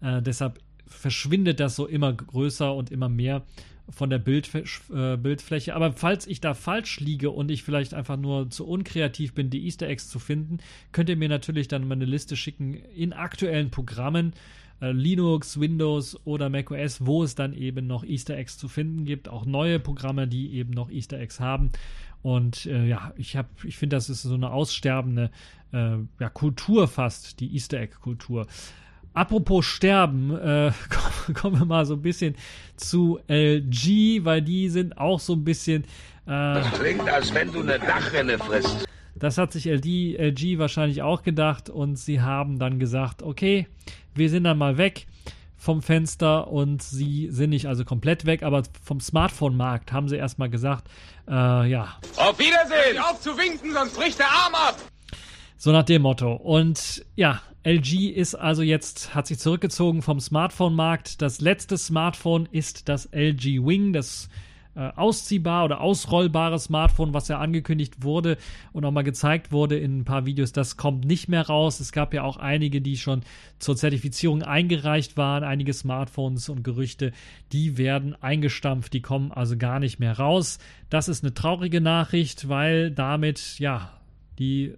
Äh, 0.00 0.22
deshalb 0.22 0.58
verschwindet 0.86 1.60
das 1.60 1.76
so 1.76 1.86
immer 1.86 2.12
größer 2.12 2.74
und 2.74 2.90
immer 2.90 3.08
mehr 3.08 3.44
von 3.90 4.08
der 4.08 4.18
Bildf 4.18 4.54
äh, 4.54 5.16
Bildfläche. 5.16 5.74
Aber 5.74 5.92
falls 5.92 6.26
ich 6.26 6.40
da 6.40 6.54
falsch 6.54 7.00
liege 7.00 7.30
und 7.30 7.50
ich 7.50 7.62
vielleicht 7.62 7.92
einfach 7.92 8.16
nur 8.16 8.48
zu 8.50 8.66
unkreativ 8.66 9.34
bin, 9.34 9.50
die 9.50 9.66
Easter 9.66 9.88
Eggs 9.88 10.08
zu 10.08 10.18
finden, 10.18 10.58
könnt 10.92 11.10
ihr 11.10 11.16
mir 11.16 11.28
natürlich 11.28 11.68
dann 11.68 11.86
mal 11.86 11.94
eine 11.94 12.06
Liste 12.06 12.36
schicken 12.36 12.74
in 12.74 13.12
aktuellen 13.12 13.70
Programmen, 13.70 14.32
äh, 14.80 14.92
Linux, 14.92 15.60
Windows 15.60 16.18
oder 16.24 16.48
macOS, 16.48 17.04
wo 17.04 17.22
es 17.24 17.34
dann 17.34 17.52
eben 17.52 17.86
noch 17.86 18.04
Easter 18.04 18.36
Eggs 18.36 18.56
zu 18.56 18.68
finden 18.68 19.04
gibt. 19.04 19.28
Auch 19.28 19.44
neue 19.44 19.78
Programme, 19.78 20.26
die 20.28 20.54
eben 20.54 20.70
noch 20.70 20.90
Easter 20.90 21.20
Eggs 21.20 21.40
haben. 21.40 21.70
Und 22.24 22.64
äh, 22.64 22.86
ja, 22.86 23.12
ich 23.18 23.36
habe, 23.36 23.48
ich 23.64 23.76
finde, 23.76 23.96
das 23.96 24.08
ist 24.08 24.22
so 24.22 24.32
eine 24.32 24.50
aussterbende 24.50 25.30
äh, 25.74 25.96
ja, 26.18 26.30
Kultur 26.30 26.88
fast, 26.88 27.38
die 27.38 27.52
Easter 27.52 27.78
Egg-Kultur. 27.78 28.46
Apropos 29.12 29.66
Sterben, 29.66 30.34
äh, 30.34 30.72
kommen 31.34 31.58
wir 31.58 31.66
mal 31.66 31.84
so 31.84 31.92
ein 31.92 32.00
bisschen 32.00 32.34
zu 32.76 33.20
LG, 33.28 34.24
weil 34.24 34.40
die 34.40 34.70
sind 34.70 34.96
auch 34.96 35.20
so 35.20 35.34
ein 35.34 35.44
bisschen. 35.44 35.82
Äh, 36.24 36.54
das 36.54 36.72
klingt, 36.72 37.06
als 37.10 37.34
wenn 37.34 37.52
du 37.52 37.60
eine 37.60 37.78
Dachrinne 37.78 38.38
frisst. 38.38 38.88
Das 39.14 39.36
hat 39.36 39.52
sich 39.52 39.66
LG, 39.66 40.16
LG 40.16 40.58
wahrscheinlich 40.58 41.02
auch 41.02 41.24
gedacht 41.24 41.68
und 41.68 41.98
sie 41.98 42.22
haben 42.22 42.58
dann 42.58 42.78
gesagt, 42.78 43.22
okay, 43.22 43.66
wir 44.14 44.30
sind 44.30 44.44
dann 44.44 44.56
mal 44.56 44.78
weg 44.78 45.06
vom 45.64 45.82
Fenster 45.82 46.48
und 46.48 46.82
sie 46.82 47.28
sind 47.30 47.50
nicht 47.50 47.66
also 47.66 47.84
komplett 47.84 48.26
weg, 48.26 48.42
aber 48.42 48.62
vom 48.82 49.00
Smartphone-Markt 49.00 49.92
haben 49.92 50.08
sie 50.08 50.16
erstmal 50.16 50.50
gesagt, 50.50 50.88
äh, 51.26 51.32
ja. 51.32 51.98
Auf 52.16 52.38
Wiedersehen! 52.38 52.98
Auf 52.98 53.20
zu 53.20 53.36
winken, 53.36 53.72
sonst 53.72 53.96
bricht 53.96 54.18
der 54.18 54.28
Arm 54.28 54.54
ab! 54.54 54.76
So 55.56 55.72
nach 55.72 55.84
dem 55.84 56.02
Motto. 56.02 56.34
Und 56.34 57.06
ja, 57.16 57.40
LG 57.64 58.10
ist 58.10 58.34
also 58.34 58.60
jetzt, 58.60 59.14
hat 59.14 59.26
sich 59.26 59.38
zurückgezogen 59.38 60.02
vom 60.02 60.20
Smartphone-Markt. 60.20 61.22
Das 61.22 61.40
letzte 61.40 61.78
Smartphone 61.78 62.46
ist 62.52 62.90
das 62.90 63.06
LG 63.06 63.64
Wing, 63.64 63.94
das 63.94 64.28
äh, 64.76 64.90
ausziehbar 64.96 65.64
oder 65.64 65.80
ausrollbare 65.80 66.58
Smartphone, 66.58 67.14
was 67.14 67.28
ja 67.28 67.38
angekündigt 67.38 68.02
wurde 68.02 68.38
und 68.72 68.84
auch 68.84 68.90
mal 68.90 69.02
gezeigt 69.02 69.52
wurde 69.52 69.78
in 69.78 69.98
ein 69.98 70.04
paar 70.04 70.26
Videos, 70.26 70.52
das 70.52 70.76
kommt 70.76 71.04
nicht 71.04 71.28
mehr 71.28 71.46
raus. 71.46 71.80
Es 71.80 71.92
gab 71.92 72.12
ja 72.14 72.22
auch 72.22 72.36
einige, 72.36 72.80
die 72.80 72.96
schon 72.96 73.22
zur 73.58 73.76
Zertifizierung 73.76 74.42
eingereicht 74.42 75.16
waren, 75.16 75.44
einige 75.44 75.72
Smartphones 75.72 76.48
und 76.48 76.64
Gerüchte, 76.64 77.12
die 77.52 77.78
werden 77.78 78.20
eingestampft, 78.20 78.92
die 78.92 79.02
kommen 79.02 79.32
also 79.32 79.56
gar 79.56 79.78
nicht 79.78 80.00
mehr 80.00 80.18
raus. 80.18 80.58
Das 80.90 81.08
ist 81.08 81.24
eine 81.24 81.34
traurige 81.34 81.80
Nachricht, 81.80 82.48
weil 82.48 82.90
damit 82.90 83.58
ja 83.58 83.90
die 84.38 84.74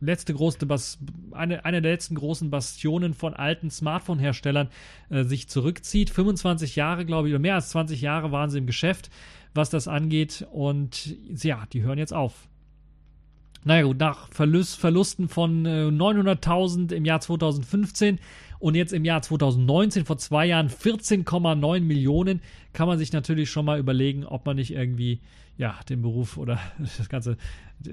letzte 0.00 0.34
große 0.34 0.66
Bas 0.66 0.98
eine, 1.32 1.64
eine 1.64 1.82
der 1.82 1.92
letzten 1.92 2.14
großen 2.14 2.50
Bastionen 2.50 3.14
von 3.14 3.34
alten 3.34 3.70
Smartphone-Herstellern 3.70 4.68
äh, 5.10 5.24
sich 5.24 5.48
zurückzieht. 5.48 6.10
25 6.10 6.76
Jahre, 6.76 7.04
glaube 7.04 7.28
ich, 7.28 7.34
oder 7.34 7.40
mehr 7.40 7.54
als 7.54 7.70
20 7.70 8.00
Jahre 8.00 8.32
waren 8.32 8.50
sie 8.50 8.58
im 8.58 8.66
Geschäft, 8.66 9.10
was 9.54 9.70
das 9.70 9.88
angeht. 9.88 10.46
Und 10.50 11.16
ja, 11.28 11.64
die 11.72 11.82
hören 11.82 11.98
jetzt 11.98 12.14
auf. 12.14 12.48
Naja 13.62 13.82
gut, 13.82 13.98
nach 13.98 14.28
Verlust, 14.32 14.78
Verlusten 14.78 15.28
von 15.28 15.66
äh, 15.66 15.88
900.000 15.88 16.92
im 16.92 17.04
Jahr 17.04 17.20
2015 17.20 18.18
und 18.60 18.76
jetzt 18.76 18.92
im 18.92 19.04
Jahr 19.04 19.22
2019, 19.22 20.04
vor 20.04 20.18
zwei 20.18 20.46
Jahren 20.46 20.68
14,9 20.68 21.80
Millionen, 21.80 22.40
kann 22.72 22.86
man 22.86 22.98
sich 22.98 23.12
natürlich 23.12 23.50
schon 23.50 23.64
mal 23.64 23.78
überlegen, 23.78 24.24
ob 24.24 24.46
man 24.46 24.56
nicht 24.56 24.72
irgendwie 24.72 25.20
ja, 25.56 25.78
den 25.88 26.02
Beruf 26.02 26.38
oder 26.38 26.58
das 26.78 27.08
Ganze 27.08 27.36
äh, 27.86 27.90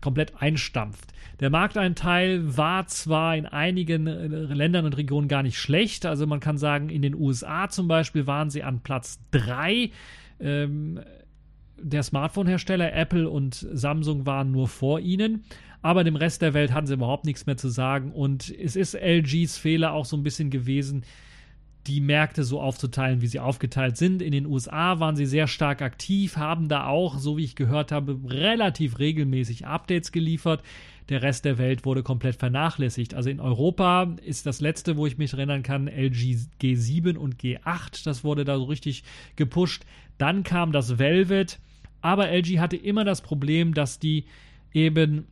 komplett 0.00 0.40
einstampft. 0.40 1.12
Der 1.40 1.50
Markteinteil 1.50 2.56
war 2.56 2.86
zwar 2.86 3.36
in 3.36 3.46
einigen 3.46 4.06
äh, 4.06 4.26
Ländern 4.26 4.84
und 4.84 4.96
Regionen 4.96 5.28
gar 5.28 5.42
nicht 5.42 5.58
schlecht, 5.58 6.06
also 6.06 6.26
man 6.26 6.40
kann 6.40 6.58
sagen, 6.58 6.90
in 6.90 7.02
den 7.02 7.14
USA 7.14 7.68
zum 7.68 7.88
Beispiel 7.88 8.26
waren 8.26 8.50
sie 8.50 8.62
an 8.62 8.80
Platz 8.80 9.20
3. 9.32 9.90
Ähm, 10.40 11.00
der 11.76 12.02
Smartphone-Hersteller 12.02 12.92
Apple 12.94 13.28
und 13.28 13.54
Samsung 13.54 14.26
waren 14.26 14.50
nur 14.50 14.68
vor 14.68 15.00
ihnen, 15.00 15.44
aber 15.84 16.02
dem 16.02 16.16
Rest 16.16 16.40
der 16.40 16.54
Welt 16.54 16.72
hatten 16.72 16.86
sie 16.86 16.94
überhaupt 16.94 17.26
nichts 17.26 17.44
mehr 17.44 17.58
zu 17.58 17.68
sagen 17.68 18.10
und 18.10 18.48
es 18.48 18.74
ist 18.74 18.94
LGs 18.94 19.58
Fehler 19.58 19.92
auch 19.92 20.06
so 20.06 20.16
ein 20.16 20.22
bisschen 20.22 20.48
gewesen, 20.48 21.04
die 21.86 22.00
Märkte 22.00 22.42
so 22.42 22.58
aufzuteilen, 22.58 23.20
wie 23.20 23.26
sie 23.26 23.38
aufgeteilt 23.38 23.98
sind. 23.98 24.22
In 24.22 24.32
den 24.32 24.46
USA 24.46 24.98
waren 24.98 25.14
sie 25.14 25.26
sehr 25.26 25.46
stark 25.46 25.82
aktiv, 25.82 26.38
haben 26.38 26.68
da 26.68 26.86
auch, 26.86 27.18
so 27.18 27.36
wie 27.36 27.44
ich 27.44 27.54
gehört 27.54 27.92
habe, 27.92 28.18
relativ 28.26 28.98
regelmäßig 28.98 29.66
Updates 29.66 30.10
geliefert. 30.10 30.62
Der 31.10 31.20
Rest 31.20 31.44
der 31.44 31.58
Welt 31.58 31.84
wurde 31.84 32.02
komplett 32.02 32.36
vernachlässigt. 32.36 33.12
Also 33.12 33.28
in 33.28 33.38
Europa 33.38 34.16
ist 34.24 34.46
das 34.46 34.62
letzte, 34.62 34.96
wo 34.96 35.06
ich 35.06 35.18
mich 35.18 35.34
erinnern 35.34 35.62
kann, 35.62 35.86
LG 35.86 36.38
G7 36.62 37.18
und 37.18 37.36
G8. 37.36 38.06
Das 38.06 38.24
wurde 38.24 38.46
da 38.46 38.56
so 38.56 38.64
richtig 38.64 39.04
gepusht. 39.36 39.84
Dann 40.16 40.44
kam 40.44 40.72
das 40.72 40.98
Velvet. 40.98 41.58
Aber 42.00 42.30
LG 42.30 42.58
hatte 42.58 42.76
immer 42.76 43.04
das 43.04 43.20
Problem, 43.20 43.74
dass 43.74 43.98
die 43.98 44.24
eben 44.72 45.26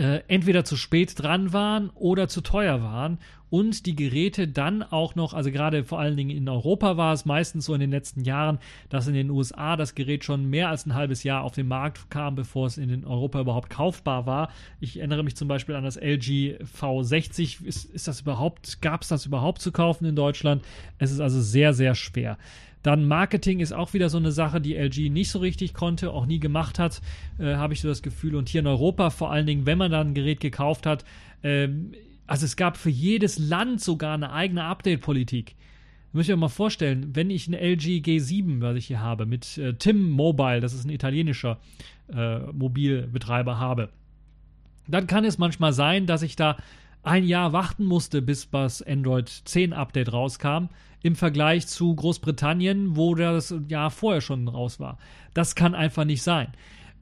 äh, 0.00 0.22
entweder 0.28 0.64
zu 0.64 0.76
spät 0.76 1.12
dran 1.20 1.52
waren 1.52 1.90
oder 1.90 2.26
zu 2.26 2.40
teuer 2.40 2.82
waren 2.82 3.18
und 3.50 3.84
die 3.84 3.94
Geräte 3.94 4.48
dann 4.48 4.82
auch 4.82 5.14
noch, 5.14 5.34
also 5.34 5.50
gerade 5.50 5.84
vor 5.84 6.00
allen 6.00 6.16
Dingen 6.16 6.30
in 6.30 6.48
Europa 6.48 6.96
war 6.96 7.12
es 7.12 7.26
meistens 7.26 7.66
so 7.66 7.74
in 7.74 7.80
den 7.80 7.90
letzten 7.90 8.22
Jahren, 8.22 8.60
dass 8.88 9.08
in 9.08 9.14
den 9.14 9.28
USA 9.28 9.76
das 9.76 9.94
Gerät 9.94 10.24
schon 10.24 10.48
mehr 10.48 10.70
als 10.70 10.86
ein 10.86 10.94
halbes 10.94 11.22
Jahr 11.22 11.42
auf 11.42 11.52
den 11.52 11.68
Markt 11.68 12.10
kam, 12.10 12.34
bevor 12.34 12.66
es 12.66 12.78
in 12.78 13.04
Europa 13.04 13.42
überhaupt 13.42 13.68
kaufbar 13.68 14.24
war. 14.24 14.48
Ich 14.80 14.96
erinnere 14.96 15.22
mich 15.22 15.36
zum 15.36 15.48
Beispiel 15.48 15.74
an 15.74 15.84
das 15.84 15.96
LG 15.96 16.62
V60. 16.80 17.62
Ist, 17.66 17.84
ist 17.84 18.08
das 18.08 18.22
überhaupt, 18.22 18.80
gab 18.80 19.02
es 19.02 19.08
das 19.08 19.26
überhaupt 19.26 19.60
zu 19.60 19.70
kaufen 19.70 20.06
in 20.06 20.16
Deutschland? 20.16 20.64
Es 20.96 21.10
ist 21.10 21.20
also 21.20 21.42
sehr, 21.42 21.74
sehr 21.74 21.94
schwer. 21.94 22.38
Dann 22.82 23.06
Marketing 23.06 23.60
ist 23.60 23.72
auch 23.72 23.92
wieder 23.92 24.08
so 24.08 24.18
eine 24.18 24.32
Sache, 24.32 24.60
die 24.60 24.74
LG 24.74 25.10
nicht 25.10 25.30
so 25.30 25.38
richtig 25.38 25.74
konnte, 25.74 26.12
auch 26.12 26.26
nie 26.26 26.40
gemacht 26.40 26.78
hat, 26.78 27.02
äh, 27.38 27.54
habe 27.56 27.74
ich 27.74 27.80
so 27.80 27.88
das 27.88 28.02
Gefühl. 28.02 28.36
Und 28.36 28.48
hier 28.48 28.60
in 28.60 28.66
Europa, 28.66 29.10
vor 29.10 29.30
allen 29.30 29.46
Dingen, 29.46 29.66
wenn 29.66 29.78
man 29.78 29.90
dann 29.90 30.08
ein 30.08 30.14
Gerät 30.14 30.40
gekauft 30.40 30.86
hat, 30.86 31.04
ähm, 31.42 31.92
also 32.26 32.46
es 32.46 32.56
gab 32.56 32.76
für 32.76 32.90
jedes 32.90 33.38
Land 33.38 33.80
sogar 33.80 34.14
eine 34.14 34.32
eigene 34.32 34.64
Update-Politik. 34.64 35.56
Muss 36.12 36.24
ich 36.24 36.30
mir 36.30 36.36
mal 36.36 36.48
vorstellen, 36.48 37.10
wenn 37.14 37.30
ich 37.30 37.46
eine 37.46 37.60
LG 37.60 38.02
G7, 38.02 38.60
was 38.60 38.76
ich 38.76 38.86
hier 38.86 39.00
habe, 39.00 39.26
mit 39.26 39.58
äh, 39.58 39.74
Tim 39.74 40.10
Mobile, 40.10 40.60
das 40.60 40.72
ist 40.72 40.84
ein 40.84 40.90
italienischer 40.90 41.58
äh, 42.12 42.38
Mobilbetreiber, 42.52 43.58
habe, 43.58 43.90
dann 44.88 45.06
kann 45.06 45.24
es 45.24 45.38
manchmal 45.38 45.72
sein, 45.72 46.06
dass 46.06 46.22
ich 46.22 46.34
da 46.34 46.56
ein 47.02 47.24
Jahr 47.24 47.52
warten 47.52 47.84
musste, 47.84 48.22
bis 48.22 48.50
das 48.50 48.82
Android 48.82 49.28
10 49.28 49.72
Update 49.72 50.12
rauskam, 50.12 50.68
im 51.02 51.16
Vergleich 51.16 51.66
zu 51.66 51.94
Großbritannien, 51.94 52.96
wo 52.96 53.14
das 53.14 53.54
Jahr 53.68 53.90
vorher 53.90 54.20
schon 54.20 54.48
raus 54.48 54.80
war. 54.80 54.98
Das 55.32 55.54
kann 55.54 55.74
einfach 55.74 56.04
nicht 56.04 56.22
sein. 56.22 56.52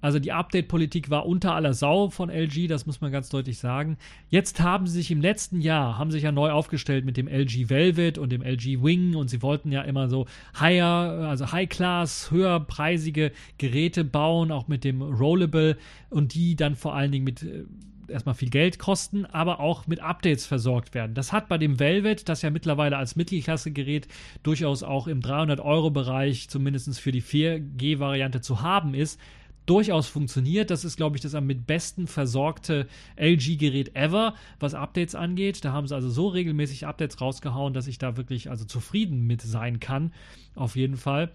Also 0.01 0.21
die 0.21 0.31
Update-Politik 0.31 1.11
war 1.11 1.27
unter 1.27 1.55
aller 1.55 1.75
Sau 1.75 2.09
von 2.11 2.31
LG, 2.31 2.69
das 2.69 2.87
muss 2.87 3.01
man 3.01 3.11
ganz 3.11 3.31
deutlich 3.31 3.59
sagen. 3.59 3.97
Jetzt 4.29 4.61
haben 4.61 4.87
sie 4.87 4.99
sich 4.99 5.11
im 5.11 5.21
letzten 5.21 5.61
Jahr, 5.61 5.99
haben 5.99 6.13
sich 6.13 6.23
ja 6.23 6.31
neu 6.31 6.53
aufgestellt 6.53 7.05
mit 7.05 7.17
dem 7.17 7.27
LG 7.27 7.69
Velvet 7.69 8.17
und 8.17 8.31
dem 8.31 8.43
LG 8.43 8.83
Wing 8.83 9.17
und 9.17 9.29
sie 9.29 9.43
wollten 9.43 9.73
ja 9.73 9.83
immer 9.83 10.09
so 10.09 10.27
higher, 10.59 10.87
also 11.29 11.51
High-Class, 11.51 12.31
höherpreisige 12.31 13.33
Geräte 13.59 14.05
bauen, 14.05 14.53
auch 14.53 14.69
mit 14.69 14.85
dem 14.85 15.03
Rollable 15.03 15.77
und 16.11 16.35
die 16.35 16.55
dann 16.55 16.77
vor 16.77 16.95
allen 16.95 17.11
Dingen 17.11 17.25
mit 17.25 17.43
äh, 17.43 17.65
erstmal 18.11 18.35
viel 18.35 18.51
Geld 18.51 18.79
kosten, 18.79 19.27
aber 19.27 19.61
auch 19.61 19.87
mit 19.87 20.01
Updates 20.01 20.47
versorgt 20.47 20.95
werden. 20.95 21.15
Das 21.15 21.33
hat 21.33 21.49
bei 21.49 21.59
dem 21.59 21.79
Velvet, 21.79 22.29
das 22.29 22.43
ja 22.43 22.51
mittlerweile 22.51 22.97
als 22.97 23.17
Mittelklasse-Gerät 23.17 24.09
durchaus 24.43 24.83
auch 24.83 25.07
im 25.07 25.21
300-Euro-Bereich, 25.21 26.49
zumindest 26.49 26.99
für 27.01 27.13
die 27.13 27.23
4G-Variante 27.23 28.41
zu 28.41 28.63
haben 28.63 28.95
ist, 28.95 29.21
durchaus 29.69 30.09
funktioniert. 30.09 30.71
Das 30.71 30.85
ist, 30.85 30.97
glaube 30.97 31.17
ich, 31.17 31.23
das 31.23 31.35
am 31.35 31.47
mit 31.47 31.67
besten 31.67 32.07
versorgte 32.07 32.89
LG-Gerät 33.17 33.95
ever, 33.95 34.35
was 34.59 34.75
Updates 34.75 35.15
angeht. 35.15 35.65
Da 35.65 35.73
haben 35.73 35.87
sie 35.87 35.95
also 35.95 36.09
so 36.09 36.29
regelmäßig 36.29 36.87
Updates 36.87 37.21
rausgehauen, 37.21 37.75
dass 37.75 37.87
ich 37.87 37.99
da 37.99 38.17
wirklich 38.17 38.51
also 38.51 38.65
zufrieden 38.65 39.27
mit 39.27 39.43
sein 39.43 39.79
kann. 39.79 40.13
Auf 40.55 40.75
jeden 40.77 40.97
Fall. 40.97 41.33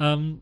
Ähm, 0.00 0.40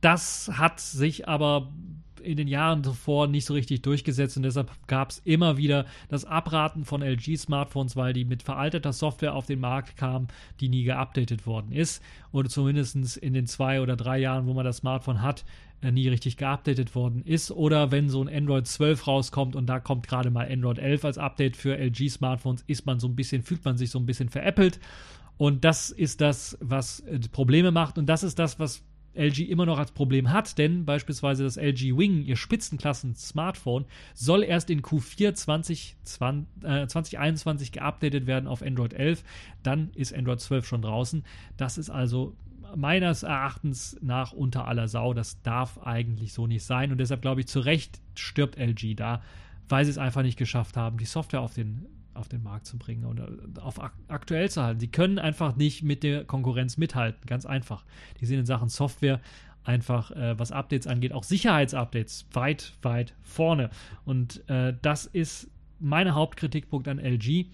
das 0.00 0.50
hat 0.54 0.80
sich 0.80 1.26
aber 1.28 1.72
in 2.20 2.36
den 2.36 2.48
Jahren 2.48 2.84
zuvor 2.84 3.26
nicht 3.26 3.44
so 3.44 3.54
richtig 3.54 3.82
durchgesetzt 3.82 4.36
und 4.36 4.42
deshalb 4.42 4.70
gab 4.86 5.10
es 5.10 5.18
immer 5.24 5.56
wieder 5.56 5.86
das 6.08 6.24
Abraten 6.24 6.84
von 6.84 7.02
LG-Smartphones, 7.02 7.96
weil 7.96 8.12
die 8.12 8.24
mit 8.24 8.42
veralteter 8.42 8.92
Software 8.92 9.34
auf 9.34 9.46
den 9.46 9.60
Markt 9.60 9.96
kamen, 9.96 10.28
die 10.60 10.68
nie 10.68 10.84
geupdatet 10.84 11.46
worden 11.46 11.72
ist 11.72 12.02
oder 12.32 12.48
zumindest 12.48 13.16
in 13.16 13.32
den 13.34 13.46
zwei 13.46 13.80
oder 13.80 13.96
drei 13.96 14.18
Jahren, 14.18 14.46
wo 14.46 14.54
man 14.54 14.64
das 14.64 14.78
Smartphone 14.78 15.22
hat, 15.22 15.44
äh, 15.80 15.92
nie 15.92 16.08
richtig 16.08 16.36
geupdatet 16.36 16.94
worden 16.94 17.22
ist. 17.24 17.52
Oder 17.52 17.92
wenn 17.92 18.08
so 18.08 18.20
ein 18.22 18.28
Android 18.28 18.66
12 18.66 19.06
rauskommt 19.06 19.54
und 19.54 19.66
da 19.66 19.78
kommt 19.78 20.08
gerade 20.08 20.30
mal 20.30 20.50
Android 20.50 20.78
11 20.78 21.04
als 21.04 21.18
Update 21.18 21.56
für 21.56 21.76
LG-Smartphones, 21.78 22.64
ist 22.66 22.84
man 22.84 22.98
so 22.98 23.06
ein 23.06 23.14
bisschen, 23.14 23.42
fühlt 23.42 23.64
man 23.64 23.76
sich 23.76 23.90
so 23.90 23.98
ein 23.98 24.06
bisschen 24.06 24.28
veräppelt. 24.28 24.80
Und 25.36 25.64
das 25.64 25.90
ist 25.90 26.20
das, 26.20 26.58
was 26.60 27.00
äh, 27.00 27.20
Probleme 27.30 27.70
macht. 27.70 27.96
Und 27.96 28.06
das 28.06 28.24
ist 28.24 28.38
das, 28.40 28.58
was 28.58 28.82
LG 29.18 29.40
immer 29.50 29.66
noch 29.66 29.78
als 29.78 29.92
Problem 29.92 30.30
hat, 30.30 30.56
denn 30.58 30.84
beispielsweise 30.84 31.44
das 31.44 31.56
LG 31.56 31.96
Wing, 31.96 32.22
ihr 32.22 32.36
Spitzenklassen-Smartphone, 32.36 33.84
soll 34.14 34.44
erst 34.44 34.70
in 34.70 34.82
Q4 34.82 35.34
2020, 35.34 36.46
äh, 36.62 36.86
2021 36.86 37.72
geupdatet 37.72 38.26
werden 38.26 38.46
auf 38.46 38.62
Android 38.62 38.94
11. 38.94 39.24
Dann 39.62 39.90
ist 39.94 40.14
Android 40.14 40.40
12 40.40 40.66
schon 40.66 40.82
draußen. 40.82 41.24
Das 41.56 41.78
ist 41.78 41.90
also 41.90 42.34
meines 42.76 43.22
Erachtens 43.22 43.98
nach 44.00 44.32
unter 44.32 44.68
aller 44.68 44.88
Sau. 44.88 45.14
Das 45.14 45.42
darf 45.42 45.78
eigentlich 45.78 46.32
so 46.32 46.46
nicht 46.46 46.64
sein. 46.64 46.92
Und 46.92 46.98
deshalb 46.98 47.22
glaube 47.22 47.40
ich, 47.40 47.48
zu 47.48 47.60
Recht 47.60 48.00
stirbt 48.14 48.58
LG 48.58 48.94
da, 48.94 49.22
weil 49.68 49.84
sie 49.84 49.90
es 49.90 49.98
einfach 49.98 50.22
nicht 50.22 50.38
geschafft 50.38 50.76
haben, 50.76 50.98
die 50.98 51.04
Software 51.04 51.40
auf 51.40 51.54
den 51.54 51.86
auf 52.18 52.28
den 52.28 52.42
Markt 52.42 52.66
zu 52.66 52.78
bringen 52.78 53.04
oder 53.04 53.28
auf 53.60 53.80
ak 53.80 53.92
aktuell 54.08 54.50
zu 54.50 54.62
halten. 54.62 54.80
Sie 54.80 54.88
können 54.88 55.18
einfach 55.18 55.56
nicht 55.56 55.82
mit 55.82 56.02
der 56.02 56.24
Konkurrenz 56.24 56.76
mithalten, 56.76 57.20
ganz 57.26 57.46
einfach. 57.46 57.84
Die 58.20 58.26
sind 58.26 58.40
in 58.40 58.46
Sachen 58.46 58.68
Software 58.68 59.20
einfach, 59.64 60.10
äh, 60.12 60.38
was 60.38 60.52
Updates 60.52 60.86
angeht, 60.86 61.12
auch 61.12 61.24
Sicherheitsupdates 61.24 62.26
weit, 62.32 62.74
weit 62.82 63.14
vorne. 63.22 63.70
Und 64.04 64.48
äh, 64.48 64.74
das 64.82 65.06
ist 65.06 65.50
mein 65.78 66.14
Hauptkritikpunkt 66.14 66.88
an 66.88 66.98
LG. 66.98 67.46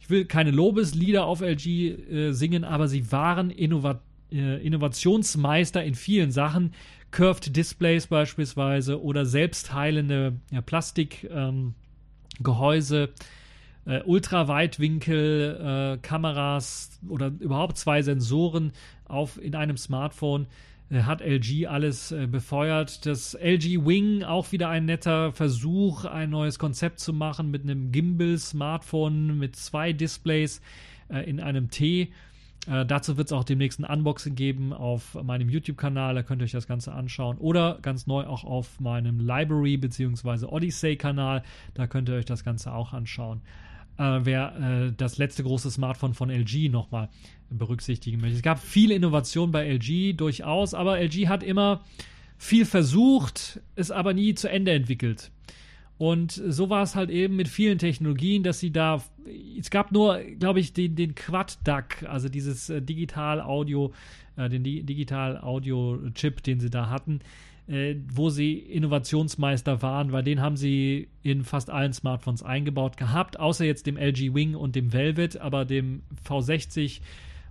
Ich 0.00 0.10
will 0.10 0.24
keine 0.24 0.50
Lobeslieder 0.52 1.26
auf 1.26 1.40
LG 1.40 1.66
äh, 1.66 2.32
singen, 2.32 2.64
aber 2.64 2.88
sie 2.88 3.10
waren 3.10 3.50
innovat 3.50 4.00
äh, 4.32 4.64
Innovationsmeister 4.64 5.84
in 5.84 5.94
vielen 5.94 6.30
Sachen. 6.30 6.72
Curved 7.10 7.56
Displays 7.56 8.06
beispielsweise 8.08 9.02
oder 9.02 9.24
selbstheilende 9.24 10.40
ja, 10.50 10.60
Plastikgehäuse. 10.60 11.74
Ähm, 13.04 13.14
äh, 13.86 14.02
Ultraweitwinkel-Kameras 14.02 17.00
äh, 17.02 17.06
oder 17.08 17.32
überhaupt 17.38 17.78
zwei 17.78 18.02
Sensoren 18.02 18.72
auf, 19.06 19.40
in 19.40 19.54
einem 19.54 19.76
Smartphone 19.76 20.48
äh, 20.90 21.02
hat 21.02 21.20
LG 21.20 21.68
alles 21.68 22.10
äh, 22.12 22.26
befeuert. 22.26 23.06
Das 23.06 23.34
LG 23.34 23.86
Wing 23.86 24.24
auch 24.24 24.50
wieder 24.52 24.68
ein 24.68 24.84
netter 24.84 25.32
Versuch, 25.32 26.04
ein 26.04 26.30
neues 26.30 26.58
Konzept 26.58 27.00
zu 27.00 27.12
machen 27.12 27.50
mit 27.50 27.62
einem 27.62 27.92
Gimbal-Smartphone 27.92 29.38
mit 29.38 29.56
zwei 29.56 29.92
Displays 29.92 30.60
äh, 31.08 31.28
in 31.28 31.40
einem 31.40 31.70
T. 31.70 32.12
Äh, 32.68 32.84
dazu 32.84 33.16
wird 33.16 33.28
es 33.28 33.32
auch 33.32 33.44
demnächst 33.44 33.78
ein 33.78 33.84
Unboxing 33.84 34.34
geben 34.34 34.72
auf 34.72 35.16
meinem 35.22 35.48
YouTube-Kanal, 35.48 36.16
da 36.16 36.24
könnt 36.24 36.42
ihr 36.42 36.46
euch 36.46 36.52
das 36.52 36.66
Ganze 36.66 36.92
anschauen. 36.92 37.38
Oder 37.38 37.78
ganz 37.82 38.08
neu 38.08 38.26
auch 38.26 38.42
auf 38.42 38.80
meinem 38.80 39.20
Library- 39.20 39.76
bzw. 39.76 40.46
Odyssey-Kanal, 40.46 41.44
da 41.74 41.86
könnt 41.86 42.08
ihr 42.08 42.16
euch 42.16 42.24
das 42.24 42.42
Ganze 42.42 42.72
auch 42.72 42.92
anschauen 42.92 43.42
äh, 43.98 44.20
wer 44.22 44.56
äh, 44.88 44.92
das 44.96 45.18
letzte 45.18 45.42
große 45.42 45.70
Smartphone 45.70 46.14
von 46.14 46.30
LG 46.30 46.70
nochmal 46.70 47.08
berücksichtigen 47.50 48.20
möchte. 48.20 48.36
Es 48.36 48.42
gab 48.42 48.58
viele 48.58 48.94
Innovationen 48.94 49.52
bei 49.52 49.66
LG 49.66 50.16
durchaus, 50.16 50.74
aber 50.74 51.00
LG 51.00 51.28
hat 51.28 51.42
immer 51.42 51.84
viel 52.38 52.64
versucht, 52.64 53.60
es 53.74 53.90
aber 53.90 54.12
nie 54.12 54.34
zu 54.34 54.50
Ende 54.50 54.72
entwickelt. 54.72 55.30
Und 55.98 56.32
so 56.32 56.68
war 56.68 56.82
es 56.82 56.94
halt 56.94 57.10
eben 57.10 57.36
mit 57.36 57.48
vielen 57.48 57.78
Technologien, 57.78 58.42
dass 58.42 58.60
sie 58.60 58.70
da. 58.70 59.02
Es 59.58 59.70
gab 59.70 59.92
nur, 59.92 60.18
glaube 60.38 60.60
ich, 60.60 60.72
den, 60.72 60.94
den 60.94 61.14
Quad-DAC, 61.14 62.04
also 62.08 62.28
dieses 62.28 62.68
äh, 62.68 62.82
Digital-Audio, 62.82 63.92
äh, 64.36 64.48
den 64.48 64.62
Di 64.62 64.82
Digital-Audio-Chip, 64.82 66.42
den 66.42 66.60
sie 66.60 66.70
da 66.70 66.90
hatten 66.90 67.20
äh, 67.68 67.96
wo 68.12 68.30
sie 68.30 68.58
Innovationsmeister 68.58 69.82
waren, 69.82 70.12
weil 70.12 70.22
den 70.22 70.40
haben 70.40 70.56
sie 70.56 71.08
in 71.22 71.44
fast 71.44 71.70
allen 71.70 71.92
Smartphones 71.92 72.42
eingebaut 72.42 72.96
gehabt, 72.96 73.38
außer 73.38 73.64
jetzt 73.64 73.86
dem 73.86 73.96
LG 73.96 74.34
Wing 74.34 74.54
und 74.54 74.76
dem 74.76 74.92
Velvet, 74.92 75.38
aber 75.38 75.64
dem 75.64 76.02
V60 76.28 77.00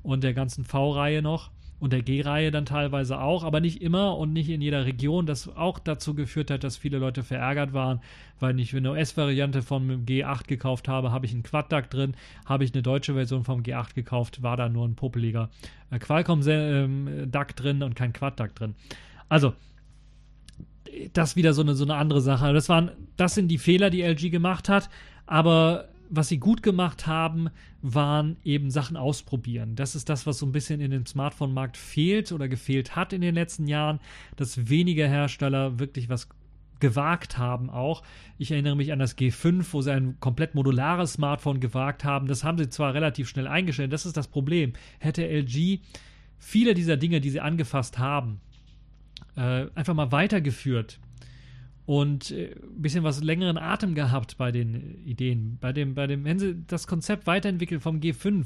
und 0.03 0.23
der 0.23 0.33
ganzen 0.33 0.63
V-Reihe 0.63 1.21
noch 1.21 1.51
und 1.79 1.91
der 1.91 2.01
G-Reihe 2.01 2.51
dann 2.51 2.65
teilweise 2.65 3.19
auch, 3.19 3.43
aber 3.43 3.59
nicht 3.59 3.81
immer 3.81 4.17
und 4.17 4.33
nicht 4.33 4.49
in 4.49 4.61
jeder 4.61 4.85
Region, 4.85 5.25
das 5.25 5.55
auch 5.55 5.77
dazu 5.79 6.13
geführt 6.13 6.49
hat, 6.49 6.63
dass 6.63 6.77
viele 6.77 6.97
Leute 6.97 7.23
verärgert 7.23 7.73
waren, 7.73 7.99
weil 8.39 8.57
ich 8.59 8.75
eine 8.75 8.91
US-Variante 8.91 9.61
vom 9.61 9.89
G8 10.05 10.47
gekauft 10.47 10.87
habe, 10.87 11.11
habe 11.11 11.25
ich 11.25 11.33
einen 11.33 11.43
Quad-DAC 11.43 11.89
drin, 11.89 12.15
habe 12.45 12.63
ich 12.63 12.73
eine 12.73 12.81
deutsche 12.81 13.13
Version 13.13 13.43
vom 13.43 13.61
G8 13.61 13.93
gekauft, 13.93 14.41
war 14.41 14.57
da 14.57 14.69
nur 14.69 14.87
ein 14.87 14.95
popeliger 14.95 15.49
äh, 15.91 15.99
Qualcomm-DAC 15.99 16.49
ähm, 16.49 17.55
drin 17.55 17.83
und 17.83 17.95
kein 17.95 18.13
Quad-DAC 18.13 18.55
drin. 18.55 18.75
Also, 19.27 19.53
das 21.13 21.35
wieder 21.35 21.53
so 21.53 21.61
eine, 21.61 21.75
so 21.75 21.83
eine 21.83 21.95
andere 21.95 22.21
Sache. 22.21 22.53
Das, 22.53 22.69
waren, 22.69 22.91
das 23.17 23.35
sind 23.35 23.49
die 23.49 23.57
Fehler, 23.57 23.89
die 23.89 24.01
LG 24.01 24.31
gemacht 24.31 24.69
hat, 24.69 24.89
aber 25.25 25.89
was 26.09 26.27
sie 26.27 26.39
gut 26.39 26.63
gemacht 26.63 27.07
haben, 27.07 27.49
waren 27.81 28.37
eben 28.43 28.71
Sachen 28.71 28.97
ausprobieren. 28.97 29.75
Das 29.75 29.95
ist 29.95 30.09
das, 30.09 30.25
was 30.25 30.39
so 30.39 30.45
ein 30.45 30.51
bisschen 30.51 30.81
in 30.81 30.91
dem 30.91 31.05
Smartphone-Markt 31.05 31.77
fehlt 31.77 32.31
oder 32.31 32.47
gefehlt 32.47 32.95
hat 32.95 33.13
in 33.13 33.21
den 33.21 33.35
letzten 33.35 33.67
Jahren, 33.67 33.99
dass 34.35 34.69
weniger 34.69 35.07
Hersteller 35.07 35.79
wirklich 35.79 36.09
was 36.09 36.29
gewagt 36.79 37.37
haben 37.37 37.69
auch. 37.69 38.03
Ich 38.37 38.51
erinnere 38.51 38.75
mich 38.75 38.91
an 38.91 38.99
das 38.99 39.17
G5, 39.17 39.65
wo 39.71 39.81
sie 39.81 39.93
ein 39.93 40.19
komplett 40.19 40.55
modulares 40.55 41.13
Smartphone 41.13 41.59
gewagt 41.59 42.03
haben. 42.03 42.27
Das 42.27 42.43
haben 42.43 42.57
sie 42.57 42.69
zwar 42.69 42.93
relativ 42.93 43.29
schnell 43.29 43.47
eingestellt, 43.47 43.93
das 43.93 44.05
ist 44.05 44.17
das 44.17 44.27
Problem. 44.27 44.73
Hätte 44.99 45.25
LG 45.25 45.79
viele 46.37 46.73
dieser 46.73 46.97
Dinge, 46.97 47.21
die 47.21 47.29
sie 47.29 47.41
angefasst 47.41 47.97
haben, 47.97 48.39
äh, 49.35 49.67
einfach 49.73 49.93
mal 49.93 50.11
weitergeführt 50.11 50.99
und 51.85 52.31
äh, 52.31 52.53
ein 52.53 52.81
bisschen 52.81 53.03
was 53.03 53.21
längeren 53.23 53.57
Atem 53.57 53.93
gehabt 53.93 54.37
bei 54.37 54.51
den 54.51 55.03
Ideen. 55.05 55.57
Bei 55.61 55.71
dem, 55.71 55.93
bei 55.93 56.07
dem, 56.07 56.23
wenn 56.23 56.39
sie 56.39 56.55
das 56.67 56.87
Konzept 56.87 57.27
weiterentwickeln 57.27 57.79
vom 57.79 57.99
G5, 57.99 58.45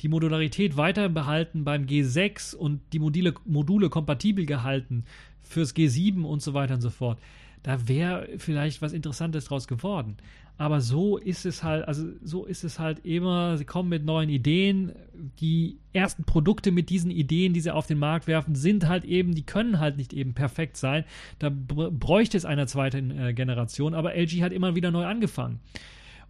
die 0.00 0.08
Modularität 0.08 0.76
weiter 0.76 1.08
behalten 1.08 1.64
beim 1.64 1.84
G6 1.84 2.54
und 2.54 2.80
die 2.92 2.98
Module, 2.98 3.34
Module 3.44 3.90
kompatibel 3.90 4.46
gehalten 4.46 5.04
fürs 5.42 5.74
G7 5.74 6.22
und 6.22 6.42
so 6.42 6.54
weiter 6.54 6.74
und 6.74 6.80
so 6.80 6.90
fort, 6.90 7.18
da 7.62 7.88
wäre 7.88 8.28
vielleicht 8.38 8.80
was 8.80 8.92
Interessantes 8.92 9.46
draus 9.46 9.68
geworden. 9.68 10.16
Aber 10.58 10.80
so 10.80 11.16
ist 11.16 11.46
es 11.46 11.62
halt, 11.62 11.86
also 11.86 12.04
so 12.20 12.44
ist 12.44 12.64
es 12.64 12.80
halt 12.80 13.04
immer, 13.04 13.56
sie 13.56 13.64
kommen 13.64 13.88
mit 13.88 14.04
neuen 14.04 14.28
Ideen. 14.28 14.92
Die 15.40 15.78
ersten 15.92 16.24
Produkte 16.24 16.72
mit 16.72 16.90
diesen 16.90 17.12
Ideen, 17.12 17.52
die 17.52 17.60
sie 17.60 17.72
auf 17.72 17.86
den 17.86 17.98
Markt 17.98 18.26
werfen, 18.26 18.56
sind 18.56 18.88
halt 18.88 19.04
eben, 19.04 19.36
die 19.36 19.46
können 19.46 19.78
halt 19.78 19.96
nicht 19.96 20.12
eben 20.12 20.34
perfekt 20.34 20.76
sein. 20.76 21.04
Da 21.38 21.48
bräuchte 21.50 22.36
es 22.36 22.44
eine 22.44 22.66
zweite 22.66 22.98
äh, 22.98 23.32
Generation, 23.34 23.94
aber 23.94 24.16
LG 24.16 24.42
hat 24.42 24.52
immer 24.52 24.74
wieder 24.74 24.90
neu 24.90 25.06
angefangen. 25.06 25.60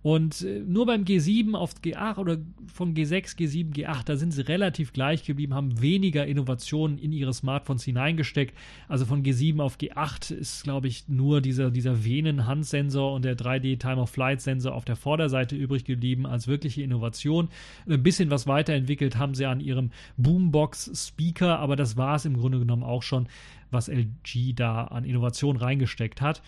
Und 0.02 0.42
äh, 0.42 0.60
nur 0.60 0.86
beim 0.86 1.04
G7 1.04 1.54
auf 1.54 1.74
G8 1.74 2.18
oder 2.18 2.38
von 2.72 2.94
G6, 2.94 3.36
G7, 3.36 3.74
G8, 3.74 4.04
da 4.04 4.16
sind 4.16 4.32
sie 4.32 4.46
relativ 4.46 4.92
gleich 4.92 5.24
geblieben, 5.24 5.54
haben 5.54 5.80
weniger 5.80 6.24
Innovationen 6.24 6.98
in 6.98 7.12
ihre 7.12 7.34
Smartphones 7.34 7.82
hineingesteckt. 7.82 8.56
Also 8.86 9.06
von 9.06 9.24
G7 9.24 9.60
auf 9.60 9.76
G8 9.76 10.32
ist, 10.34 10.62
glaube 10.62 10.86
ich, 10.86 11.08
nur 11.08 11.40
dieser, 11.40 11.70
dieser 11.70 12.04
Venen-Handsensor 12.04 13.12
und 13.12 13.24
der 13.24 13.36
3D 13.36 13.78
Time-of-Flight-Sensor 13.78 14.72
auf 14.72 14.84
der 14.84 14.96
Vorderseite 14.96 15.56
übrig 15.56 15.84
geblieben 15.84 16.26
als 16.26 16.46
wirkliche 16.46 16.82
Innovation. 16.82 17.48
Ein 17.88 18.02
bisschen 18.02 18.30
was 18.30 18.46
weiterentwickelt 18.46 19.16
haben 19.16 19.34
sie 19.34 19.46
an 19.46 19.60
ihrem 19.60 19.90
Boombox-Speaker, 20.16 21.58
aber 21.58 21.74
das 21.74 21.96
war 21.96 22.14
es 22.14 22.24
im 22.24 22.36
Grunde 22.36 22.60
genommen 22.60 22.84
auch 22.84 23.02
schon, 23.02 23.28
was 23.72 23.88
LG 23.88 24.54
da 24.54 24.84
an 24.84 25.04
Innovation 25.04 25.56
reingesteckt 25.56 26.20
hat. 26.20 26.40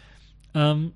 Ähm, 0.54 0.92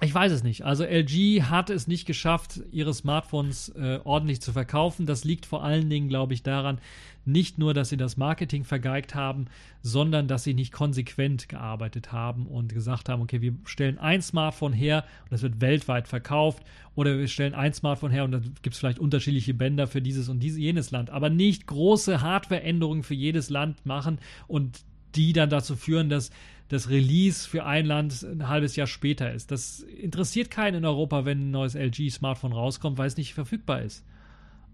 ich 0.00 0.14
weiß 0.14 0.30
es 0.30 0.42
nicht. 0.42 0.64
Also 0.64 0.84
LG 0.84 1.44
hat 1.44 1.70
es 1.70 1.86
nicht 1.86 2.06
geschafft, 2.06 2.60
ihre 2.70 2.92
Smartphones 2.92 3.70
äh, 3.70 3.98
ordentlich 4.04 4.42
zu 4.42 4.52
verkaufen. 4.52 5.06
Das 5.06 5.24
liegt 5.24 5.46
vor 5.46 5.64
allen 5.64 5.88
Dingen, 5.88 6.08
glaube 6.08 6.34
ich, 6.34 6.42
daran, 6.42 6.78
nicht 7.24 7.58
nur, 7.58 7.74
dass 7.74 7.88
sie 7.88 7.96
das 7.96 8.16
Marketing 8.16 8.64
vergeigt 8.64 9.14
haben, 9.14 9.46
sondern 9.82 10.28
dass 10.28 10.44
sie 10.44 10.54
nicht 10.54 10.70
konsequent 10.70 11.48
gearbeitet 11.48 12.12
haben 12.12 12.46
und 12.46 12.72
gesagt 12.72 13.08
haben, 13.08 13.22
okay, 13.22 13.40
wir 13.40 13.54
stellen 13.64 13.98
ein 13.98 14.22
Smartphone 14.22 14.74
her 14.74 15.04
und 15.24 15.32
das 15.32 15.42
wird 15.42 15.60
weltweit 15.60 16.08
verkauft 16.08 16.62
oder 16.94 17.18
wir 17.18 17.26
stellen 17.26 17.54
ein 17.54 17.72
Smartphone 17.72 18.12
her 18.12 18.24
und 18.24 18.32
dann 18.32 18.54
gibt 18.62 18.74
es 18.74 18.78
vielleicht 18.78 18.98
unterschiedliche 18.98 19.54
Bänder 19.54 19.86
für 19.86 20.02
dieses 20.02 20.28
und 20.28 20.40
dieses, 20.40 20.58
jenes 20.58 20.90
Land, 20.92 21.10
aber 21.10 21.30
nicht 21.30 21.66
große 21.66 22.20
Hardwareänderungen 22.20 23.02
für 23.02 23.14
jedes 23.14 23.50
Land 23.50 23.84
machen 23.84 24.18
und 24.46 24.84
die 25.16 25.32
dann 25.32 25.50
dazu 25.50 25.76
führen, 25.76 26.08
dass 26.08 26.30
das 26.68 26.90
Release 26.90 27.48
für 27.48 27.64
ein 27.64 27.86
Land 27.86 28.22
ein 28.22 28.48
halbes 28.48 28.76
Jahr 28.76 28.86
später 28.86 29.32
ist. 29.32 29.50
Das 29.50 29.80
interessiert 29.80 30.50
keinen 30.50 30.76
in 30.76 30.84
Europa, 30.84 31.24
wenn 31.24 31.48
ein 31.48 31.50
neues 31.52 31.74
LG-Smartphone 31.74 32.52
rauskommt, 32.52 32.98
weil 32.98 33.06
es 33.06 33.16
nicht 33.16 33.34
verfügbar 33.34 33.82
ist. 33.82 34.04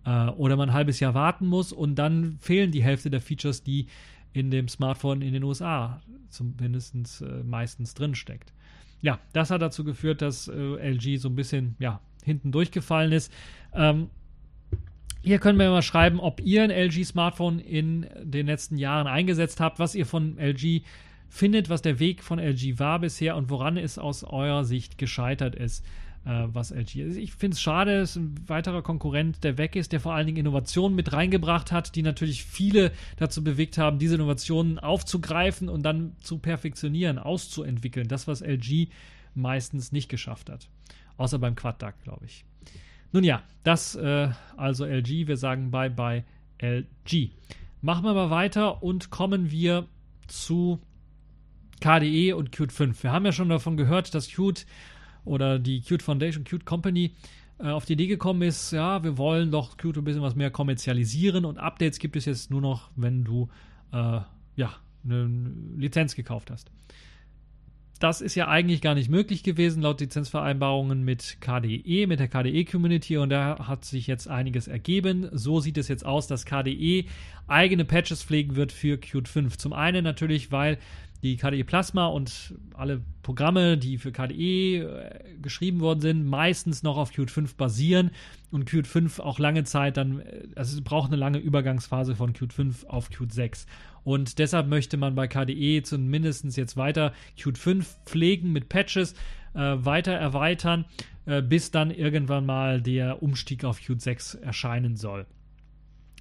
Äh, 0.04 0.28
oder 0.28 0.56
man 0.56 0.70
ein 0.70 0.74
halbes 0.74 1.00
Jahr 1.00 1.14
warten 1.14 1.46
muss 1.46 1.72
und 1.72 1.96
dann 1.96 2.38
fehlen 2.40 2.72
die 2.72 2.82
Hälfte 2.82 3.10
der 3.10 3.20
Features, 3.20 3.62
die 3.62 3.86
in 4.32 4.50
dem 4.50 4.68
Smartphone 4.68 5.20
in 5.20 5.34
den 5.34 5.44
USA 5.44 6.00
zumindest 6.30 6.94
äh, 7.20 7.42
meistens 7.44 7.94
drinsteckt. 7.94 8.52
Ja, 9.02 9.18
das 9.32 9.50
hat 9.50 9.60
dazu 9.60 9.84
geführt, 9.84 10.22
dass 10.22 10.48
äh, 10.48 10.92
LG 10.92 11.18
so 11.18 11.28
ein 11.28 11.36
bisschen 11.36 11.76
ja, 11.78 12.00
hinten 12.24 12.52
durchgefallen 12.52 13.12
ist. 13.12 13.32
Ähm, 13.74 14.08
hier 15.22 15.38
können 15.38 15.58
wir 15.58 15.70
mal 15.70 15.82
schreiben, 15.82 16.20
ob 16.20 16.40
ihr 16.40 16.62
ein 16.62 16.70
LG-Smartphone 16.70 17.58
in 17.58 18.06
den 18.22 18.46
letzten 18.46 18.76
Jahren 18.76 19.06
eingesetzt 19.06 19.60
habt, 19.60 19.78
was 19.78 19.94
ihr 19.94 20.06
von 20.06 20.38
LG 20.38 20.82
findet, 21.28 21.70
was 21.70 21.82
der 21.82 21.98
Weg 21.98 22.22
von 22.22 22.38
LG 22.38 22.78
war 22.78 22.98
bisher 22.98 23.36
und 23.36 23.48
woran 23.48 23.76
es 23.76 23.98
aus 23.98 24.24
eurer 24.24 24.64
Sicht 24.64 24.98
gescheitert 24.98 25.54
ist. 25.54 25.84
äh, 26.24 26.44
was 26.52 26.70
LG 26.70 26.96
ist. 26.96 27.16
Ich 27.16 27.32
finde 27.32 27.54
es 27.54 27.60
schade, 27.60 28.00
es 28.00 28.10
ist 28.10 28.16
ein 28.16 28.48
weiterer 28.48 28.82
Konkurrent, 28.82 29.42
der 29.44 29.58
weg 29.58 29.76
ist, 29.76 29.92
der 29.92 30.00
vor 30.00 30.14
allen 30.14 30.26
Dingen 30.26 30.38
Innovationen 30.38 30.94
mit 30.94 31.12
reingebracht 31.12 31.72
hat, 31.72 31.96
die 31.96 32.02
natürlich 32.02 32.44
viele 32.44 32.92
dazu 33.16 33.42
bewegt 33.42 33.78
haben, 33.78 33.98
diese 33.98 34.14
Innovationen 34.14 34.78
aufzugreifen 34.78 35.68
und 35.68 35.82
dann 35.82 36.16
zu 36.20 36.38
perfektionieren, 36.38 37.18
auszuentwickeln. 37.18 38.08
Das, 38.08 38.28
was 38.28 38.40
LG 38.40 38.88
meistens 39.34 39.92
nicht 39.92 40.08
geschafft 40.08 40.50
hat. 40.50 40.68
Außer 41.16 41.38
beim 41.38 41.54
Quad-Duck, 41.54 41.94
glaube 42.04 42.26
ich. 42.26 42.44
Nun 43.12 43.24
ja, 43.24 43.42
das 43.62 43.94
äh, 43.94 44.28
also 44.56 44.84
LG. 44.84 45.26
Wir 45.28 45.36
sagen 45.36 45.70
bye 45.70 45.90
bye 45.90 46.24
LG. 46.60 47.30
Machen 47.80 48.04
wir 48.04 48.14
mal 48.14 48.30
weiter 48.30 48.82
und 48.82 49.10
kommen 49.10 49.50
wir 49.50 49.86
zu 50.28 50.80
KDE 51.80 52.32
und 52.32 52.52
Qt 52.52 52.72
5. 52.72 53.02
Wir 53.02 53.12
haben 53.12 53.24
ja 53.26 53.32
schon 53.32 53.48
davon 53.48 53.76
gehört, 53.76 54.14
dass 54.14 54.28
Qt 54.28 54.66
oder 55.24 55.58
die 55.58 55.80
Qt 55.80 56.02
Foundation, 56.02 56.44
Qt 56.44 56.64
Company 56.64 57.12
äh, 57.58 57.68
auf 57.68 57.84
die 57.84 57.94
Idee 57.94 58.06
gekommen 58.06 58.42
ist, 58.42 58.72
ja, 58.72 59.02
wir 59.02 59.18
wollen 59.18 59.50
doch 59.50 59.76
Qt 59.76 59.98
ein 59.98 60.04
bisschen 60.04 60.22
was 60.22 60.36
mehr 60.36 60.50
kommerzialisieren 60.50 61.44
und 61.44 61.58
Updates 61.58 61.98
gibt 61.98 62.16
es 62.16 62.24
jetzt 62.24 62.50
nur 62.50 62.60
noch, 62.60 62.90
wenn 62.96 63.24
du 63.24 63.48
äh, 63.92 64.20
ja, 64.56 64.74
eine 65.04 65.52
Lizenz 65.76 66.14
gekauft 66.14 66.50
hast. 66.50 66.70
Das 68.02 68.20
ist 68.20 68.34
ja 68.34 68.48
eigentlich 68.48 68.80
gar 68.80 68.96
nicht 68.96 69.08
möglich 69.08 69.44
gewesen 69.44 69.80
laut 69.80 70.00
Lizenzvereinbarungen 70.00 71.04
mit 71.04 71.36
KDE, 71.40 72.08
mit 72.08 72.18
der 72.18 72.26
KDE-Community 72.26 73.16
und 73.16 73.30
da 73.30 73.68
hat 73.68 73.84
sich 73.84 74.08
jetzt 74.08 74.26
einiges 74.26 74.66
ergeben. 74.66 75.28
So 75.30 75.60
sieht 75.60 75.78
es 75.78 75.86
jetzt 75.86 76.04
aus, 76.04 76.26
dass 76.26 76.44
KDE 76.44 77.04
eigene 77.46 77.84
Patches 77.84 78.24
pflegen 78.24 78.56
wird 78.56 78.72
für 78.72 78.98
Qt 78.98 79.28
5. 79.28 79.56
Zum 79.56 79.72
einen 79.72 80.02
natürlich, 80.02 80.50
weil 80.50 80.78
die 81.22 81.36
KDE 81.36 81.62
Plasma 81.62 82.06
und 82.06 82.54
alle 82.74 83.00
Programme, 83.22 83.78
die 83.78 83.98
für 83.98 84.10
KDE 84.10 84.78
äh, 84.78 85.20
geschrieben 85.40 85.78
worden 85.78 86.00
sind, 86.00 86.26
meistens 86.26 86.82
noch 86.82 86.96
auf 86.96 87.12
Qt 87.12 87.30
5 87.30 87.54
basieren 87.54 88.10
und 88.50 88.64
Qt 88.64 88.88
5 88.88 89.20
auch 89.20 89.38
lange 89.38 89.62
Zeit 89.62 89.96
dann, 89.96 90.18
äh, 90.18 90.48
also 90.56 90.76
es 90.76 90.82
braucht 90.82 91.12
eine 91.12 91.20
lange 91.20 91.38
Übergangsphase 91.38 92.16
von 92.16 92.32
Qt 92.32 92.52
5 92.52 92.84
auf 92.86 93.10
Qt 93.10 93.32
6. 93.32 93.66
Und 94.04 94.38
deshalb 94.38 94.68
möchte 94.68 94.96
man 94.96 95.14
bei 95.14 95.28
KDE 95.28 95.82
zumindest 95.82 96.56
jetzt 96.56 96.76
weiter 96.76 97.12
Qt 97.36 97.56
5 97.56 97.98
pflegen 98.04 98.52
mit 98.52 98.68
Patches, 98.68 99.14
äh, 99.54 99.58
weiter 99.58 100.12
erweitern, 100.12 100.84
äh, 101.26 101.42
bis 101.42 101.70
dann 101.70 101.90
irgendwann 101.90 102.46
mal 102.46 102.80
der 102.80 103.22
Umstieg 103.22 103.64
auf 103.64 103.80
Qt 103.80 104.00
6 104.00 104.34
erscheinen 104.36 104.96
soll. 104.96 105.26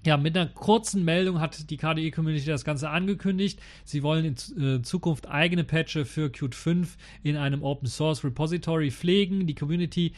Ja, 0.04 0.18
mit 0.18 0.36
einer 0.36 0.48
kurzen 0.48 1.06
Meldung 1.06 1.40
hat 1.40 1.70
die 1.70 1.78
KDE-Community 1.78 2.48
das 2.48 2.66
Ganze 2.66 2.90
angekündigt. 2.90 3.60
Sie 3.84 4.02
wollen 4.02 4.26
in 4.26 4.64
äh, 4.64 4.82
Zukunft 4.82 5.30
eigene 5.30 5.64
Patches 5.64 6.10
für 6.10 6.32
Qt 6.32 6.56
5 6.56 6.98
in 7.22 7.38
einem 7.38 7.62
Open 7.62 7.88
Source 7.88 8.24
Repository 8.24 8.90
pflegen. 8.90 9.46
Die 9.46 9.54
Community 9.54 10.14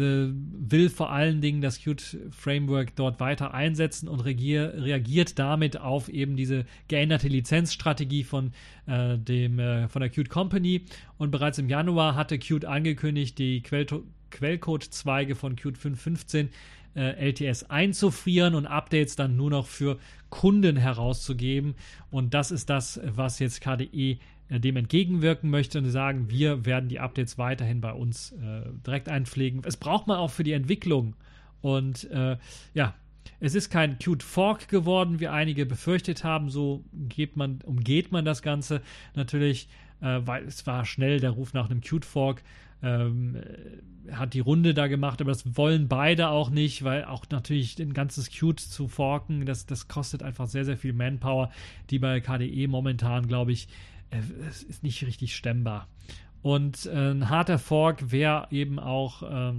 äh, 0.00 0.28
will 0.32 0.90
vor 0.90 1.10
allen 1.10 1.40
Dingen 1.40 1.60
das 1.60 1.78
Qt 1.78 2.18
Framework 2.30 2.94
dort 2.96 3.20
weiter 3.20 3.54
einsetzen 3.54 4.08
und 4.08 4.20
regier, 4.20 4.74
reagiert 4.76 5.38
damit 5.38 5.80
auf 5.80 6.08
eben 6.08 6.36
diese 6.36 6.64
geänderte 6.88 7.28
Lizenzstrategie 7.28 8.24
von, 8.24 8.52
äh, 8.86 9.18
dem, 9.18 9.58
äh, 9.58 9.88
von 9.88 10.00
der 10.00 10.10
Qt 10.10 10.28
Company. 10.28 10.82
Und 11.18 11.30
bereits 11.30 11.58
im 11.58 11.68
Januar 11.68 12.14
hatte 12.14 12.38
Qt 12.38 12.64
angekündigt, 12.64 13.38
die 13.38 13.62
Quell 13.62 13.86
Quellcode-Zweige 14.30 15.34
von 15.34 15.56
Qt 15.56 15.78
5.15 15.78 16.48
äh, 16.96 17.30
LTS 17.30 17.64
einzufrieren 17.70 18.54
und 18.54 18.66
Updates 18.66 19.16
dann 19.16 19.36
nur 19.36 19.50
noch 19.50 19.66
für 19.66 19.98
Kunden 20.30 20.76
herauszugeben. 20.76 21.74
Und 22.10 22.34
das 22.34 22.50
ist 22.50 22.68
das, 22.70 23.00
was 23.04 23.38
jetzt 23.38 23.60
KDE 23.60 24.18
dem 24.48 24.76
entgegenwirken 24.76 25.50
möchte 25.50 25.78
und 25.78 25.90
sagen, 25.90 26.30
wir 26.30 26.64
werden 26.64 26.88
die 26.88 27.00
Updates 27.00 27.38
weiterhin 27.38 27.80
bei 27.80 27.92
uns 27.92 28.32
äh, 28.32 28.62
direkt 28.86 29.08
einpflegen. 29.08 29.62
Es 29.64 29.76
braucht 29.76 30.06
man 30.06 30.18
auch 30.18 30.30
für 30.30 30.44
die 30.44 30.52
Entwicklung. 30.52 31.16
Und 31.62 32.08
äh, 32.10 32.36
ja, 32.74 32.94
es 33.40 33.54
ist 33.54 33.70
kein 33.70 33.98
Cute 33.98 34.22
Fork 34.22 34.68
geworden, 34.68 35.20
wie 35.20 35.28
einige 35.28 35.66
befürchtet 35.66 36.22
haben. 36.22 36.48
So 36.48 36.84
man, 37.34 37.60
umgeht 37.64 38.12
man 38.12 38.24
das 38.24 38.42
Ganze 38.42 38.82
natürlich, 39.14 39.68
äh, 40.00 40.20
weil 40.24 40.44
es 40.44 40.66
war 40.66 40.84
schnell 40.84 41.18
der 41.18 41.30
Ruf 41.30 41.52
nach 41.52 41.68
einem 41.68 41.80
Cute 41.80 42.04
Fork 42.04 42.42
ähm, 42.82 43.36
hat 44.12 44.34
die 44.34 44.40
Runde 44.40 44.74
da 44.74 44.86
gemacht, 44.86 45.20
aber 45.20 45.32
das 45.32 45.56
wollen 45.56 45.88
beide 45.88 46.28
auch 46.28 46.50
nicht, 46.50 46.84
weil 46.84 47.04
auch 47.04 47.24
natürlich 47.30 47.78
ein 47.80 47.92
ganzes 47.92 48.30
Qt 48.30 48.60
zu 48.60 48.86
forken, 48.86 49.46
das, 49.46 49.66
das 49.66 49.88
kostet 49.88 50.22
einfach 50.22 50.46
sehr, 50.46 50.64
sehr 50.64 50.76
viel 50.76 50.92
Manpower, 50.92 51.50
die 51.90 51.98
bei 51.98 52.20
KDE 52.20 52.68
momentan, 52.68 53.26
glaube 53.26 53.52
ich, 53.52 53.68
äh, 54.10 54.20
ist 54.48 54.82
nicht 54.82 55.04
richtig 55.06 55.34
stemmbar. 55.34 55.88
Und 56.42 56.86
äh, 56.86 57.10
ein 57.10 57.28
harter 57.28 57.58
Fork 57.58 58.12
wäre 58.12 58.48
eben 58.50 58.78
auch 58.78 59.22
äh, 59.22 59.52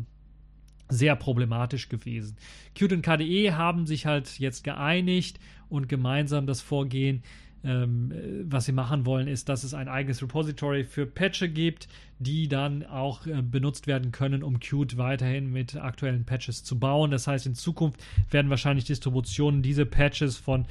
sehr 0.90 1.16
problematisch 1.16 1.90
gewesen. 1.90 2.38
Qt 2.76 2.94
und 2.94 3.02
KDE 3.02 3.54
haben 3.54 3.86
sich 3.86 4.06
halt 4.06 4.40
jetzt 4.40 4.64
geeinigt 4.64 5.40
und 5.70 5.90
gemeinsam 5.90 6.48
das 6.48 6.62
Vorgehen 6.62 7.24
ähm, 7.64 8.14
was 8.46 8.66
sie 8.66 8.72
machen 8.72 9.06
wollen, 9.06 9.28
ist, 9.28 9.50
dass 9.50 9.64
es 9.64 9.74
ein 9.74 9.88
eigenes 9.88 10.22
Repository 10.22 10.84
für 10.84 11.06
Patches 11.06 11.54
gibt, 11.54 11.88
die 12.20 12.48
dann 12.48 12.86
auch 12.86 13.26
äh, 13.26 13.42
benutzt 13.42 13.88
werden 13.88 14.12
können, 14.12 14.44
um 14.44 14.60
Qt 14.60 14.98
weiterhin 14.98 15.52
mit 15.52 15.76
aktuellen 15.76 16.24
Patches 16.24 16.64
zu 16.64 16.80
bauen. 16.80 17.12
Das 17.12 17.28
heißt, 17.28 17.46
in 17.46 17.56
Zukunft 17.56 18.02
werden 18.30 18.50
wahrscheinlich 18.50 18.86
Distributionen 18.86 19.64
diese 19.64 19.86
Patches 19.86 20.38
von 20.38 20.66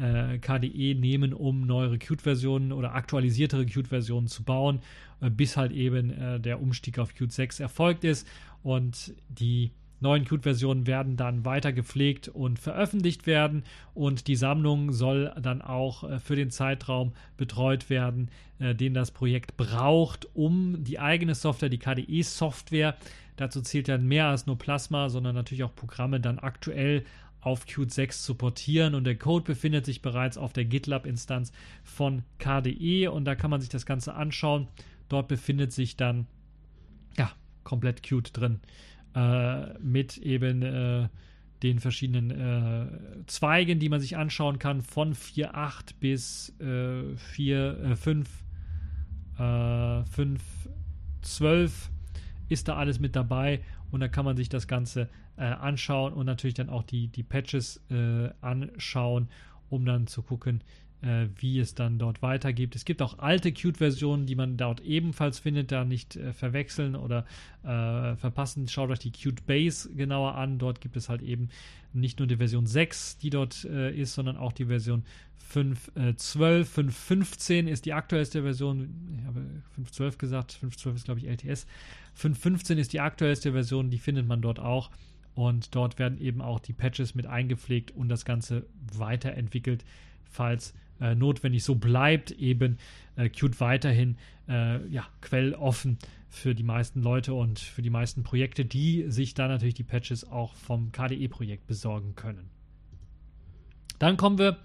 äh, 0.00 0.38
KDE 0.38 0.94
nehmen, 0.94 1.32
um 1.32 1.66
neuere 1.66 1.98
Qt-Versionen 1.98 2.72
oder 2.72 2.94
aktualisiertere 2.94 3.66
Qt-Versionen 3.66 4.26
zu 4.26 4.42
bauen, 4.42 4.80
äh, 5.20 5.30
bis 5.30 5.56
halt 5.56 5.72
eben 5.72 6.10
äh, 6.10 6.40
der 6.40 6.60
Umstieg 6.60 6.98
auf 6.98 7.14
Qt 7.14 7.32
6 7.32 7.60
erfolgt 7.60 8.04
ist. 8.04 8.26
Und 8.62 9.14
die 9.28 9.72
neuen 10.00 10.24
Qt-Versionen 10.24 10.86
werden 10.86 11.16
dann 11.16 11.44
weiter 11.44 11.72
gepflegt 11.72 12.28
und 12.28 12.58
veröffentlicht 12.58 13.26
werden. 13.26 13.64
Und 13.94 14.26
die 14.26 14.36
Sammlung 14.36 14.92
soll 14.92 15.32
dann 15.40 15.62
auch 15.62 16.04
äh, 16.04 16.18
für 16.18 16.36
den 16.36 16.50
Zeitraum 16.50 17.12
betreut 17.36 17.90
werden, 17.90 18.30
äh, 18.58 18.74
den 18.74 18.94
das 18.94 19.10
Projekt 19.10 19.56
braucht, 19.56 20.28
um 20.34 20.82
die 20.82 20.98
eigene 20.98 21.34
Software, 21.34 21.68
die 21.68 21.78
KDE-Software, 21.78 22.96
dazu 23.36 23.62
zählt 23.62 23.88
ja 23.88 23.98
mehr 23.98 24.26
als 24.26 24.46
nur 24.46 24.58
Plasma, 24.58 25.08
sondern 25.08 25.34
natürlich 25.34 25.64
auch 25.64 25.74
Programme 25.74 26.20
dann 26.20 26.38
aktuell 26.38 27.04
auf 27.40 27.66
Qt 27.66 27.90
6 27.90 28.22
zu 28.22 28.34
portieren. 28.34 28.94
Und 28.94 29.04
der 29.04 29.16
Code 29.16 29.44
befindet 29.44 29.84
sich 29.84 30.02
bereits 30.02 30.38
auf 30.38 30.52
der 30.52 30.64
GitLab-Instanz 30.64 31.52
von 31.82 32.22
KDE 32.38 33.08
und 33.08 33.24
da 33.24 33.34
kann 33.34 33.50
man 33.50 33.60
sich 33.60 33.70
das 33.70 33.86
Ganze 33.86 34.14
anschauen. 34.14 34.68
Dort 35.08 35.28
befindet 35.28 35.72
sich 35.72 35.96
dann 35.96 36.26
ja 37.16 37.30
komplett 37.64 38.02
Qt 38.02 38.30
drin 38.32 38.60
äh, 39.14 39.78
mit 39.78 40.18
eben 40.18 40.62
äh, 40.62 41.08
den 41.62 41.78
verschiedenen 41.78 42.30
äh, 42.30 42.86
Zweigen, 43.26 43.78
die 43.78 43.88
man 43.88 44.00
sich 44.00 44.16
anschauen 44.16 44.58
kann, 44.58 44.80
von 44.82 45.14
4.8 45.14 45.94
bis 46.00 46.54
äh, 46.60 47.16
4, 47.16 47.96
5, 47.96 48.28
5, 49.36 50.42
12 51.22 51.90
ist 52.50 52.68
da 52.68 52.76
alles 52.76 53.00
mit 53.00 53.16
dabei 53.16 53.60
und 53.90 54.00
da 54.00 54.08
kann 54.08 54.26
man 54.26 54.36
sich 54.36 54.50
das 54.50 54.68
Ganze 54.68 55.08
äh, 55.36 55.44
anschauen 55.44 56.12
und 56.12 56.26
natürlich 56.26 56.54
dann 56.54 56.68
auch 56.68 56.82
die, 56.82 57.08
die 57.08 57.22
Patches 57.22 57.82
äh, 57.90 58.28
anschauen, 58.42 59.28
um 59.70 59.86
dann 59.86 60.06
zu 60.06 60.22
gucken, 60.22 60.62
äh, 61.02 61.26
wie 61.36 61.58
es 61.58 61.74
dann 61.74 61.98
dort 61.98 62.22
weitergeht. 62.22 62.74
Es 62.76 62.84
gibt 62.84 63.02
auch 63.02 63.18
alte 63.18 63.52
Qt-Versionen, 63.52 64.26
die 64.26 64.34
man 64.34 64.56
dort 64.56 64.80
ebenfalls 64.80 65.38
findet, 65.38 65.72
da 65.72 65.84
nicht 65.84 66.16
äh, 66.16 66.32
verwechseln 66.32 66.96
oder 66.96 67.24
äh, 67.62 68.16
verpassen. 68.16 68.68
Schaut 68.68 68.90
euch 68.90 68.98
die 68.98 69.12
Qt 69.12 69.46
Base 69.46 69.90
genauer 69.94 70.34
an. 70.34 70.58
Dort 70.58 70.80
gibt 70.80 70.96
es 70.96 71.08
halt 71.08 71.22
eben 71.22 71.48
nicht 71.92 72.18
nur 72.18 72.28
die 72.28 72.36
Version 72.36 72.66
6, 72.66 73.18
die 73.18 73.30
dort 73.30 73.64
äh, 73.64 73.94
ist, 73.94 74.14
sondern 74.14 74.36
auch 74.36 74.52
die 74.52 74.66
Version 74.66 75.04
5.12. 75.52 76.64
5.15 76.64 77.52
äh, 77.66 77.70
ist 77.70 77.84
die 77.84 77.92
aktuellste 77.92 78.42
Version. 78.42 78.88
Ich 79.18 79.26
habe 79.26 79.40
5.12 79.82 80.18
gesagt. 80.18 80.58
5.12 80.62 80.94
ist, 80.94 81.04
glaube 81.04 81.20
ich, 81.20 81.26
LTS. 81.26 81.66
5.15 82.20 82.76
ist 82.76 82.92
die 82.92 83.00
aktuellste 83.00 83.52
Version, 83.52 83.90
die 83.90 83.98
findet 83.98 84.26
man 84.26 84.42
dort 84.42 84.60
auch. 84.60 84.90
Und 85.34 85.74
dort 85.74 85.98
werden 85.98 86.20
eben 86.20 86.42
auch 86.42 86.60
die 86.60 86.72
Patches 86.72 87.14
mit 87.14 87.26
eingepflegt 87.26 87.92
und 87.92 88.08
das 88.08 88.24
Ganze 88.24 88.66
weiterentwickelt, 88.92 89.84
falls 90.24 90.74
äh, 91.00 91.14
notwendig. 91.14 91.64
So 91.64 91.74
bleibt 91.74 92.30
eben 92.32 92.78
äh, 93.16 93.28
Qt 93.28 93.60
weiterhin 93.60 94.16
äh, 94.48 94.86
ja, 94.88 95.06
quelloffen 95.20 95.98
für 96.28 96.54
die 96.54 96.62
meisten 96.62 97.02
Leute 97.02 97.34
und 97.34 97.58
für 97.58 97.82
die 97.82 97.90
meisten 97.90 98.22
Projekte, 98.22 98.64
die 98.64 99.04
sich 99.08 99.34
dann 99.34 99.48
natürlich 99.48 99.74
die 99.74 99.84
Patches 99.84 100.28
auch 100.28 100.54
vom 100.54 100.92
KDE-Projekt 100.92 101.66
besorgen 101.66 102.14
können. 102.14 102.50
Dann 103.98 104.16
kommen 104.16 104.38
wir 104.38 104.58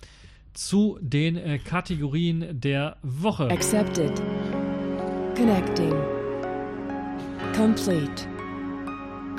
zu 0.53 0.97
den 1.01 1.36
äh, 1.36 1.59
Kategorien 1.59 2.59
der 2.59 2.97
Woche. 3.01 3.49
Accepted. 3.49 4.21
Connecting. 5.36 5.93
Complete. 7.53 8.27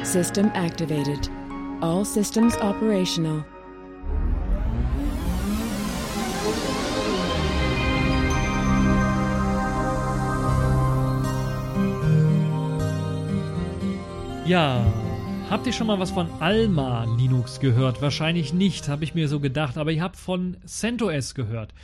System 0.03 0.51
activated. 0.55 1.31
All 1.81 2.05
systems 2.05 2.57
operational. 2.57 3.45
Ja, 14.47 14.81
habt 15.51 15.67
ihr 15.67 15.73
schon 15.73 15.89
mal 15.89 15.99
was 15.99 16.13
von 16.13 16.31
Alma 16.41 17.05
Linux 17.19 17.59
gehört? 17.59 18.01
Wahrscheinlich 18.01 18.53
nicht, 18.55 18.89
habe 18.89 19.03
ich 19.03 19.13
mir 19.13 19.27
so 19.27 19.41
gedacht, 19.41 19.77
aber 19.77 19.91
ihr 19.91 20.01
habt 20.01 20.15
von 20.15 20.57
CentOS 20.65 21.35
gehört. 21.35 21.75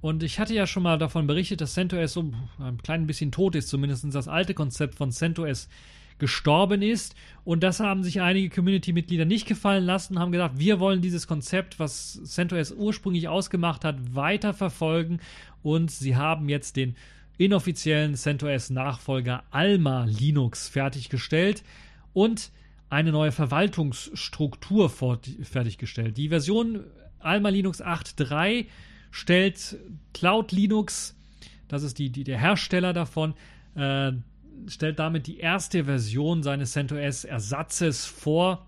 Und 0.00 0.22
ich 0.22 0.38
hatte 0.38 0.54
ja 0.54 0.68
schon 0.68 0.84
mal 0.84 0.98
davon 0.98 1.26
berichtet, 1.26 1.60
dass 1.60 1.74
CentOS 1.74 2.12
so 2.12 2.32
ein 2.60 2.80
klein 2.80 3.08
bisschen 3.08 3.32
tot 3.32 3.56
ist, 3.56 3.68
zumindest 3.68 4.04
das 4.14 4.28
alte 4.28 4.54
Konzept 4.54 4.94
von 4.94 5.10
CentOS 5.10 5.68
gestorben 6.18 6.80
ist. 6.80 7.16
Und 7.44 7.64
das 7.64 7.80
haben 7.80 8.04
sich 8.04 8.20
einige 8.20 8.54
Community-Mitglieder 8.54 9.24
nicht 9.24 9.48
gefallen 9.48 9.84
lassen, 9.84 10.20
haben 10.20 10.30
gesagt, 10.30 10.60
wir 10.60 10.78
wollen 10.78 11.02
dieses 11.02 11.26
Konzept, 11.26 11.80
was 11.80 12.22
CentOS 12.22 12.70
ursprünglich 12.70 13.26
ausgemacht 13.26 13.84
hat, 13.84 14.14
weiter 14.14 14.54
verfolgen. 14.54 15.18
Und 15.64 15.90
sie 15.90 16.14
haben 16.14 16.48
jetzt 16.48 16.76
den 16.76 16.94
inoffiziellen 17.36 18.14
CentOS-Nachfolger 18.14 19.42
Alma 19.50 20.04
Linux 20.04 20.68
fertiggestellt 20.68 21.64
und 22.12 22.52
eine 22.88 23.12
neue 23.12 23.32
Verwaltungsstruktur 23.32 24.90
fertiggestellt. 24.90 26.16
Die 26.16 26.28
Version 26.28 26.84
Alma 27.18 27.48
Linux 27.48 27.82
8.3 27.82 28.66
stellt 29.10 29.78
Cloud 30.12 30.52
Linux, 30.52 31.16
das 31.68 31.82
ist 31.82 31.98
die, 31.98 32.10
die 32.10 32.24
der 32.24 32.38
Hersteller 32.38 32.92
davon, 32.92 33.34
äh, 33.74 34.12
stellt 34.66 34.98
damit 34.98 35.26
die 35.26 35.38
erste 35.38 35.84
Version 35.84 36.42
seines 36.42 36.72
CentOS 36.72 37.24
Ersatzes 37.24 38.04
vor 38.04 38.66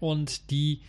und 0.00 0.50
die 0.50 0.80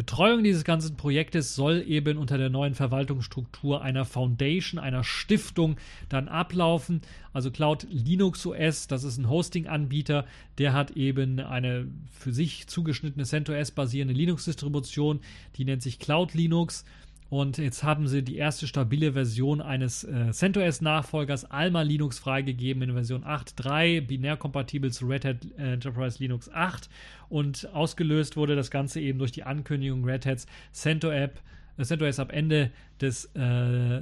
Betreuung 0.00 0.42
dieses 0.42 0.64
ganzen 0.64 0.96
Projektes 0.96 1.54
soll 1.54 1.84
eben 1.86 2.16
unter 2.16 2.38
der 2.38 2.48
neuen 2.48 2.74
Verwaltungsstruktur 2.74 3.82
einer 3.82 4.06
Foundation, 4.06 4.80
einer 4.80 5.04
Stiftung 5.04 5.76
dann 6.08 6.26
ablaufen. 6.26 7.02
Also 7.34 7.50
Cloud 7.50 7.86
Linux 7.90 8.46
OS, 8.46 8.86
das 8.86 9.04
ist 9.04 9.18
ein 9.18 9.28
Hosting-Anbieter, 9.28 10.24
der 10.56 10.72
hat 10.72 10.92
eben 10.92 11.38
eine 11.38 11.86
für 12.10 12.32
sich 12.32 12.66
zugeschnittene 12.66 13.26
CentOS 13.26 13.72
basierende 13.72 14.14
Linux-Distribution, 14.14 15.20
die 15.56 15.66
nennt 15.66 15.82
sich 15.82 15.98
Cloud 15.98 16.32
Linux. 16.32 16.86
Und 17.30 17.58
jetzt 17.58 17.84
haben 17.84 18.08
sie 18.08 18.24
die 18.24 18.36
erste 18.36 18.66
stabile 18.66 19.12
Version 19.12 19.60
eines 19.60 20.02
äh, 20.02 20.32
CentOS-Nachfolgers 20.32 21.44
Alma 21.44 21.82
Linux 21.82 22.18
freigegeben 22.18 22.82
in 22.82 22.92
Version 22.92 23.24
8.3, 23.24 24.00
binärkompatibel 24.00 24.90
zu 24.90 25.06
Red 25.06 25.24
Hat 25.24 25.36
Enterprise 25.56 26.18
Linux 26.18 26.50
8. 26.52 26.90
Und 27.28 27.72
ausgelöst 27.72 28.36
wurde 28.36 28.56
das 28.56 28.72
Ganze 28.72 29.00
eben 29.00 29.20
durch 29.20 29.30
die 29.30 29.44
Ankündigung 29.44 30.04
Red 30.04 30.26
Hats 30.26 30.48
CentOS, 30.72 31.30
äh, 31.78 31.84
CentOS 31.84 32.18
ab 32.18 32.32
Ende 32.32 32.72
des 33.00 33.26
äh, 33.36 34.00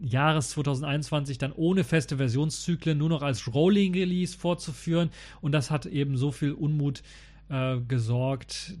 Jahres 0.00 0.48
2021 0.50 1.36
dann 1.36 1.52
ohne 1.52 1.84
feste 1.84 2.16
Versionszyklen 2.16 2.96
nur 2.96 3.10
noch 3.10 3.20
als 3.20 3.52
Rolling 3.54 3.92
Release 3.92 4.36
vorzuführen. 4.36 5.10
Und 5.42 5.52
das 5.52 5.70
hat 5.70 5.84
eben 5.84 6.16
so 6.16 6.32
viel 6.32 6.52
Unmut 6.52 7.00
äh, 7.00 7.02
gesorgt, 7.86 8.76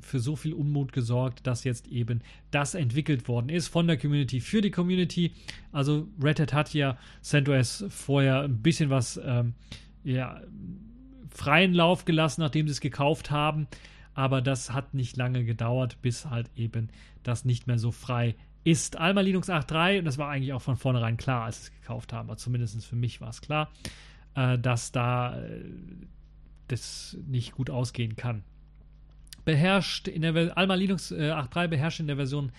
für 0.00 0.20
so 0.20 0.36
viel 0.36 0.54
Unmut 0.54 0.92
gesorgt, 0.92 1.46
dass 1.46 1.64
jetzt 1.64 1.88
eben 1.88 2.22
das 2.50 2.74
entwickelt 2.74 3.28
worden 3.28 3.48
ist 3.48 3.68
von 3.68 3.86
der 3.86 3.96
Community 3.96 4.40
für 4.40 4.60
die 4.60 4.70
Community. 4.70 5.32
Also 5.72 6.08
Red 6.22 6.40
Hat 6.40 6.52
hat 6.52 6.74
ja 6.74 6.98
CentOS 7.22 7.84
vorher 7.88 8.42
ein 8.42 8.62
bisschen 8.62 8.90
was 8.90 9.20
ähm, 9.24 9.54
ja, 10.04 10.40
freien 11.30 11.74
Lauf 11.74 12.04
gelassen, 12.04 12.40
nachdem 12.40 12.66
sie 12.66 12.72
es 12.72 12.80
gekauft 12.80 13.30
haben. 13.30 13.66
Aber 14.14 14.40
das 14.40 14.72
hat 14.72 14.94
nicht 14.94 15.16
lange 15.16 15.44
gedauert, 15.44 15.98
bis 16.00 16.26
halt 16.26 16.50
eben 16.56 16.88
das 17.22 17.44
nicht 17.44 17.66
mehr 17.66 17.78
so 17.78 17.90
frei 17.90 18.34
ist. 18.64 18.96
Alma 18.96 19.20
Linux 19.20 19.48
8.3, 19.48 20.00
und 20.00 20.04
das 20.06 20.18
war 20.18 20.30
eigentlich 20.30 20.52
auch 20.52 20.62
von 20.62 20.76
vornherein 20.76 21.16
klar, 21.16 21.44
als 21.44 21.66
sie 21.66 21.70
es 21.70 21.80
gekauft 21.80 22.12
haben, 22.12 22.28
aber 22.28 22.36
zumindest 22.36 22.84
für 22.84 22.96
mich 22.96 23.20
war 23.20 23.28
es 23.28 23.40
klar, 23.40 23.70
äh, 24.34 24.58
dass 24.58 24.90
da 24.90 25.38
äh, 25.38 25.60
das 26.68 27.16
nicht 27.26 27.52
gut 27.52 27.70
ausgehen 27.70 28.16
kann. 28.16 28.42
Beherrscht 29.44 30.08
in 30.08 30.22
der 30.22 30.56
Alma 30.56 30.74
Linux 30.74 31.12
äh, 31.12 31.30
8.3 31.30 31.68
beherrscht 31.68 32.00
in 32.00 32.08
der 32.08 32.16
Version 32.16 32.52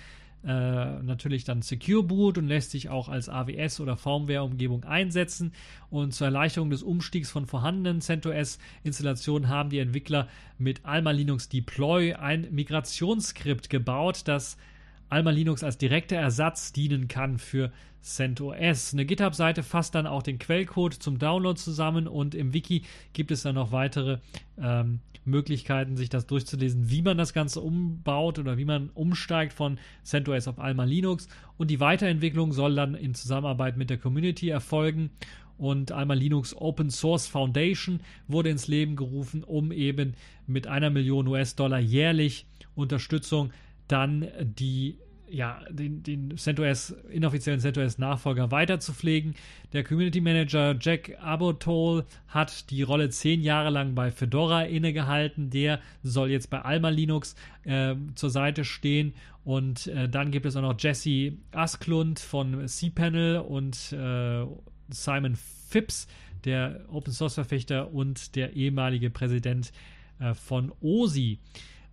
äh, 0.43 1.01
natürlich 1.01 1.43
dann 1.43 1.61
Secure 1.61 2.03
Boot 2.03 2.37
und 2.37 2.47
lässt 2.47 2.71
sich 2.71 2.89
auch 2.89 3.09
als 3.09 3.27
AWS 3.27 3.79
oder 3.81 3.97
VMware-Umgebung 3.97 4.83
einsetzen. 4.85 5.51
Und 5.89 6.13
zur 6.13 6.27
Erleichterung 6.27 6.69
des 6.69 6.83
Umstiegs 6.83 7.29
von 7.29 7.47
vorhandenen 7.47 8.01
CentOS-Installationen 8.01 9.49
haben 9.49 9.69
die 9.69 9.79
Entwickler 9.79 10.29
mit 10.57 10.85
Alma 10.85 11.11
Linux 11.11 11.49
Deploy 11.49 12.13
ein 12.13 12.47
Migrationsskript 12.51 13.69
gebaut, 13.69 14.21
das 14.25 14.57
Alma 15.09 15.31
Linux 15.31 15.63
als 15.63 15.77
direkter 15.77 16.17
Ersatz 16.17 16.73
dienen 16.73 17.07
kann 17.07 17.37
für 17.37 17.71
CentOS. 18.01 18.93
Eine 18.93 19.05
GitHub-Seite 19.05 19.63
fasst 19.63 19.95
dann 19.95 20.07
auch 20.07 20.23
den 20.23 20.39
Quellcode 20.39 20.93
zum 20.93 21.19
Download 21.19 21.59
zusammen 21.59 22.07
und 22.07 22.35
im 22.35 22.53
Wiki 22.53 22.83
gibt 23.13 23.31
es 23.31 23.43
dann 23.43 23.55
noch 23.55 23.71
weitere 23.71 24.19
ähm, 24.57 24.99
Möglichkeiten, 25.25 25.97
sich 25.97 26.09
das 26.09 26.25
durchzulesen, 26.25 26.89
wie 26.89 27.01
man 27.01 27.17
das 27.17 27.33
Ganze 27.33 27.61
umbaut 27.61 28.39
oder 28.39 28.57
wie 28.57 28.65
man 28.65 28.89
umsteigt 28.93 29.53
von 29.53 29.77
CentOS 30.03 30.47
auf 30.47 30.59
Alma 30.59 30.85
Linux. 30.85 31.27
Und 31.57 31.69
die 31.69 31.79
Weiterentwicklung 31.79 32.53
soll 32.53 32.75
dann 32.75 32.95
in 32.95 33.13
Zusammenarbeit 33.13 33.77
mit 33.77 33.89
der 33.89 33.97
Community 33.97 34.49
erfolgen. 34.49 35.11
Und 35.57 35.91
Alma 35.91 36.13
Linux 36.13 36.55
Open 36.55 36.89
Source 36.89 37.27
Foundation 37.27 37.99
wurde 38.27 38.49
ins 38.49 38.67
Leben 38.67 38.95
gerufen, 38.95 39.43
um 39.43 39.71
eben 39.71 40.13
mit 40.45 40.67
einer 40.67 40.89
Million 40.89 41.27
US-Dollar 41.27 41.79
jährlich 41.79 42.45
Unterstützung 42.75 43.51
dann 43.87 44.27
die 44.41 44.97
ja, 45.29 45.61
den, 45.69 46.03
den 46.03 46.37
CentOS, 46.37 46.91
inoffiziellen 47.09 47.59
CentOS-Nachfolger 47.59 48.51
weiter 48.51 48.79
zu 48.79 48.93
pflegen. 48.93 49.35
Der 49.73 49.83
Community 49.83 50.21
Manager 50.21 50.75
Jack 50.79 51.17
Abotol 51.21 52.05
hat 52.27 52.69
die 52.69 52.81
Rolle 52.81 53.09
zehn 53.09 53.41
Jahre 53.41 53.69
lang 53.69 53.93
bei 53.93 54.11
Fedora 54.11 54.63
innegehalten. 54.63 55.49
Der 55.49 55.81
soll 56.01 56.31
jetzt 56.31 56.49
bei 56.49 56.61
Alma 56.61 56.89
Linux 56.89 57.35
äh, 57.63 57.95
zur 58.15 58.29
Seite 58.29 58.63
stehen. 58.63 59.13
Und 59.43 59.87
äh, 59.87 60.09
dann 60.09 60.31
gibt 60.31 60.45
es 60.45 60.55
auch 60.55 60.61
noch 60.61 60.79
Jesse 60.79 61.33
Asklund 61.51 62.19
von 62.19 62.67
cPanel 62.67 63.39
und 63.39 63.91
äh, 63.93 64.45
Simon 64.89 65.37
Phipps, 65.69 66.07
der 66.45 66.85
Open 66.89 67.11
Source 67.11 67.35
Verfechter 67.35 67.93
und 67.93 68.35
der 68.35 68.53
ehemalige 68.53 69.09
Präsident 69.09 69.71
äh, 70.19 70.33
von 70.33 70.71
OSI. 70.81 71.39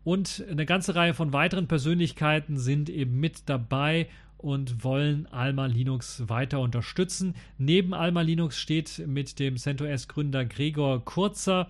Und 0.04 0.44
eine 0.50 0.66
ganze 0.66 0.94
Reihe 0.94 1.14
von 1.14 1.32
weiteren 1.32 1.66
Persönlichkeiten 1.66 2.58
sind 2.58 2.90
eben 2.90 3.18
mit 3.18 3.48
dabei 3.48 4.08
und 4.36 4.84
wollen 4.84 5.26
Alma 5.32 5.64
Linux 5.64 6.28
weiter 6.28 6.60
unterstützen. 6.60 7.34
Neben 7.56 7.94
Alma 7.94 8.20
Linux 8.20 8.58
steht 8.58 9.02
mit 9.06 9.38
dem 9.38 9.56
CentOS-Gründer 9.56 10.44
Gregor 10.44 11.02
Kurzer 11.02 11.68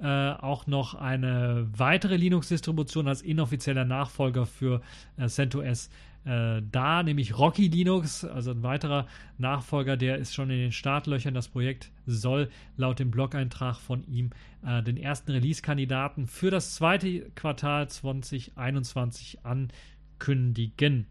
äh, 0.00 0.06
auch 0.32 0.66
noch 0.66 0.94
eine 0.94 1.68
weitere 1.76 2.16
Linux-Distribution 2.16 3.06
als 3.06 3.22
inoffizieller 3.22 3.84
Nachfolger 3.84 4.44
für 4.44 4.82
äh, 5.16 5.28
CentOS 5.28 5.88
äh, 6.26 6.60
da, 6.72 7.04
nämlich 7.04 7.38
Rocky 7.38 7.68
Linux, 7.68 8.24
also 8.24 8.50
ein 8.50 8.64
weiterer 8.64 9.06
Nachfolger, 9.38 9.96
der 9.96 10.18
ist 10.18 10.34
schon 10.34 10.50
in 10.50 10.58
den 10.58 10.72
Startlöchern. 10.72 11.34
Das 11.34 11.46
Projekt 11.46 11.92
soll 12.04 12.50
laut 12.76 12.98
dem 12.98 13.12
Blog-Eintrag 13.12 13.76
von 13.76 14.04
ihm 14.08 14.30
äh, 14.66 14.82
den 14.82 14.96
ersten 14.96 15.30
Release-Kandidaten 15.30 16.26
für 16.26 16.50
das 16.50 16.74
zweite 16.74 17.30
Quartal 17.36 17.88
2021 17.88 19.38
ankündigen. 19.44 21.06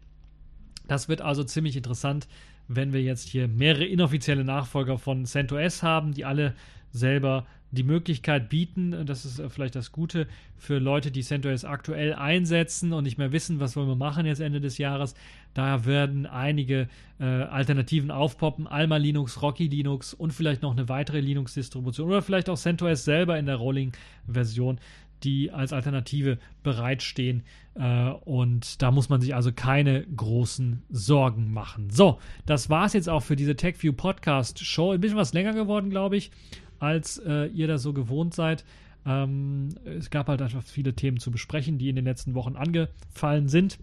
Das 0.86 1.08
wird 1.08 1.22
also 1.22 1.44
ziemlich 1.44 1.76
interessant, 1.76 2.28
wenn 2.68 2.92
wir 2.92 3.00
jetzt 3.00 3.28
hier 3.28 3.48
mehrere 3.48 3.86
inoffizielle 3.86 4.44
Nachfolger 4.44 4.98
von 4.98 5.24
CentOS 5.24 5.82
haben, 5.82 6.12
die 6.12 6.26
alle 6.26 6.54
selber 6.96 7.46
die 7.72 7.82
Möglichkeit 7.82 8.48
bieten, 8.48 9.06
das 9.06 9.24
ist 9.24 9.38
äh, 9.38 9.48
vielleicht 9.48 9.74
das 9.74 9.92
Gute 9.92 10.26
für 10.56 10.78
Leute, 10.78 11.10
die 11.10 11.22
CentOS 11.22 11.64
aktuell 11.64 12.14
einsetzen 12.14 12.92
und 12.92 13.04
nicht 13.04 13.18
mehr 13.18 13.32
wissen, 13.32 13.60
was 13.60 13.76
wollen 13.76 13.88
wir 13.88 13.96
machen 13.96 14.26
jetzt 14.26 14.40
Ende 14.40 14.60
des 14.60 14.78
Jahres. 14.78 15.14
Da 15.54 15.84
werden 15.84 16.26
einige 16.26 16.88
äh, 17.18 17.24
Alternativen 17.24 18.10
aufpoppen. 18.10 18.66
Alma 18.66 18.96
Linux, 18.96 19.42
Rocky 19.42 19.66
Linux 19.66 20.14
und 20.14 20.32
vielleicht 20.32 20.62
noch 20.62 20.72
eine 20.72 20.88
weitere 20.88 21.20
Linux-Distribution 21.20 22.08
oder 22.08 22.22
vielleicht 22.22 22.48
auch 22.48 22.58
CentOS 22.58 23.04
selber 23.04 23.38
in 23.38 23.46
der 23.46 23.56
Rolling-Version, 23.56 24.78
die 25.22 25.50
als 25.50 25.72
Alternative 25.72 26.38
bereitstehen. 26.62 27.42
Äh, 27.74 28.10
und 28.10 28.80
da 28.80 28.90
muss 28.90 29.08
man 29.08 29.20
sich 29.20 29.34
also 29.34 29.50
keine 29.52 30.06
großen 30.06 30.82
Sorgen 30.88 31.52
machen. 31.52 31.90
So, 31.90 32.18
das 32.44 32.70
war 32.70 32.86
es 32.86 32.92
jetzt 32.92 33.08
auch 33.08 33.22
für 33.22 33.36
diese 33.36 33.56
TechView 33.56 33.92
Podcast 33.92 34.64
Show. 34.64 34.92
Ein 34.92 35.00
bisschen 35.00 35.18
was 35.18 35.32
länger 35.32 35.52
geworden, 35.52 35.90
glaube 35.90 36.16
ich 36.16 36.30
als 36.78 37.18
äh, 37.18 37.46
ihr 37.46 37.68
das 37.68 37.82
so 37.82 37.92
gewohnt 37.92 38.34
seid. 38.34 38.64
Ähm, 39.04 39.70
es 39.84 40.10
gab 40.10 40.28
halt 40.28 40.42
einfach 40.42 40.62
viele 40.62 40.94
Themen 40.94 41.18
zu 41.18 41.30
besprechen, 41.30 41.78
die 41.78 41.88
in 41.88 41.96
den 41.96 42.04
letzten 42.04 42.34
Wochen 42.34 42.56
angefallen 42.56 43.48
sind. 43.48 43.78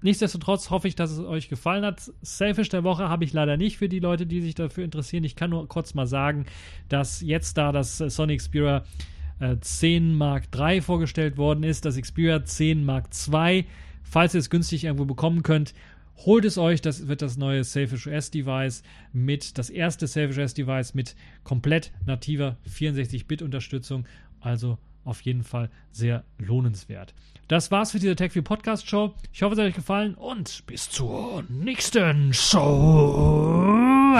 Nichtsdestotrotz 0.00 0.70
hoffe 0.70 0.86
ich, 0.86 0.94
dass 0.94 1.10
es 1.10 1.18
euch 1.18 1.48
gefallen 1.48 1.84
hat. 1.84 2.12
Selfish 2.22 2.68
der 2.68 2.84
Woche 2.84 3.08
habe 3.08 3.24
ich 3.24 3.32
leider 3.32 3.56
nicht 3.56 3.78
für 3.78 3.88
die 3.88 3.98
Leute, 3.98 4.26
die 4.26 4.40
sich 4.40 4.54
dafür 4.54 4.84
interessieren. 4.84 5.24
Ich 5.24 5.34
kann 5.34 5.50
nur 5.50 5.66
kurz 5.66 5.94
mal 5.94 6.06
sagen, 6.06 6.46
dass 6.88 7.20
jetzt 7.20 7.58
da 7.58 7.72
das 7.72 7.98
Sonic 7.98 8.38
Xperia 8.38 8.84
äh, 9.40 9.56
10 9.60 10.14
Mark 10.14 10.44
III 10.56 10.82
vorgestellt 10.82 11.36
worden 11.36 11.64
ist, 11.64 11.84
das 11.84 12.00
Xperia 12.00 12.44
10 12.44 12.84
Mark 12.84 13.06
II, 13.32 13.64
falls 14.04 14.34
ihr 14.34 14.40
es 14.40 14.50
günstig 14.50 14.84
irgendwo 14.84 15.04
bekommen 15.04 15.42
könnt, 15.42 15.74
Holt 16.24 16.44
es 16.44 16.58
euch, 16.58 16.80
das 16.80 17.06
wird 17.06 17.22
das 17.22 17.36
neue 17.36 17.62
Selfish 17.62 18.08
OS-Device 18.08 18.82
mit, 19.12 19.56
das 19.56 19.70
erste 19.70 20.08
Selfish 20.08 20.38
OS-Device 20.38 20.94
mit 20.94 21.14
komplett 21.44 21.92
nativer 22.06 22.56
64-Bit-Unterstützung. 22.68 24.04
Also 24.40 24.78
auf 25.04 25.20
jeden 25.22 25.44
Fall 25.44 25.70
sehr 25.92 26.24
lohnenswert. 26.38 27.14
Das 27.46 27.70
war's 27.70 27.92
für 27.92 28.00
diese 28.00 28.16
TechView 28.16 28.42
Podcast 28.42 28.88
Show. 28.88 29.14
Ich 29.32 29.42
hoffe, 29.42 29.54
es 29.54 29.60
hat 29.60 29.66
euch 29.68 29.74
gefallen 29.74 30.14
und 30.14 30.66
bis 30.66 30.90
zur 30.90 31.44
nächsten 31.48 32.34
Show. 32.34 34.18